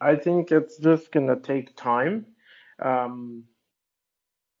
I 0.00 0.16
think 0.16 0.50
it's 0.52 0.78
just 0.78 1.12
gonna 1.12 1.38
take 1.38 1.76
time. 1.76 2.26
Um, 2.80 3.44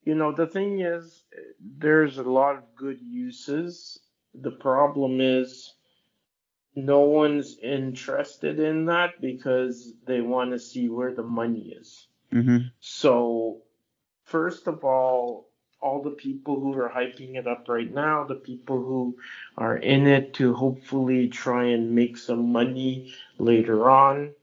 you 0.04 0.14
know, 0.14 0.32
the 0.32 0.46
thing 0.46 0.80
is, 0.80 1.24
there's 1.60 2.18
a 2.18 2.22
lot 2.22 2.56
of 2.56 2.74
good 2.76 3.00
uses. 3.02 4.00
The 4.34 4.50
problem 4.50 5.20
is, 5.20 5.74
no 6.76 7.00
one's 7.00 7.58
interested 7.58 8.60
in 8.60 8.86
that 8.86 9.20
because 9.20 9.92
they 10.06 10.20
want 10.20 10.52
to 10.52 10.58
see 10.58 10.88
where 10.88 11.14
the 11.14 11.22
money 11.22 11.74
is. 11.78 12.06
hmm 12.30 12.58
So, 12.80 13.62
first 14.24 14.66
of 14.68 14.84
all, 14.84 15.48
all 15.80 16.02
the 16.02 16.10
people 16.10 16.60
who 16.60 16.74
are 16.74 16.90
hyping 16.90 17.36
it 17.36 17.46
up 17.46 17.68
right 17.68 17.92
now, 17.92 18.24
the 18.24 18.34
people 18.34 18.78
who 18.78 19.16
are 19.56 19.78
in 19.78 20.06
it 20.06 20.34
to 20.34 20.54
hopefully 20.54 21.28
try 21.28 21.64
and 21.64 21.94
make 21.94 22.18
some 22.18 22.52
money 22.52 23.14
later 23.38 23.90
on, 23.90 24.34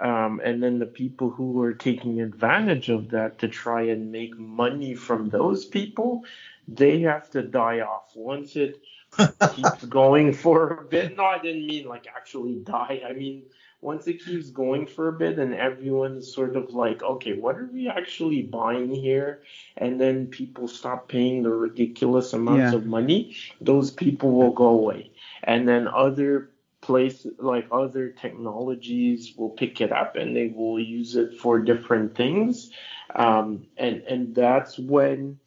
um, 0.00 0.40
and 0.44 0.62
then 0.62 0.78
the 0.78 0.86
people 0.86 1.30
who 1.30 1.60
are 1.62 1.74
taking 1.74 2.20
advantage 2.20 2.88
of 2.90 3.10
that 3.10 3.38
to 3.40 3.48
try 3.48 3.82
and 3.82 4.12
make 4.12 4.38
money 4.38 4.94
from 4.94 5.28
those 5.30 5.64
people, 5.64 6.24
they 6.68 7.00
have 7.00 7.30
to 7.30 7.42
die 7.42 7.80
off. 7.80 8.12
Once 8.14 8.56
it 8.56 8.80
keeps 9.46 9.84
going 9.84 10.32
for 10.32 10.68
a 10.70 10.84
bit, 10.84 11.16
no, 11.16 11.24
I 11.24 11.38
didn't 11.38 11.66
mean 11.66 11.86
like 11.88 12.06
actually 12.08 12.56
die. 12.56 13.02
I 13.08 13.12
mean, 13.12 13.44
once 13.82 14.06
it 14.08 14.22
keeps 14.24 14.50
going 14.50 14.86
for 14.86 15.08
a 15.08 15.12
bit 15.12 15.38
and 15.38 15.54
everyone's 15.54 16.32
sort 16.32 16.56
of 16.56 16.72
like, 16.72 17.02
okay, 17.02 17.32
what 17.32 17.56
are 17.56 17.68
we 17.72 17.88
actually 17.88 18.42
buying 18.42 18.94
here? 18.94 19.42
And 19.76 20.00
then 20.00 20.26
people 20.28 20.68
stop 20.68 21.08
paying 21.08 21.42
the 21.42 21.50
ridiculous 21.50 22.32
amounts 22.34 22.72
Yeah. 22.72 22.78
of 22.78 22.86
money, 22.86 23.36
those 23.60 23.90
people 23.90 24.32
will 24.32 24.52
go 24.52 24.68
away. 24.68 25.12
And 25.44 25.68
then 25.68 25.88
other 25.88 26.49
places, 26.80 27.32
like 27.38 27.66
other 27.70 28.10
technologies, 28.10 29.34
will 29.36 29.50
pick 29.50 29.80
it 29.80 29.92
up 29.92 30.16
and 30.16 30.34
they 30.34 30.48
will 30.48 30.80
use 30.80 31.16
it 31.16 31.38
for 31.38 31.58
different 31.60 32.16
things. 32.16 32.70
Um, 33.14 33.66
and, 33.76 34.02
and 34.02 34.34
that's 34.34 34.78
when 34.78 35.38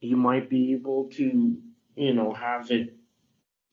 you 0.00 0.16
might 0.16 0.50
be 0.50 0.72
able 0.72 1.10
to, 1.10 1.56
you 1.96 2.14
know, 2.14 2.32
have 2.32 2.70
it 2.70 2.96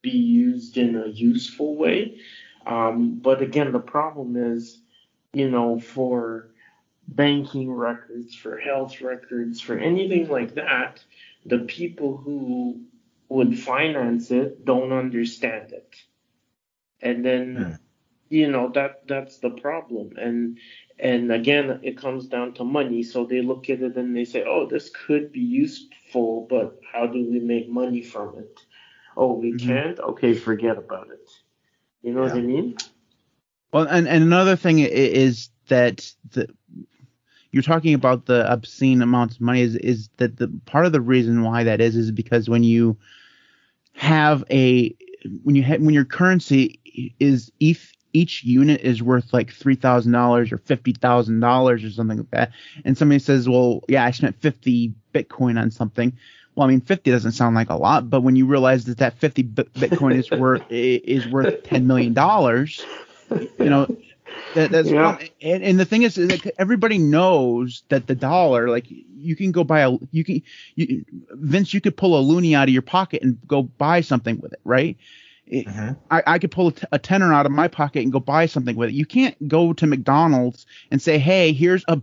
be 0.01 0.11
used 0.11 0.77
in 0.77 0.95
a 0.95 1.07
useful 1.07 1.75
way. 1.75 2.19
Um, 2.65 3.15
but 3.15 3.41
again, 3.41 3.71
the 3.71 3.79
problem 3.79 4.35
is, 4.37 4.79
you 5.33 5.49
know, 5.49 5.79
for 5.79 6.49
banking 7.07 7.71
records, 7.71 8.35
for 8.35 8.57
health 8.57 9.01
records, 9.01 9.59
for 9.59 9.77
anything 9.77 10.29
like 10.29 10.55
that, 10.55 11.03
the 11.45 11.59
people 11.59 12.17
who 12.17 12.81
would 13.29 13.57
finance 13.59 14.31
it 14.31 14.65
don't 14.65 14.91
understand 14.91 15.71
it. 15.71 15.95
And 17.01 17.25
then, 17.25 17.67
Hmm. 17.67 17.87
you 18.29 18.49
know, 18.49 18.69
that 18.73 19.07
that's 19.07 19.39
the 19.39 19.49
problem. 19.49 20.11
And 20.17 20.57
and 20.99 21.31
again, 21.31 21.79
it 21.83 21.97
comes 21.97 22.27
down 22.27 22.53
to 22.55 22.63
money. 22.63 23.03
So 23.03 23.25
they 23.25 23.41
look 23.41 23.69
at 23.69 23.81
it 23.81 23.95
and 23.97 24.15
they 24.15 24.25
say, 24.25 24.43
oh, 24.45 24.65
this 24.67 24.89
could 24.89 25.31
be 25.31 25.39
useful, 25.41 26.47
but 26.49 26.79
how 26.93 27.07
do 27.07 27.25
we 27.29 27.39
make 27.39 27.69
money 27.69 28.01
from 28.01 28.37
it? 28.37 28.59
Oh, 29.17 29.33
we 29.33 29.53
Mhm. 29.53 29.55
can't? 29.55 29.99
Okay, 29.99 30.33
forget 30.33 30.77
about 30.77 31.09
it. 31.11 31.29
You 32.01 32.13
know 32.13 32.23
what 32.23 32.35
I 32.35 32.41
mean? 32.41 32.75
Well, 33.71 33.87
and, 33.89 34.07
and 34.07 34.23
another 34.23 34.55
thing 34.55 34.79
is 34.79 35.49
that 35.67 36.11
the 36.31 36.47
you're 37.51 37.63
talking 37.63 37.93
about 37.93 38.25
the 38.25 38.49
obscene 38.51 39.01
amounts 39.01 39.35
of 39.35 39.41
money 39.41 39.61
is 39.61 39.75
is 39.77 40.09
that 40.17 40.37
the 40.37 40.49
part 40.65 40.85
of 40.85 40.91
the 40.91 41.01
reason 41.01 41.43
why 41.43 41.63
that 41.63 41.81
is 41.81 41.95
is 41.95 42.11
because 42.11 42.49
when 42.49 42.63
you 42.63 42.97
have 43.93 44.43
a 44.51 44.95
when 45.43 45.55
you 45.55 45.63
ha- 45.63 45.77
when 45.77 45.93
your 45.93 46.05
currency 46.05 46.79
is 47.19 47.51
each 47.59 47.93
each 48.13 48.43
unit 48.43 48.81
is 48.81 49.03
worth 49.03 49.33
like 49.33 49.51
three 49.51 49.75
thousand 49.75 50.11
dollars 50.11 50.51
or 50.51 50.57
fifty 50.57 50.93
thousand 50.93 51.39
dollars 51.39 51.83
or 51.83 51.91
something 51.91 52.19
like 52.19 52.31
that, 52.31 52.51
and 52.85 52.97
somebody 52.97 53.19
says, 53.19 53.47
well, 53.47 53.81
yeah, 53.87 54.05
I 54.05 54.11
spent 54.11 54.39
fifty 54.41 54.93
Bitcoin 55.13 55.59
on 55.59 55.71
something. 55.71 56.13
Well, 56.55 56.67
I 56.67 56.69
mean, 56.69 56.81
fifty 56.81 57.11
doesn't 57.11 57.33
sound 57.33 57.55
like 57.55 57.69
a 57.69 57.75
lot, 57.75 58.09
but 58.09 58.21
when 58.21 58.35
you 58.35 58.45
realize 58.45 58.85
that 58.85 58.97
that 58.97 59.17
fifty 59.17 59.43
bi- 59.43 59.63
Bitcoin 59.75 60.17
is 60.17 60.29
worth 60.31 60.63
is 60.69 61.27
worth 61.27 61.63
ten 61.63 61.87
million 61.87 62.13
dollars, 62.13 62.83
you 63.29 63.69
know 63.69 63.87
that, 64.55 64.71
that's 64.71 64.89
Yeah. 64.89 65.17
and, 65.41 65.63
and 65.63 65.79
the 65.79 65.85
thing 65.85 66.03
is, 66.03 66.17
is 66.17 66.29
like 66.29 66.51
everybody 66.57 66.97
knows 66.97 67.83
that 67.89 68.07
the 68.07 68.15
dollar 68.15 68.69
like 68.69 68.85
you 68.89 69.35
can 69.35 69.51
go 69.51 69.63
buy 69.63 69.81
a 69.81 69.91
you 70.11 70.23
can 70.23 70.41
you 70.75 71.05
vince 71.31 71.73
you 71.73 71.81
could 71.81 71.95
pull 71.97 72.17
a 72.17 72.21
loonie 72.23 72.55
out 72.55 72.67
of 72.67 72.73
your 72.73 72.81
pocket 72.81 73.21
and 73.21 73.37
go 73.47 73.63
buy 73.63 74.01
something 74.01 74.39
with 74.39 74.53
it 74.53 74.61
right 74.63 74.97
It- 75.45 75.67
Mhm. 75.67 75.97
I, 76.11 76.23
I 76.25 76.39
could 76.39 76.51
pull 76.51 76.67
a, 76.67 76.71
t- 76.71 76.87
a 76.91 76.99
tenner 76.99 77.33
out 77.33 77.45
of 77.45 77.51
my 77.51 77.67
pocket 77.67 78.03
and 78.03 78.11
go 78.11 78.19
buy 78.19 78.45
something 78.45 78.75
with 78.75 78.89
it 78.89 78.95
you 78.95 79.05
can't 79.05 79.35
go 79.47 79.73
to 79.73 79.85
mcdonald's 79.87 80.65
and 80.91 81.01
say 81.01 81.17
hey 81.19 81.53
here's 81.53 81.83
a 81.87 82.01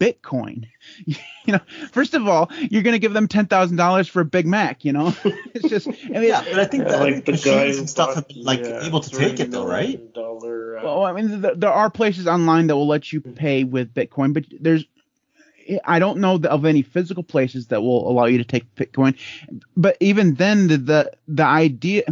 bitcoin 0.00 0.66
you 1.06 1.16
know 1.48 1.60
first 1.92 2.14
of 2.14 2.26
all 2.26 2.50
you're 2.70 2.82
going 2.82 2.94
to 2.94 2.98
give 2.98 3.12
them 3.12 3.28
$10000 3.28 4.08
for 4.08 4.20
a 4.20 4.24
big 4.24 4.46
mac 4.46 4.84
you 4.84 4.92
know 4.92 5.14
it's 5.54 5.68
just 5.68 5.88
i 5.88 5.92
mean 6.18 6.28
Yeah, 6.28 6.42
but 6.42 6.58
I 6.58 6.64
think 6.64 6.84
Yeah, 6.84 6.92
that 6.92 7.00
like 7.00 7.24
the 7.24 7.32
machines 7.32 7.78
and 7.78 7.88
stuff 7.90 8.08
bought 8.08 8.16
have 8.16 8.28
been 8.28 8.44
like 8.44 8.60
uh, 8.60 8.80
able 8.82 9.00
to 9.00 9.10
take 9.10 9.40
it 9.40 9.50
though, 9.50 9.66
right? 9.66 9.98
$3 9.98 10.14
million, 10.14 10.78
uh, 10.78 10.84
Well, 10.84 11.04
I 11.04 11.12
mean, 11.12 11.42
th- 11.42 11.54
there 11.56 11.72
are 11.72 11.90
places 11.90 12.26
online 12.26 12.66
that 12.68 12.76
will 12.76 12.86
let 12.86 13.12
you 13.12 13.20
pay 13.20 13.64
with 13.64 13.92
Bitcoin, 13.94 14.32
but 14.32 14.44
there's, 14.60 14.84
I 15.84 15.98
don't 15.98 16.18
know 16.18 16.36
of 16.36 16.64
any 16.64 16.82
physical 16.82 17.22
places 17.22 17.66
that 17.68 17.82
will 17.82 18.08
allow 18.10 18.24
you 18.24 18.38
to 18.38 18.44
take 18.44 18.74
Bitcoin. 18.74 19.18
But 19.76 19.96
even 20.00 20.34
then, 20.34 20.68
the 20.68 20.78
the, 20.78 21.12
the 21.28 21.44
idea, 21.44 22.04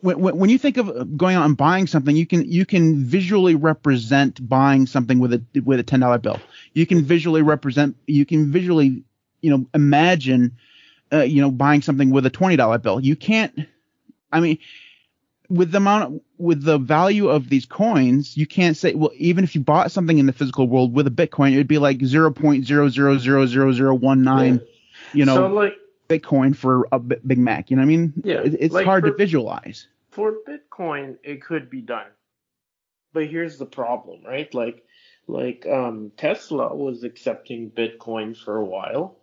when, 0.00 0.18
when 0.20 0.36
when 0.38 0.50
you 0.50 0.58
think 0.58 0.76
of 0.76 1.16
going 1.16 1.36
out 1.36 1.44
and 1.44 1.56
buying 1.56 1.86
something, 1.86 2.14
you 2.16 2.26
can 2.26 2.44
you 2.50 2.66
can 2.66 3.04
visually 3.04 3.54
represent 3.54 4.46
buying 4.48 4.86
something 4.86 5.18
with 5.18 5.32
a 5.32 5.42
with 5.64 5.80
a 5.80 5.82
ten 5.82 6.00
dollar 6.00 6.18
bill. 6.18 6.40
You 6.74 6.86
can 6.86 7.02
visually 7.02 7.42
represent, 7.42 7.96
you 8.06 8.24
can 8.24 8.52
visually, 8.52 9.02
you 9.40 9.50
know, 9.50 9.66
imagine, 9.74 10.56
uh, 11.12 11.22
you 11.22 11.40
know, 11.40 11.50
buying 11.50 11.82
something 11.82 12.10
with 12.10 12.26
a 12.26 12.30
twenty 12.30 12.56
dollar 12.56 12.78
bill. 12.78 13.00
You 13.00 13.16
can't. 13.16 13.66
I 14.30 14.40
mean, 14.40 14.58
with 15.48 15.70
the 15.72 15.78
amount 15.78 16.22
with 16.36 16.62
the 16.62 16.78
value 16.78 17.28
of 17.28 17.48
these 17.48 17.66
coins, 17.66 18.36
you 18.36 18.46
can't 18.46 18.76
say 18.76 18.94
well 18.94 19.12
even 19.16 19.44
if 19.44 19.54
you 19.54 19.60
bought 19.60 19.90
something 19.90 20.18
in 20.18 20.26
the 20.26 20.32
physical 20.32 20.68
world 20.68 20.94
with 20.94 21.06
a 21.06 21.10
Bitcoin, 21.10 21.52
it 21.52 21.56
would 21.56 21.68
be 21.68 21.78
like 21.78 22.04
zero 22.04 22.30
point 22.30 22.66
zero 22.66 22.88
zero 22.88 23.18
zero 23.18 23.46
zero 23.46 23.72
zero 23.72 23.94
one 23.94 24.22
nine, 24.22 24.60
you 25.12 25.24
know, 25.24 25.36
so 25.36 25.46
like 25.48 25.74
Bitcoin 26.08 26.56
for 26.56 26.88
a 26.92 26.98
Big 26.98 27.38
Mac. 27.38 27.70
You 27.70 27.76
know 27.76 27.82
what 27.82 27.86
I 27.86 27.96
mean? 27.96 28.12
Yeah, 28.24 28.40
it's 28.44 28.74
like 28.74 28.86
hard 28.86 29.04
to 29.04 29.12
visualize. 29.12 29.88
for 30.10 30.36
Bitcoin, 30.48 31.16
it 31.22 31.42
could 31.42 31.68
be 31.70 31.80
done. 31.82 32.06
But 33.12 33.26
here's 33.26 33.58
the 33.58 33.66
problem, 33.66 34.22
right? 34.24 34.52
Like, 34.54 34.84
like 35.26 35.66
um, 35.66 36.12
Tesla 36.16 36.74
was 36.74 37.04
accepting 37.04 37.70
Bitcoin 37.70 38.36
for 38.36 38.56
a 38.56 38.64
while. 38.64 39.18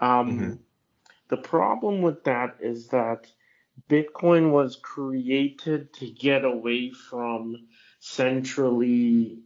Um, 0.00 0.38
Mhm. 0.38 0.58
The 1.28 1.36
problem 1.38 2.02
with 2.02 2.22
that 2.24 2.56
is 2.60 2.88
that 2.88 3.26
Bitcoin 3.88 4.52
was 4.52 4.76
created 4.76 5.92
to 5.94 6.08
get 6.10 6.44
away 6.44 6.90
from 6.90 7.66
centrally 7.98 9.40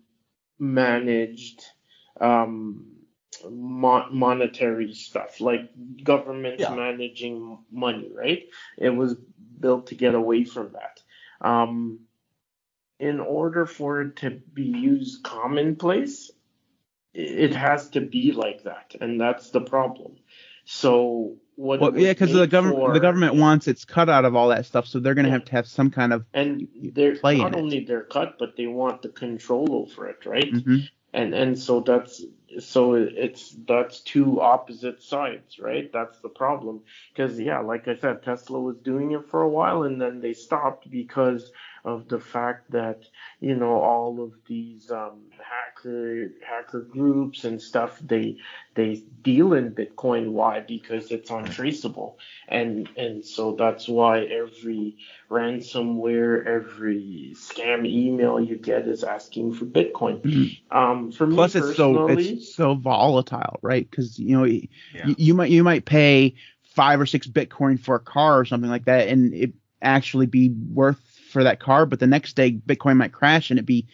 managed 0.59 1.65
um, 2.21 2.87
mon- 3.49 4.15
monetary 4.17 4.93
stuff, 4.95 5.41
like 5.41 5.71
governments 6.03 6.61
Yeah. 6.63 6.75
managing 6.75 7.59
money, 7.71 8.11
right? 8.13 8.49
It 8.79 8.91
was 8.91 9.15
built 9.59 9.89
to 9.89 9.95
get 9.95 10.15
away 10.15 10.45
from 10.45 10.73
that. 10.73 11.03
Um, 11.47 12.01
in 12.99 13.21
order 13.21 13.65
for 13.67 14.03
it 14.03 14.17
to 14.17 14.31
be 14.31 14.65
used 14.65 15.23
commonplace, 15.23 16.31
it 17.15 17.55
has 17.55 17.89
to 17.91 18.01
be 18.01 18.33
like 18.33 18.65
that, 18.65 18.95
and 19.01 19.21
that's 19.21 19.51
the 19.51 19.61
problem. 19.61 20.17
So 20.65 21.37
what? 21.57 21.81
Well, 21.81 21.99
yeah, 21.99 22.13
because 22.13 22.33
the 22.33 22.47
government 22.47 22.79
for- 22.79 22.93
the 22.93 23.01
government 23.01 23.35
wants 23.35 23.67
its 23.69 23.85
cut 23.85 24.09
out 24.09 24.25
of 24.25 24.37
all 24.37 24.49
that 24.51 24.67
stuff, 24.67 24.87
so 24.87 25.01
they're 25.01 25.15
gonna 25.15 25.29
Yeah. 25.29 25.35
have 25.35 25.45
to 25.47 25.53
have 25.53 25.67
some 25.67 25.91
kind 25.91 26.13
of. 26.13 26.25
and 26.35 26.69
they're 26.93 27.17
not 27.23 27.55
it. 27.55 27.57
only 27.57 27.81
their 27.85 28.03
cut, 28.05 28.39
but 28.39 28.57
they 28.57 28.67
want 28.67 29.03
the 29.03 29.09
control 29.09 29.75
over 29.75 30.09
it, 30.09 30.25
right? 30.27 30.53
Mhm. 30.53 30.89
and 31.13 31.35
and 31.35 31.59
so 31.59 31.81
that's 31.81 32.25
so 32.59 32.95
it's 32.95 33.55
that's 33.67 34.01
two 34.01 34.41
opposite 34.41 35.03
sides 35.03 35.59
right? 35.59 35.91
That's 35.93 36.19
the 36.21 36.29
problem. 36.29 36.81
Because 37.13 37.39
yeah 37.39 37.61
like 37.61 37.89
i 37.89 37.97
said 37.97 38.23
tesla 38.23 38.61
was 38.61 38.77
doing 38.79 39.13
it 39.13 39.29
for 39.29 39.43
a 39.43 39.49
while 39.49 39.83
and 39.85 40.01
then 40.01 40.21
they 40.21 40.33
stopped 40.33 40.91
because 40.91 41.51
of 41.85 42.09
the 42.09 42.19
fact 42.21 42.71
that 42.71 43.05
you 43.41 43.55
know 43.55 43.81
all 43.81 44.23
of 44.23 44.33
these 44.47 44.91
um, 44.91 45.21
hacker 45.43 46.29
hacker 46.47 46.81
groups 46.81 47.45
and 47.45 47.61
stuff 47.61 47.99
they 48.01 48.37
they 48.75 49.03
deal 49.23 49.55
in 49.55 49.73
bitcoin. 49.73 50.33
Why? 50.33 50.61
Because 50.61 51.11
it's 51.11 51.31
untraceable. 51.31 52.19
And 52.49 52.89
and 52.97 53.25
so 53.25 53.55
that's 53.57 53.89
why 53.89 54.21
every 54.25 54.97
ransomware 55.31 56.47
every 56.47 57.33
scam 57.35 57.87
email 57.87 58.41
you 58.41 58.57
get 58.57 58.87
is 58.87 59.05
asking 59.05 59.55
for 59.55 59.65
bitcoin. 59.65 60.21
Mhm. 60.21 60.61
um, 60.71 61.13
for 61.13 61.27
Plus, 61.27 61.55
me 61.55 61.61
it's 61.61 61.77
so 61.77 61.93
personally, 61.95 62.40
it's 62.41 62.55
so 62.55 62.75
volatile, 62.75 63.59
right? 63.63 63.89
Because 63.91 64.19
you 64.19 64.37
know 64.37 64.45
Yeah. 64.45 64.69
you 65.05 65.35
might 65.35 65.51
you 65.51 65.63
might 65.63 65.85
pay 65.85 66.35
five 66.63 67.01
or 67.01 67.07
six 67.07 67.27
Bitcoin 67.27 67.79
for 67.79 67.97
a 67.97 68.01
car 68.01 68.39
or 68.39 68.45
something 68.45 68.71
like 68.71 68.85
that, 68.87 69.09
and 69.09 69.35
it 69.35 69.53
actually 69.83 70.27
be 70.27 70.51
worth 70.73 71.01
for 71.31 71.45
that 71.45 71.61
car, 71.61 71.87
but 71.87 72.01
the 72.01 72.07
next 72.07 72.35
day 72.37 72.53
Bitcoin 72.53 72.97
might 72.97 73.13
crash 73.13 73.51
and 73.51 73.59
it 73.59 73.67
be 73.67 73.87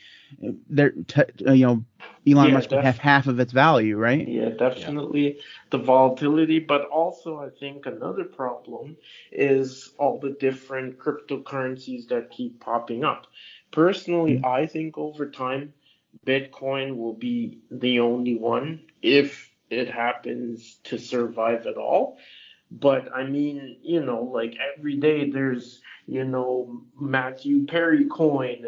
there. 0.69 0.91
T- 1.07 1.23
uh, 1.47 1.53
you 1.53 1.67
know, 1.67 1.85
Elon 2.27 2.49
Yeah, 2.49 2.55
Musk 2.55 2.71
would 2.71 2.77
def- 2.77 2.85
have 2.85 2.99
half 2.99 3.27
of 3.27 3.39
its 3.41 3.53
value, 3.53 3.97
right? 3.97 4.27
Yeah, 4.27 4.49
definitely 4.51 5.39
the 5.71 5.79
volatility, 5.79 6.59
but 6.59 6.87
also 6.87 7.39
I 7.39 7.51
think 7.51 7.87
another 7.87 8.25
problem 8.25 8.97
is 9.33 9.93
all 9.99 10.19
the 10.19 10.31
different 10.31 10.99
cryptocurrencies 10.99 12.09
that 12.09 12.31
keep 12.31 12.61
popping 12.61 13.05
up. 13.05 13.27
Personally, 13.71 14.43
I 14.45 14.67
think 14.67 14.97
over 14.99 15.29
time, 15.31 15.75
Bitcoin 16.27 16.97
will 16.97 17.15
be 17.15 17.59
the 17.71 18.01
only 18.01 18.37
one 18.37 18.83
if 19.03 19.51
it 19.71 19.91
happens 19.91 20.77
to 20.85 20.99
survive 20.99 21.67
at 21.67 21.77
all. 21.77 22.19
But 22.71 23.15
I 23.15 23.25
mean, 23.25 23.77
you 23.83 24.05
know, 24.05 24.23
like 24.23 24.57
every 24.77 24.97
day 24.97 25.31
there's, 25.31 25.81
you 26.07 26.25
know, 26.25 26.83
Matthew 27.01 27.65
Perry 27.67 28.07
coin 28.07 28.65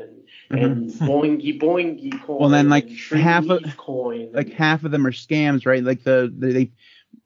and 0.51 0.61
and 0.63 0.91
Boingy 0.91 1.61
Boingy 1.61 2.13
coin. 2.23 2.27
Mm-hmm. 2.27 2.33
Well, 2.41 2.49
then, 2.49 2.69
like, 2.69 2.89
half 2.91 3.49
of- 3.49 3.77
coin. 3.77 4.31
Like 4.33 4.53
half 4.53 4.85
of 4.85 4.93
them 4.93 5.07
are 5.07 5.13
scams, 5.13 5.67
right? 5.67 5.83
Like 5.83 6.05
the, 6.05 6.33
the 6.37 6.53
they 6.53 6.71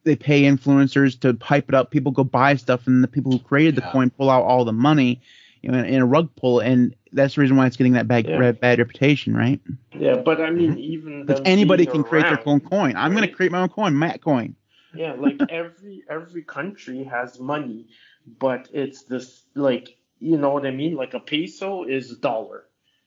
they 0.05 0.17
pay 0.17 0.43
influencers 0.43 1.19
to 1.21 1.35
pipe 1.35 1.69
it 1.69 1.75
up. 1.75 1.91
People 1.91 2.11
go 2.13 2.25
buy 2.25 2.57
stuff, 2.57 2.87
and 2.87 3.05
the 3.05 3.09
people 3.09 3.33
who 3.33 3.39
created 3.39 3.77
the 3.77 3.83
Yeah. 3.83 3.93
coin 3.93 4.11
pull 4.11 4.31
out 4.31 4.43
all 4.45 4.65
the 4.65 4.73
money, 4.73 5.21
you 5.61 5.71
know, 5.71 5.79
in, 5.79 5.85
in 5.85 6.01
a 6.03 6.07
rug 6.07 6.35
pull, 6.37 6.61
and 6.61 6.95
that's 7.13 7.35
the 7.35 7.41
reason 7.43 7.57
why 7.57 7.67
it's 7.67 7.77
getting 7.77 7.93
that 7.95 8.09
bad 8.09 8.27
Yeah. 8.27 8.53
bad, 8.61 8.79
reputation, 8.79 9.35
right? 9.35 9.61
Yeah, 9.95 10.17
but 10.17 10.41
I 10.41 10.51
mean, 10.51 10.79
even 10.79 11.27
anybody 11.45 11.87
can 11.87 12.03
create 12.05 12.29
their 12.29 12.39
own 12.47 12.61
coin. 12.61 12.97
I'm 12.97 13.15
gonna 13.15 13.29
create 13.29 13.53
my 13.53 13.61
own 13.61 13.69
coin, 13.69 13.99
Matt 13.99 14.23
coin. 14.23 14.55
Yeah, 14.93 15.15
like 15.15 15.45
every 15.49 16.05
every 16.09 16.43
country 16.43 17.05
has 17.05 17.39
money, 17.41 17.87
but 18.27 18.69
it's 18.73 19.05
this 19.05 19.45
like 19.55 19.97
you 20.19 20.39
know 20.39 20.51
what 20.51 20.67
I 20.67 20.71
mean. 20.71 20.97
Like 20.97 21.15
a 21.15 21.21
peso 21.21 21.85
is 21.85 22.11
a 22.13 22.19
dollar. 22.19 22.65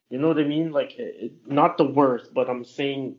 You 0.09 0.19
know 0.19 0.27
what 0.27 0.39
I 0.39 0.43
mean? 0.43 0.71
Like 0.71 0.93
it, 0.97 1.15
it- 1.19 1.47
not 1.47 1.77
the 1.77 1.85
worth, 1.85 2.33
but 2.33 2.49
I'm 2.49 2.63
saying 2.63 3.17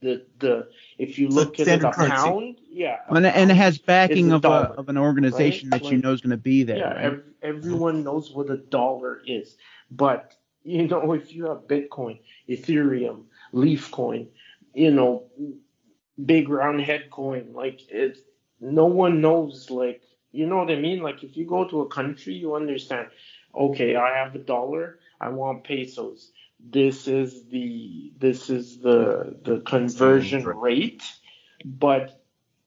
the 0.00 0.26
the 0.38 0.68
if 0.98 1.18
you 1.18 1.28
look 1.28 1.60
at 1.60 1.68
it, 1.68 1.82
a 1.82 1.88
currency. 1.90 2.28
pound, 2.28 2.60
yeah, 2.68 2.98
a 3.08 3.14
And, 3.14 3.26
and 3.26 3.50
it 3.50 3.56
has 3.56 3.78
backing 3.78 4.30
a 4.30 4.36
of 4.36 4.44
a 4.44 4.72
of 4.76 4.88
an 4.88 4.96
organization 4.98 5.70
right? 5.70 5.80
that 5.80 5.90
you 5.90 5.98
know 5.98 6.12
is 6.12 6.20
gonna 6.20 6.36
be 6.36 6.62
there. 6.64 6.76
yeah, 6.78 6.94
right? 6.94 7.04
ev- 7.04 7.24
everyone 7.42 8.04
knows 8.04 8.32
what 8.32 8.50
a 8.50 8.56
dollar 8.56 9.20
is. 9.26 9.56
But 9.90 10.34
you 10.62 10.86
know, 10.86 11.12
if 11.20 11.32
you 11.32 11.46
have 11.46 11.68
Bitcoin, 11.68 12.20
Ethereum, 12.48 13.24
Leaf 13.52 13.90
Coin, 13.90 14.28
you 14.74 14.90
know, 14.90 15.24
big 16.24 16.48
round 16.48 16.80
head 16.80 17.10
coin, 17.10 17.52
like 17.52 17.80
it's 17.88 18.20
no 18.60 18.86
one 18.86 19.20
knows. 19.20 19.70
Like 19.70 20.02
you 20.32 20.46
know 20.46 20.58
what 20.58 20.70
I 20.70 20.76
mean? 20.76 21.00
Like 21.00 21.22
if 21.22 21.36
you 21.36 21.46
go 21.46 21.66
to 21.68 21.82
a 21.82 21.88
country, 21.88 22.34
you 22.34 22.54
understand. 22.54 23.08
Okay, 23.54 23.96
I 23.96 24.18
have 24.18 24.34
a 24.34 24.38
dollar. 24.38 24.98
I 25.20 25.30
want 25.30 25.64
pesos. 25.64 26.30
This 26.60 27.06
is 27.08 27.46
the 27.46 28.12
this 28.18 28.50
is 28.50 28.78
the 28.78 29.36
the 29.42 29.60
conversion 29.60 30.44
rate, 30.44 31.02
but 31.64 32.22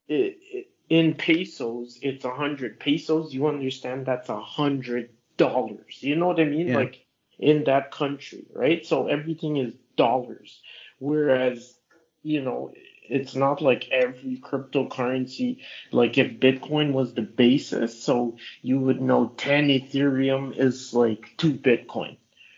it, 0.07 0.37
it, 0.51 0.67
in 0.89 1.13
pesos, 1.13 1.99
it's 2.01 2.25
a 2.25 2.33
hundred 2.33 2.79
pesos. 2.79 3.33
You 3.33 3.47
understand 3.47 4.05
that's 4.05 4.29
a 4.29 4.39
hundred 4.39 5.11
dollars. 5.37 6.01
You 6.01 6.15
know 6.15 6.27
what 6.27 6.39
I 6.39 6.45
mean? 6.45 6.69
Yeah. 6.69 6.77
Like 6.77 7.05
in 7.39 7.63
that 7.65 7.91
country, 7.91 8.45
right? 8.53 8.85
So 8.85 9.07
everything 9.07 9.57
is 9.57 9.73
dollars. 9.95 10.61
Whereas, 10.99 11.77
you 12.23 12.41
know, 12.41 12.73
it's 13.09 13.35
not 13.35 13.61
like 13.61 13.89
every 13.89 14.37
cryptocurrency, 14.37 15.59
like 15.91 16.17
if 16.17 16.39
Bitcoin 16.39 16.93
was 16.93 17.13
the 17.13 17.23
basis, 17.23 18.01
so 18.03 18.37
you 18.61 18.79
would 18.79 19.01
know 19.01 19.33
10 19.37 19.69
Ethereum 19.69 20.55
is 20.57 20.93
like 20.93 21.33
2 21.37 21.53
Bitcoin. 21.53 22.17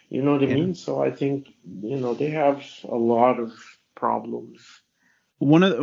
You 0.09 0.23
know 0.23 0.33
what 0.33 0.43
I 0.43 0.47
Yeah. 0.47 0.55
mean? 0.55 0.75
So 0.75 1.01
I 1.01 1.11
think, 1.11 1.47
you 1.81 1.97
know, 1.97 2.13
they 2.13 2.31
have 2.31 2.65
a 2.83 2.95
lot 2.97 3.39
of 3.39 3.53
problems. 3.95 4.80
One 5.41 5.63
of 5.63 5.71
the, 5.71 5.81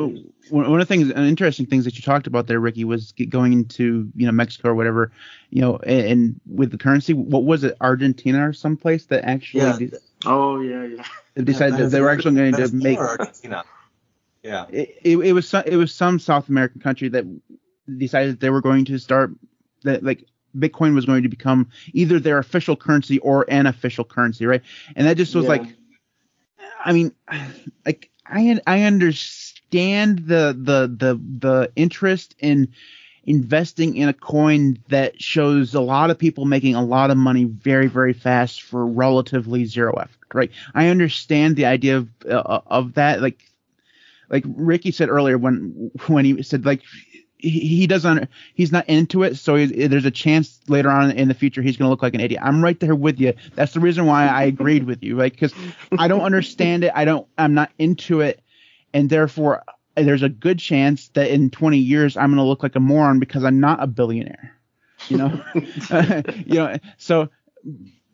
one 0.50 0.70
one 0.70 0.80
of 0.80 0.86
the 0.88 0.94
things, 0.94 1.10
uh, 1.10 1.20
interesting 1.20 1.66
things 1.66 1.84
that 1.84 1.96
you 1.96 2.02
talked 2.02 2.26
about 2.26 2.46
there, 2.46 2.60
Ricky, 2.60 2.84
was 2.84 3.12
going 3.28 3.52
into 3.52 4.10
you 4.14 4.24
know 4.26 4.32
Mexico 4.32 4.68
or 4.70 4.74
whatever, 4.74 5.10
you 5.50 5.60
know, 5.60 5.76
and, 5.78 6.06
and 6.06 6.40
with 6.46 6.70
the 6.70 6.78
currency, 6.78 7.12
what 7.12 7.44
was 7.44 7.64
it, 7.64 7.76
Argentina 7.80 8.48
or 8.48 8.52
someplace 8.52 9.06
that 9.06 9.24
actually 9.24 9.62
Yeah. 9.64 9.76
de- 9.78 9.98
Oh, 10.26 10.60
yeah, 10.60 10.84
yeah. 10.84 11.04
they 11.34 11.44
decided 11.44 11.78
that 11.78 11.90
they 11.90 12.00
were 12.00 12.10
actually 12.10 12.34
going 12.34 12.52
to 12.52 12.56
Venezuela 12.58 12.82
make 12.84 12.98
or 12.98 13.08
Argentina. 13.08 13.64
Yeah. 14.42 14.66
it, 14.70 14.98
it, 15.02 15.16
it 15.18 15.32
was 15.32 15.48
some, 15.48 15.62
it 15.66 15.76
was 15.76 15.94
some 15.94 16.18
South 16.18 16.48
American 16.48 16.80
country 16.80 17.08
that 17.08 17.24
decided 17.98 18.32
that 18.32 18.40
they 18.40 18.50
were 18.50 18.60
going 18.60 18.84
to 18.86 18.98
start 18.98 19.30
that 19.84 20.02
like 20.02 20.24
Bitcoin 20.56 20.94
was 20.94 21.04
going 21.04 21.22
to 21.24 21.28
become 21.28 21.68
either 21.92 22.18
their 22.18 22.38
official 22.38 22.76
currency 22.76 23.18
or 23.20 23.44
an 23.48 23.66
official 23.66 24.04
currency, 24.04 24.46
right? 24.46 24.62
And 24.96 25.06
that 25.06 25.16
just 25.16 25.34
was 25.34 25.44
Yeah. 25.44 25.50
like, 25.50 25.62
I 26.84 26.92
mean, 26.92 27.12
like 27.86 28.10
I 28.26 28.60
I 28.66 28.82
understand 28.82 29.37
the 29.70 30.56
the 30.58 30.96
the 30.96 31.20
the 31.38 31.72
interest 31.76 32.34
in 32.38 32.68
investing 33.24 33.96
in 33.96 34.08
a 34.08 34.14
coin 34.14 34.78
that 34.88 35.20
shows 35.20 35.74
a 35.74 35.80
lot 35.80 36.10
of 36.10 36.18
people 36.18 36.46
making 36.46 36.74
a 36.74 36.82
lot 36.82 37.10
of 37.10 37.16
money 37.16 37.44
very 37.44 37.86
very 37.86 38.12
fast 38.12 38.62
for 38.62 38.86
relatively 38.86 39.64
zero 39.64 39.92
effort, 39.94 40.34
right? 40.34 40.50
I 40.74 40.88
understand 40.88 41.56
the 41.56 41.66
idea 41.66 41.98
of 41.98 42.08
uh, 42.28 42.60
of 42.66 42.94
that, 42.94 43.20
like 43.20 43.42
like 44.30 44.44
Ricky 44.46 44.90
said 44.90 45.08
earlier 45.08 45.38
when 45.38 45.90
when 46.06 46.24
he 46.24 46.42
said 46.42 46.64
like 46.64 46.82
he, 47.40 47.86
doesn't 47.86 48.28
he's 48.54 48.72
not 48.72 48.88
into 48.88 49.22
it. 49.22 49.36
So 49.36 49.54
he, 49.54 49.86
there's 49.86 50.04
a 50.04 50.10
chance 50.10 50.58
later 50.68 50.90
on 50.90 51.12
in 51.12 51.28
the 51.28 51.34
future 51.34 51.62
he's 51.62 51.76
going 51.76 51.86
to 51.86 51.90
look 51.90 52.02
like 52.02 52.14
an 52.14 52.20
idiot. 52.20 52.40
I'm 52.44 52.64
right 52.64 52.78
there 52.80 52.96
with 52.96 53.20
you. 53.20 53.32
That's 53.54 53.72
the 53.72 53.80
reason 53.80 54.06
why 54.06 54.26
i 54.26 54.42
agreed 54.44 54.84
with 54.84 55.02
you 55.02 55.16
like 55.16 55.32
because 55.34 55.54
i 55.98 56.08
don't 56.08 56.22
understand 56.22 56.84
it. 56.84 56.92
I 56.94 57.04
don't 57.04 57.26
i'm 57.36 57.54
not 57.54 57.70
into 57.78 58.20
it 58.22 58.42
and 58.92 59.10
therefore 59.10 59.62
there's 59.96 60.22
a 60.22 60.28
good 60.28 60.58
chance 60.58 61.08
that 61.08 61.30
in 61.30 61.50
20 61.50 61.78
years 61.78 62.16
i'm 62.16 62.30
going 62.30 62.36
to 62.36 62.42
look 62.42 62.62
like 62.62 62.76
a 62.76 62.80
moron 62.80 63.18
because 63.18 63.44
i'm 63.44 63.60
not 63.60 63.82
a 63.82 63.86
billionaire 63.86 64.54
you 65.08 65.16
know? 65.16 65.42
You 66.46 66.54
know 66.54 66.76
so 66.96 67.28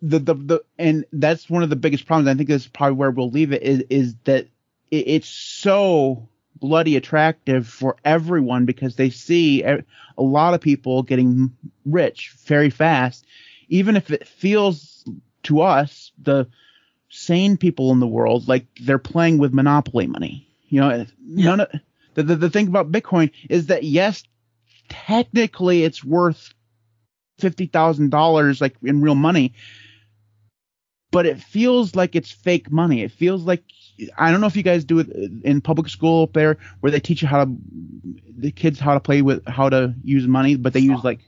the, 0.05 0.18
the 0.18 0.35
the 0.35 0.64
and 0.79 1.05
that's 1.12 1.49
one 1.49 1.62
of 1.62 1.70
the 1.70 1.77
biggest 1.77 2.07
problems. 2.07 2.29
I 2.29 2.35
think 2.35 2.49
that's 2.49 2.66
probably 2.66 2.97
where 2.97 3.11
we'll 3.11 3.31
leave 3.31 3.53
it 3.53 3.62
is 3.62 3.85
is 3.89 4.14
that 4.25 4.47
it, 4.91 5.09
it's 5.09 5.29
so 5.29 6.29
bloody 6.61 6.97
attractive 6.97 7.66
for 7.66 7.97
everyone 8.05 8.66
because 8.66 8.97
they 8.97 9.11
see 9.11 9.62
a, 9.62 9.85
a 10.18 10.22
lot 10.22 10.55
of 10.55 10.61
people 10.61 11.03
getting 11.03 11.57
rich 11.87 12.35
very 12.45 12.70
fast. 12.70 13.27
Even 13.68 13.97
if 13.97 14.11
it 14.11 14.29
feels 14.29 15.05
to 15.45 15.62
us 15.62 16.12
the 16.22 16.47
sane 17.09 17.57
people 17.57 17.93
in 17.93 18.01
the 18.01 18.07
world 18.07 18.49
like 18.49 18.66
they're 18.81 18.99
playing 18.99 19.39
with 19.39 19.55
monopoly 19.55 20.07
money 20.07 20.49
you 20.75 20.81
know 20.81 21.07
none 21.20 21.61
of 21.61 21.68
the, 22.14 22.22
the, 22.22 22.37
the 22.37 22.51
thing 22.51 22.68
about 22.68 22.91
bitcoin 22.91 23.31
is 23.49 23.66
that 23.66 23.85
yes 23.85 24.25
technically 24.89 25.85
it's 25.85 26.05
worth 26.05 26.53
$50,000 27.41 28.61
like 28.61 28.77
in 28.83 29.01
real 29.01 29.14
money 29.14 29.55
but 31.11 31.27
it 31.27 31.41
feels 31.41 31.95
like 31.95 32.14
it's 32.14 32.31
fake 32.31 32.70
money 32.70 33.03
it 33.03 33.12
feels 33.12 33.45
like 33.45 33.62
I 34.18 34.31
don't 34.31 34.41
know 34.41 34.47
if 34.47 34.57
you 34.57 34.62
guys 34.62 34.85
do 34.85 34.99
it 34.99 35.09
in 35.45 35.61
public 35.61 35.89
school 35.89 36.25
up 36.25 36.33
there 36.33 36.59
where 36.81 36.91
they 36.91 37.01
teach 37.01 37.22
you 37.22 37.29
how 37.29 37.45
to 37.45 37.57
the 38.37 38.51
kids 38.51 38.81
how 38.81 38.95
to 38.95 39.01
play 39.01 39.22
with 39.22 39.47
how 39.47 39.68
to 39.68 39.95
use 40.03 40.27
money, 40.27 40.57
but 40.57 40.72
they 40.72 40.81
use 40.81 41.05
like 41.05 41.20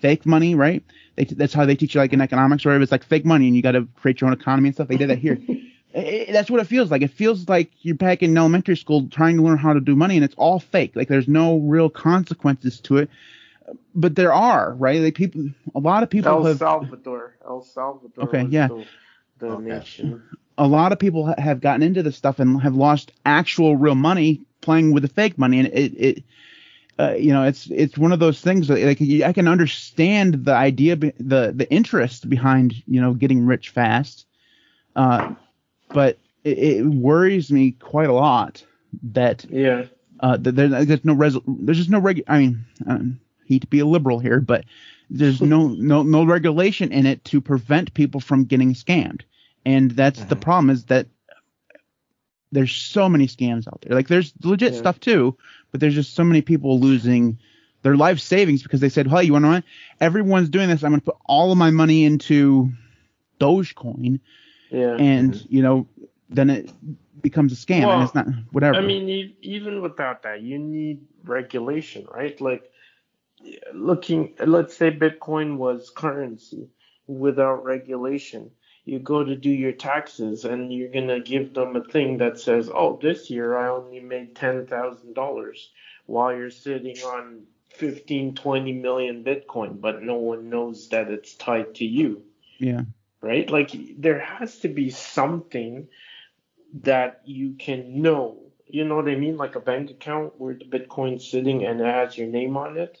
fake 0.00 0.26
money, 0.26 0.54
right? 0.54 0.84
They, 1.16 1.24
that's 1.24 1.54
how 1.54 1.64
they 1.64 1.76
teach 1.76 1.94
you 1.94 2.00
like 2.00 2.12
in 2.12 2.20
economics, 2.20 2.66
or 2.66 2.80
it's 2.80 2.92
like 2.92 3.04
fake 3.04 3.24
money 3.24 3.46
and 3.46 3.56
you 3.56 3.62
got 3.62 3.72
to 3.72 3.88
create 3.96 4.20
your 4.20 4.28
own 4.28 4.34
economy 4.34 4.68
and 4.68 4.74
stuff. 4.74 4.88
They 4.88 4.96
did 4.96 5.10
that 5.10 5.18
here. 5.18 5.38
I- 5.94 6.26
I- 6.28 6.32
that's 6.32 6.50
what 6.50 6.60
it 6.60 6.66
feels 6.66 6.90
like. 6.90 7.02
It 7.02 7.10
feels 7.10 7.48
like 7.48 7.70
you're 7.82 7.94
back 7.96 8.22
in 8.22 8.36
elementary 8.36 8.76
school 8.76 9.08
trying 9.08 9.36
to 9.36 9.42
learn 9.42 9.58
how 9.58 9.72
to 9.72 9.80
do 9.80 9.96
money, 9.96 10.16
and 10.16 10.24
it's 10.24 10.34
all 10.36 10.58
fake. 10.60 10.94
Like 10.96 11.08
there's 11.08 11.28
no 11.28 11.58
real 11.58 11.88
consequences 11.90 12.80
to 12.82 12.98
it, 12.98 13.10
but 13.94 14.14
there 14.16 14.32
are, 14.32 14.74
right? 14.74 15.00
Like 15.00 15.14
people, 15.14 15.48
a 15.74 15.80
lot 15.80 16.02
of 16.02 16.10
people 16.10 16.30
El 16.30 16.44
have. 16.44 16.58
Salvador. 16.58 17.36
El 17.46 17.60
Salvador 17.62 18.24
Okay, 18.24 18.46
yeah. 18.50 18.68
the, 18.68 18.86
the 19.38 19.50
Okay. 19.54 19.58
nation. 19.58 20.22
a 20.58 20.66
lot 20.66 20.92
of 20.92 20.98
people 20.98 21.26
ha- 21.26 21.34
have 21.38 21.60
gotten 21.60 21.82
into 21.82 22.02
this 22.02 22.16
stuff 22.16 22.38
and 22.38 22.60
have 22.62 22.74
lost 22.74 23.12
actual 23.24 23.76
real 23.76 23.94
money 23.94 24.42
playing 24.60 24.92
with 24.92 25.02
the 25.02 25.08
fake 25.08 25.38
money 25.38 25.58
and 25.60 25.68
it 25.68 25.92
it 26.08 26.24
uh, 26.98 27.14
you 27.14 27.32
know 27.32 27.44
it's 27.44 27.68
it's 27.70 27.96
one 27.96 28.12
of 28.12 28.18
those 28.18 28.40
things 28.40 28.68
that 28.68 28.78
like 28.80 29.00
I 29.24 29.32
can 29.32 29.48
understand 29.48 30.44
the 30.44 30.52
idea 30.54 30.96
the 30.96 31.52
the 31.54 31.66
interest 31.70 32.28
behind 32.28 32.74
you 32.86 33.00
know 33.00 33.14
getting 33.14 33.46
rich 33.46 33.70
fast 33.70 34.26
uh 34.96 35.34
but 35.92 36.18
it, 36.44 36.58
it 36.58 36.84
worries 36.86 37.50
me 37.50 37.72
quite 37.72 38.08
a 38.08 38.12
lot 38.14 38.64
that 39.12 39.44
Yeah. 39.50 39.84
uh 40.20 40.36
that 40.38 40.52
there, 40.56 40.68
there's 40.84 41.04
no 41.04 41.14
res- 41.14 41.36
there's 41.46 41.78
just 41.78 41.90
no 41.90 42.00
reg 42.00 42.22
I 42.28 42.38
mean 42.38 42.64
I 42.88 43.00
hate 43.46 43.60
to 43.62 43.66
be 43.66 43.80
a 43.80 43.86
liberal 43.86 44.18
here 44.18 44.40
but 44.40 44.64
there's 45.10 45.40
no 45.52 45.68
no 45.68 46.02
no 46.02 46.24
regulation 46.24 46.92
in 46.92 47.06
it 47.06 47.24
to 47.26 47.40
prevent 47.40 47.94
people 47.94 48.20
from 48.20 48.44
getting 48.44 48.74
scammed 48.74 49.22
and 49.66 49.90
that's 49.90 50.24
the 50.24 50.36
Mhm. 50.36 50.40
problem 50.40 50.70
is 50.70 50.84
that 50.86 51.06
there's 52.52 52.72
so 52.74 53.08
many 53.08 53.26
scams 53.28 53.68
out 53.68 53.80
there. 53.82 53.94
Like 53.94 54.08
there's 54.08 54.32
legit 54.42 54.72
Yeah. 54.72 54.78
stuff 54.80 54.98
too, 54.98 55.36
but 55.70 55.80
there's 55.80 55.94
just 55.94 56.14
so 56.14 56.24
many 56.24 56.42
people 56.42 56.80
losing 56.80 57.38
their 57.82 57.96
life 57.96 58.18
savings 58.18 58.62
because 58.62 58.80
they 58.80 58.88
said, 58.88 59.06
"Hey, 59.06 59.22
you 59.24 59.32
want 59.34 59.44
to? 59.44 59.62
Everyone's 60.00 60.48
doing 60.48 60.68
this. 60.68 60.82
I'm 60.82 60.90
going 60.90 61.00
to 61.00 61.04
put 61.04 61.16
all 61.26 61.52
of 61.52 61.58
my 61.58 61.70
money 61.70 62.04
into 62.04 62.72
Dogecoin." 63.38 64.18
Yeah. 64.70 64.96
and 64.96 65.44
you 65.50 65.62
know 65.62 65.88
then 66.28 66.48
it 66.48 66.70
becomes 67.22 67.52
a 67.52 67.56
scam 67.56 67.86
Well, 67.86 67.92
and 67.92 68.02
it's 68.04 68.14
not 68.14 68.26
whatever 68.52 68.78
I 68.78 68.80
mean, 68.80 69.34
even 69.42 69.82
without 69.82 70.22
that, 70.22 70.42
you 70.42 70.58
need 70.58 71.06
regulation, 71.24 72.06
right? 72.10 72.40
Like, 72.40 72.70
looking, 73.74 74.34
let's 74.44 74.76
say 74.76 74.90
Bitcoin 74.90 75.56
was 75.56 75.90
currency 75.90 76.68
without 77.06 77.64
regulation. 77.64 78.50
You 78.84 78.98
go 78.98 79.24
to 79.24 79.36
do 79.36 79.50
your 79.50 79.72
taxes 79.72 80.44
and 80.44 80.72
you're 80.72 80.90
going 80.90 81.08
to 81.08 81.20
give 81.20 81.52
them 81.52 81.76
a 81.76 81.84
thing 81.84 82.18
that 82.18 82.40
says, 82.40 82.70
oh, 82.72 82.98
this 83.00 83.28
year 83.28 83.56
I 83.56 83.68
only 83.68 84.00
made 84.00 84.34
$10,000 84.34 85.66
while 86.06 86.34
you're 86.34 86.50
sitting 86.50 86.96
on 86.98 87.42
15, 87.70 88.34
20 88.34 88.72
million 88.72 89.24
Bitcoin, 89.24 89.80
but 89.80 90.02
no 90.02 90.14
one 90.14 90.48
knows 90.48 90.88
that 90.88 91.08
it's 91.08 91.34
tied 91.34 91.74
to 91.76 91.84
you 91.84 92.22
yeah 92.60 92.82
right? 93.22 93.48
Like 93.50 93.70
there 93.98 94.20
has 94.20 94.58
to 94.60 94.68
be 94.68 94.90
something 94.90 95.88
that 96.82 97.22
you 97.24 97.54
can 97.58 98.02
know. 98.02 98.38
You 98.66 98.84
know 98.84 98.96
what 98.96 99.08
I 99.08 99.16
mean? 99.16 99.36
Like 99.36 99.56
a 99.56 99.60
bank 99.60 99.90
account 99.90 100.34
where 100.38 100.54
the 100.54 100.64
Bitcoin's 100.64 101.28
sitting 101.28 101.64
and 101.64 101.80
it 101.80 101.84
has 101.86 102.16
your 102.16 102.28
name 102.28 102.56
on 102.56 102.76
it. 102.78 102.98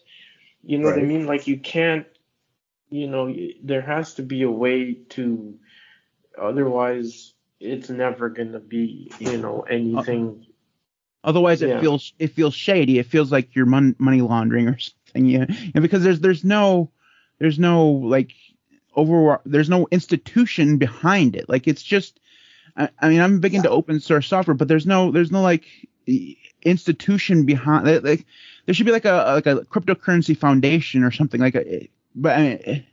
You 0.62 0.78
know 0.78 0.86
what 0.88 0.98
I 0.98 1.02
mean? 1.02 1.26
Like 1.26 1.46
you 1.46 1.58
can't, 1.58 2.06
you 2.90 3.06
know, 3.08 3.34
there 3.62 3.82
has 3.82 4.14
to 4.14 4.22
be 4.22 4.42
a 4.42 4.50
way 4.50 4.94
to, 5.10 5.58
otherwise 6.40 7.32
it's 7.60 7.90
never 7.90 8.28
gonna 8.30 8.60
be, 8.60 9.10
you 9.18 9.36
know, 9.38 9.60
anything. 9.62 10.46
otherwise 11.22 11.62
it 11.62 11.68
Yeah. 11.68 11.80
feels 11.80 12.12
it 12.18 12.28
feels 12.28 12.54
shady 12.54 12.98
it 12.98 13.06
feels 13.06 13.30
like 13.30 13.54
you're 13.54 13.66
mon- 13.66 13.94
money 13.98 14.22
laundering 14.22 14.68
or 14.68 14.78
something 14.78 15.26
yeah 15.26 15.44
and 15.74 15.82
because 15.82 16.02
there's 16.02 16.20
there's 16.20 16.44
no 16.44 16.90
there's 17.38 17.58
no 17.58 17.88
like 17.88 18.32
over 18.94 19.40
there's 19.44 19.68
no 19.68 19.86
institution 19.90 20.78
behind 20.78 21.36
it 21.36 21.48
like 21.48 21.68
it's 21.68 21.82
just 21.82 22.20
I, 22.76 22.88
I 22.98 23.08
mean 23.08 23.20
i'm 23.20 23.40
big 23.40 23.54
into 23.54 23.70
open 23.70 24.00
source 24.00 24.26
software 24.26 24.54
but 24.54 24.68
there's 24.68 24.86
no 24.86 25.10
there's 25.10 25.30
no 25.30 25.42
like 25.42 25.64
institution 26.62 27.46
behind 27.46 27.86
like- 27.86 28.02
like 28.02 28.26
there 28.66 28.74
should 28.74 28.86
be 28.86 28.92
like 28.92 29.04
a 29.04 29.32
like 29.34 29.46
a 29.46 29.60
cryptocurrency 29.64 30.36
foundation 30.36 31.04
or 31.04 31.10
something 31.10 31.40
like 31.40 31.54
a 31.54 31.88
but 32.14 32.36
I 32.36 32.42
mean, 32.42 32.84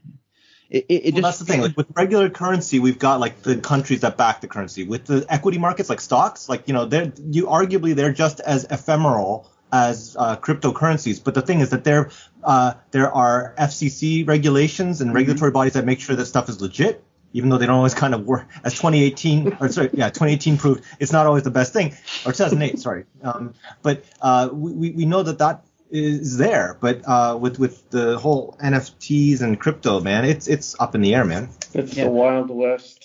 it, 0.69 0.85
it, 0.89 0.93
it 0.93 1.13
well, 1.13 1.21
just 1.21 1.23
that's 1.23 1.39
the 1.39 1.45
thing. 1.45 1.61
Like 1.61 1.77
with 1.77 1.87
regular 1.95 2.29
currency, 2.29 2.79
we've 2.79 2.99
got 2.99 3.19
like 3.19 3.41
the 3.41 3.57
countries 3.57 4.01
that 4.01 4.17
back 4.17 4.41
the 4.41 4.47
currency. 4.47 4.83
With 4.83 5.05
the 5.05 5.25
equity 5.29 5.57
markets, 5.57 5.89
like 5.89 6.01
stocks, 6.01 6.49
like 6.49 6.67
you 6.67 6.73
know, 6.73 6.85
they're 6.85 7.11
you 7.29 7.47
arguably 7.47 7.95
they're 7.95 8.13
just 8.13 8.39
as 8.41 8.65
ephemeral 8.65 9.49
as 9.71 10.15
uh, 10.17 10.37
cryptocurrencies. 10.37 11.23
But 11.23 11.33
the 11.35 11.41
thing 11.41 11.59
is 11.59 11.69
that 11.71 11.83
there 11.83 12.11
uh, 12.43 12.73
there 12.91 13.11
are 13.11 13.53
FCC 13.59 14.27
regulations 14.27 15.01
and 15.01 15.13
regulatory 15.13 15.51
bodies 15.51 15.73
that 15.73 15.85
make 15.85 15.99
sure 15.99 16.15
that 16.15 16.25
stuff 16.25 16.49
is 16.49 16.61
legit. 16.61 17.03
Even 17.33 17.49
though 17.49 17.57
they 17.57 17.65
don't 17.65 17.75
always 17.75 17.93
kind 17.93 18.13
of 18.15 18.25
work, 18.25 18.47
as 18.63 18.73
2018 18.73 19.57
or 19.59 19.67
sorry, 19.69 19.89
yeah, 19.93 20.07
2018 20.07 20.57
proved, 20.57 20.83
it's 20.99 21.11
not 21.11 21.27
always 21.27 21.43
the 21.43 21.51
best 21.51 21.73
thing, 21.73 21.89
or 22.25 22.31
2008, 22.31 22.79
sorry. 22.87 23.03
Um, 23.21 23.53
but 23.81 24.05
uh, 24.21 24.49
we, 24.51 24.71
we 24.71 24.91
we 24.91 25.05
know 25.05 25.23
that 25.23 25.39
that 25.39 25.65
is 25.91 26.37
there, 26.37 26.77
but 26.79 27.01
uh, 27.05 27.37
with 27.39 27.59
with 27.59 27.89
the 27.91 28.17
whole 28.17 28.57
NFTs 28.63 29.41
and 29.41 29.59
crypto, 29.59 29.99
man, 29.99 30.23
it's 30.25 30.47
it's 30.47 30.75
up 30.79 30.95
in 30.95 31.01
the 31.01 31.15
air, 31.15 31.25
man. 31.25 31.49
It's 31.73 31.95
Yeah. 31.95 32.05
the 32.05 32.11
Wild 32.11 32.49
West. 32.49 32.96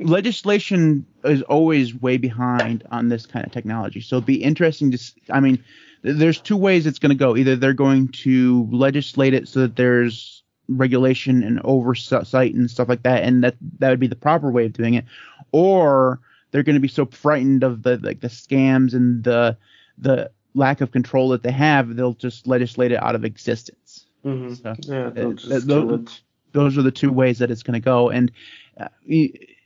Legislation 0.00 1.06
is 1.24 1.42
always 1.42 1.94
way 1.94 2.16
behind 2.16 2.84
on 2.90 3.08
this 3.08 3.26
kind 3.26 3.46
of 3.46 3.52
technology. 3.52 4.00
So 4.00 4.16
it'd 4.16 4.26
be 4.26 4.42
interesting 4.42 4.90
to. 4.90 4.98
I 5.30 5.40
mean, 5.40 5.62
there's 6.02 6.40
two 6.40 6.56
ways 6.56 6.86
it's 6.86 6.98
going 6.98 7.10
to 7.10 7.16
go. 7.16 7.36
Either 7.36 7.56
they're 7.56 7.72
going 7.72 8.08
to 8.08 8.68
legislate 8.70 9.34
it 9.34 9.48
so 9.48 9.60
that 9.60 9.76
there's 9.76 10.42
regulation 10.68 11.42
and 11.42 11.60
oversight 11.64 12.54
and 12.54 12.70
stuff 12.70 12.88
like 12.88 13.02
that, 13.02 13.22
and 13.22 13.44
that 13.44 13.56
that 13.78 13.90
would 13.90 14.00
be 14.00 14.06
the 14.06 14.16
proper 14.16 14.50
way 14.50 14.66
of 14.66 14.72
doing 14.72 14.94
it, 14.94 15.04
or 15.52 16.20
they're 16.50 16.62
going 16.62 16.74
to 16.74 16.80
be 16.80 16.88
so 16.88 17.06
frightened 17.06 17.62
of 17.62 17.82
the 17.82 17.98
like 17.98 18.20
the 18.20 18.28
scams 18.28 18.94
and 18.94 19.24
the 19.24 19.56
the 19.98 20.30
lack 20.54 20.80
of 20.80 20.90
control 20.92 21.30
that 21.30 21.42
they 21.42 21.50
have, 21.50 21.96
they'll 21.96 22.12
just 22.12 22.46
legislate 22.46 22.92
it 22.92 23.02
out 23.02 23.14
of 23.14 23.24
existence. 23.24 24.04
hmm 24.22 24.52
So, 24.52 24.74
Yeah, 24.80 25.06
uh, 25.06 25.10
those- 25.10 26.04
those 26.52 26.76
are 26.76 26.82
the 26.82 26.90
two 26.90 27.10
ways 27.10 27.38
that 27.38 27.50
it's 27.50 27.62
going 27.62 27.80
to 27.80 27.84
go 27.84 28.10
and 28.10 28.30
we, 29.06 29.56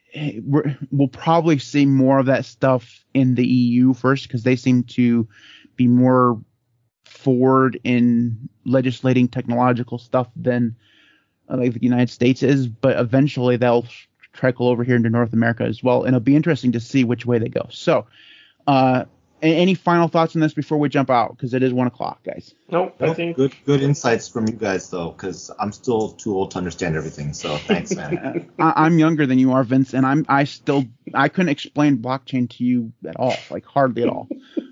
we're, 0.43 0.77
we'll 0.91 1.09
probably 1.09 1.59
see 1.59 1.87
more 1.87 2.19
of 2.19 2.27
that 2.27 2.45
stuff 2.45 3.05
in 3.15 3.35
the 3.35 3.47
EU 3.47 3.95
first 3.95 4.25
because 4.25 4.43
they 4.43 4.57
seem 4.57 4.85
to 4.85 5.29
be 5.77 5.87
more 5.87 6.41
forward 7.05 7.79
in 7.85 8.49
legislating 8.65 9.29
technological 9.29 9.99
stuff 9.99 10.29
than 10.37 10.77
uh, 11.49 11.57
like 11.57 11.75
the 11.75 11.83
United 11.83 12.11
States 12.11 12.43
is 12.43 12.67
but 12.67 12.99
eventually 12.99 13.57
they'll 13.57 13.87
trickle 14.33 14.69
over 14.69 14.85
here 14.85 14.97
into 14.97 15.09
North 15.09 15.33
America 15.33 15.65
as 15.65 15.83
well 15.83 16.01
and 16.01 16.09
it'll 16.09 16.21
be 16.21 16.37
interesting 16.37 16.73
to 16.73 16.81
see 16.81 17.05
which 17.05 17.27
way 17.27 17.39
they 17.39 17.49
go. 17.49 17.67
So 17.71 18.07
uh 18.67 19.05
any 19.55 19.75
final 19.75 20.09
thoughts 20.09 20.35
on 20.35 20.41
this 20.41 20.55
before 20.55 20.79
we 20.79 20.89
jump 20.89 21.11
out 21.11 21.37
because 21.37 21.55
it 21.55 21.63
is 21.63 21.73
one 21.73 21.87
o'clock 21.87 22.23
guys 22.25 22.55
Nope, 22.69 22.97
I 23.01 23.15
think 23.15 23.37
good 23.37 23.55
good 23.65 23.81
insights 23.81 24.29
from 24.29 24.49
you 24.49 24.55
guys 24.55 24.91
though, 24.91 25.11
because 25.11 25.53
I'm 25.61 25.71
still 25.71 26.11
too 26.11 26.35
old 26.35 26.51
to 26.53 26.59
understand 26.59 26.97
everything. 26.97 27.33
So 27.33 27.57
thanks, 27.59 27.95
man. 27.95 28.51
I, 28.59 28.73
I'm 28.85 28.99
younger 28.99 29.25
than 29.25 29.39
you 29.39 29.53
are, 29.53 29.63
Vince, 29.63 29.95
and 29.95 30.05
I'm 30.05 30.27
I 30.29 30.45
still 30.45 30.85
I 31.15 31.29
couldn't 31.29 31.51
explain 31.51 31.99
blockchain 31.99 32.51
to 32.51 32.65
you 32.65 32.93
at 33.07 33.17
all, 33.17 33.37
like 33.51 33.65
hardly 33.65 34.03
at 34.03 34.09
all. 34.09 34.29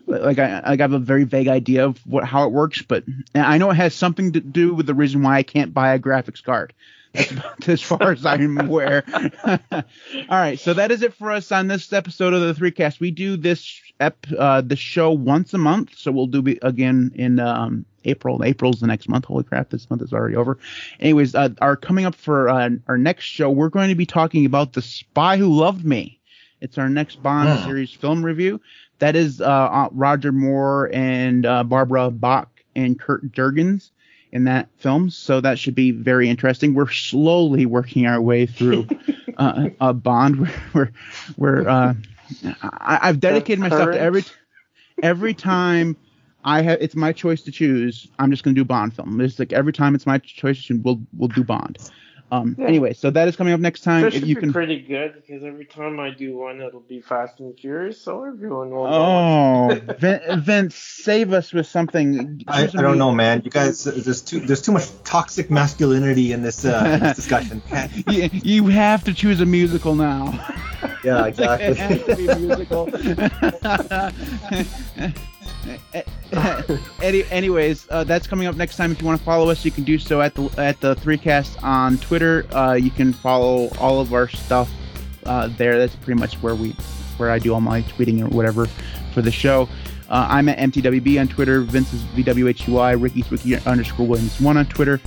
like 0.07 0.41
I 0.41 0.69
like 0.69 0.81
I 0.81 0.83
have 0.83 0.93
a 0.93 0.99
very 0.99 1.23
vague 1.23 1.47
idea 1.47 1.85
of 1.87 1.99
what 2.05 2.25
how 2.25 2.47
it 2.47 2.53
works, 2.53 2.83
but 2.83 3.05
I 3.33 3.59
know 3.59 3.71
it 3.71 3.77
has 3.77 3.95
something 3.95 4.33
to 4.33 4.41
do 4.41 4.75
with 4.75 4.87
the 4.87 4.95
reason 4.95 5.23
why 5.23 5.37
I 5.37 5.45
can't 5.45 5.73
buy 5.73 5.95
a 5.95 5.99
graphics 6.01 6.43
card. 6.43 6.73
That's 7.17 7.31
about 7.31 7.69
as 7.69 7.81
far 7.81 8.11
as 8.11 8.27
I'm 8.27 8.59
aware. 8.59 9.05
all 9.47 9.83
right, 10.29 10.59
so 10.59 10.75
that 10.75 10.91
is 10.91 11.03
it 11.03 11.15
for 11.15 11.31
us 11.31 11.53
on 11.53 11.69
this 11.69 11.93
episode 11.93 12.35
of 12.35 12.41
the 12.41 12.55
Three 12.55 12.73
Cast. 12.73 12.99
We 12.99 13.13
do 13.13 13.37
this 13.37 13.81
ep 14.01 14.27
uh, 14.37 14.63
the 14.63 14.75
show 14.75 15.13
once 15.13 15.55
a 15.55 15.59
month, 15.59 15.97
so 15.97 16.11
we'll 16.11 16.27
do 16.27 16.45
it 16.49 16.59
again 16.63 17.13
in 17.15 17.39
um, 17.39 17.85
April. 18.05 18.43
April's 18.43 18.81
the 18.81 18.89
next 18.89 19.09
month. 19.09 19.27
Holy 19.27 19.45
crap, 19.45 19.71
this 19.71 19.89
month 19.91 20.03
is 20.03 20.13
already 20.13 20.35
over. 20.35 20.59
Anyways, 20.99 21.37
uh, 21.37 21.51
our 21.61 21.77
coming 21.77 22.05
up 22.05 22.17
for 22.17 22.49
uh, 22.49 22.71
our 22.89 22.99
next 22.99 23.27
show, 23.27 23.49
we're 23.49 23.69
going 23.69 23.91
to 23.91 23.95
be 23.95 24.07
talking 24.07 24.45
about 24.45 24.73
The 24.73 24.83
Spy 24.83 25.37
Who 25.37 25.55
Loved 25.55 25.85
Me. 25.85 26.19
It's 26.61 26.79
our 26.79 26.89
next 26.89 27.23
Bond 27.23 27.49
Hmm. 27.61 27.65
series 27.65 27.93
film 27.93 28.25
review. 28.25 28.61
That 28.99 29.15
is 29.15 29.41
uh, 29.41 29.45
uh, 29.45 29.89
Roger 29.93 30.33
Moore 30.33 30.91
and 30.93 31.47
uh, 31.47 31.63
Barbara 31.63 32.11
Bach 32.11 32.49
and 32.75 32.99
Curt 32.99 33.31
Jurgens 33.31 33.91
in 34.35 34.45
that 34.45 34.69
film. 34.77 35.09
So 35.09 35.41
that 35.41 35.59
should 35.59 35.77
be 35.77 35.93
very 35.93 36.29
interesting. 36.29 36.75
We're 36.75 36.91
slowly 36.91 37.65
working 37.65 38.05
our 38.07 38.21
way 38.21 38.45
through 38.45 38.87
uh, 39.39 39.71
a 39.81 39.95
Bond. 39.95 40.41
We're 40.41 40.53
we're, 40.75 40.91
we're 41.37 41.69
uh, 41.69 41.95
I, 42.63 42.99
I've 43.03 43.21
dedicated 43.21 43.61
myself 43.61 43.93
to 43.93 44.01
every 44.01 44.25
every 45.03 45.33
time 45.33 45.97
I 46.45 46.63
have 46.63 46.83
it's 46.83 46.97
my 46.97 47.13
choice 47.13 47.43
to 47.43 47.53
choose. 47.53 48.09
I'm 48.19 48.31
just 48.31 48.43
gonna 48.43 48.55
do 48.55 48.65
Bond 48.65 48.95
film. 48.95 49.21
It's 49.21 49.39
like 49.39 49.53
every 49.53 49.73
time 49.73 49.95
it's 49.95 50.07
my 50.07 50.19
choice 50.19 50.69
we'll 50.69 51.01
we'll 51.17 51.29
do 51.29 51.45
Bond. 51.45 51.79
Um, 52.33 52.57
Yeah. 52.59 52.67
Anyway, 52.67 52.95
so 52.95 53.11
that 53.11 53.29
is 53.29 53.37
coming 53.37 53.53
up 53.53 53.61
next 53.61 53.83
time. 53.83 54.03
That 54.03 54.09
If 54.09 54.21
should 54.21 54.29
you 54.29 54.35
be 54.37 54.41
can. 54.41 54.53
pretty 54.53 54.81
good 54.81 55.15
because 55.15 55.45
every 55.45 55.67
time 55.67 56.01
I 56.01 56.11
do 56.11 56.37
one, 56.37 56.61
it'll 56.61 56.81
be 56.81 57.01
Fast 57.01 57.39
and 57.41 57.57
Furious, 57.59 58.01
so 58.01 58.25
everyone 58.25 58.71
will 58.71 58.89
know. 58.89 59.71
Oh, 59.71 59.95
Vin- 59.99 60.41
Vince, 60.41 60.75
save 60.75 61.33
us 61.33 61.53
with 61.53 61.67
something. 61.67 62.43
I, 62.49 62.63
I 62.65 62.67
don't 62.67 62.99
know, 62.99 63.13
man. 63.13 63.43
You 63.45 63.51
guys, 63.51 63.85
there's 63.85 64.23
too 64.23 64.41
there's 64.41 64.63
too 64.63 64.73
much 64.73 64.87
toxic 65.05 65.51
masculinity 65.51 66.33
in 66.33 66.43
this, 66.43 66.65
uh, 66.65 66.83
in 66.95 67.01
this 67.01 67.17
discussion. 67.23 67.63
You, 68.09 68.31
you 68.33 68.67
have 68.69 69.05
to 69.05 69.15
choose 69.15 69.41
a 69.41 69.47
musical 69.47 69.95
now. 69.95 70.33
yeah, 71.05 71.27
It 71.37 71.77
has 71.77 72.05
to 72.05 72.17
be 72.17 72.27
a 72.27 72.37
musical. 72.37 72.89
Any, 77.03 77.25
anyways, 77.25 77.87
uh, 77.91 78.05
that's 78.05 78.27
coming 78.27 78.47
up 78.47 78.57
next 78.57 78.77
time. 78.77 78.93
If 78.93 79.01
you 79.01 79.07
want 79.07 79.19
to 79.19 79.25
follow 79.25 79.49
us, 79.51 79.65
you 79.65 79.71
can 79.71 79.85
do 79.85 79.99
so 79.99 80.21
at 80.21 80.35
the 80.35 80.49
at 80.59 80.81
the 80.81 80.95
three 80.97 81.19
cast 81.19 81.63
on 81.63 81.99
Twitter. 81.99 82.47
Uh, 82.55 82.75
you 82.75 82.91
can 82.91 83.13
follow 83.13 83.69
all 83.79 84.01
of 84.01 84.13
our 84.13 84.29
stuff 84.29 84.71
uh, 85.27 85.49
there. 85.57 85.79
That's 85.79 85.95
pretty 85.97 86.19
much 86.19 86.35
where 86.37 86.55
we 86.55 86.71
where 87.17 87.31
I 87.31 87.39
do 87.39 87.55
all 87.55 87.61
my 87.61 87.83
tweeting 87.83 88.23
or 88.23 88.29
whatever 88.29 88.67
for 89.13 89.23
the 89.23 89.31
show. 89.31 89.69
Uh, 90.09 90.27
I'm 90.29 90.49
at 90.49 90.59
MTWB 90.59 91.21
on 91.21 91.29
Twitter. 91.29 91.61
Vince 91.61 91.93
is 91.93 92.03
VWHUI. 92.03 93.01
Ricky's 93.01 93.31
Wiki 93.31 93.57
underscore 93.57 94.07
Williams 94.07 94.41
one 94.41 94.57
on 94.57 94.67
Twitter. 94.67 95.01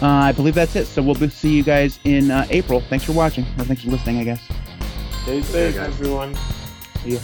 Uh, 0.00 0.06
I 0.06 0.32
believe 0.32 0.54
that's 0.54 0.76
it. 0.76 0.86
So 0.86 1.02
we'll 1.02 1.16
be- 1.16 1.28
see 1.28 1.56
you 1.56 1.64
guys 1.64 1.98
in 2.04 2.30
uh, 2.30 2.46
April. 2.50 2.80
Thanks 2.80 3.04
for 3.04 3.12
watching, 3.12 3.44
or 3.58 3.64
thanks 3.64 3.82
for 3.82 3.90
listening, 3.90 4.18
I 4.18 4.24
guess. 4.24 4.40
Stay 5.22 5.42
safe, 5.42 5.76
everyone. 5.76 6.36
See 7.02 7.14
ya. 7.14 7.20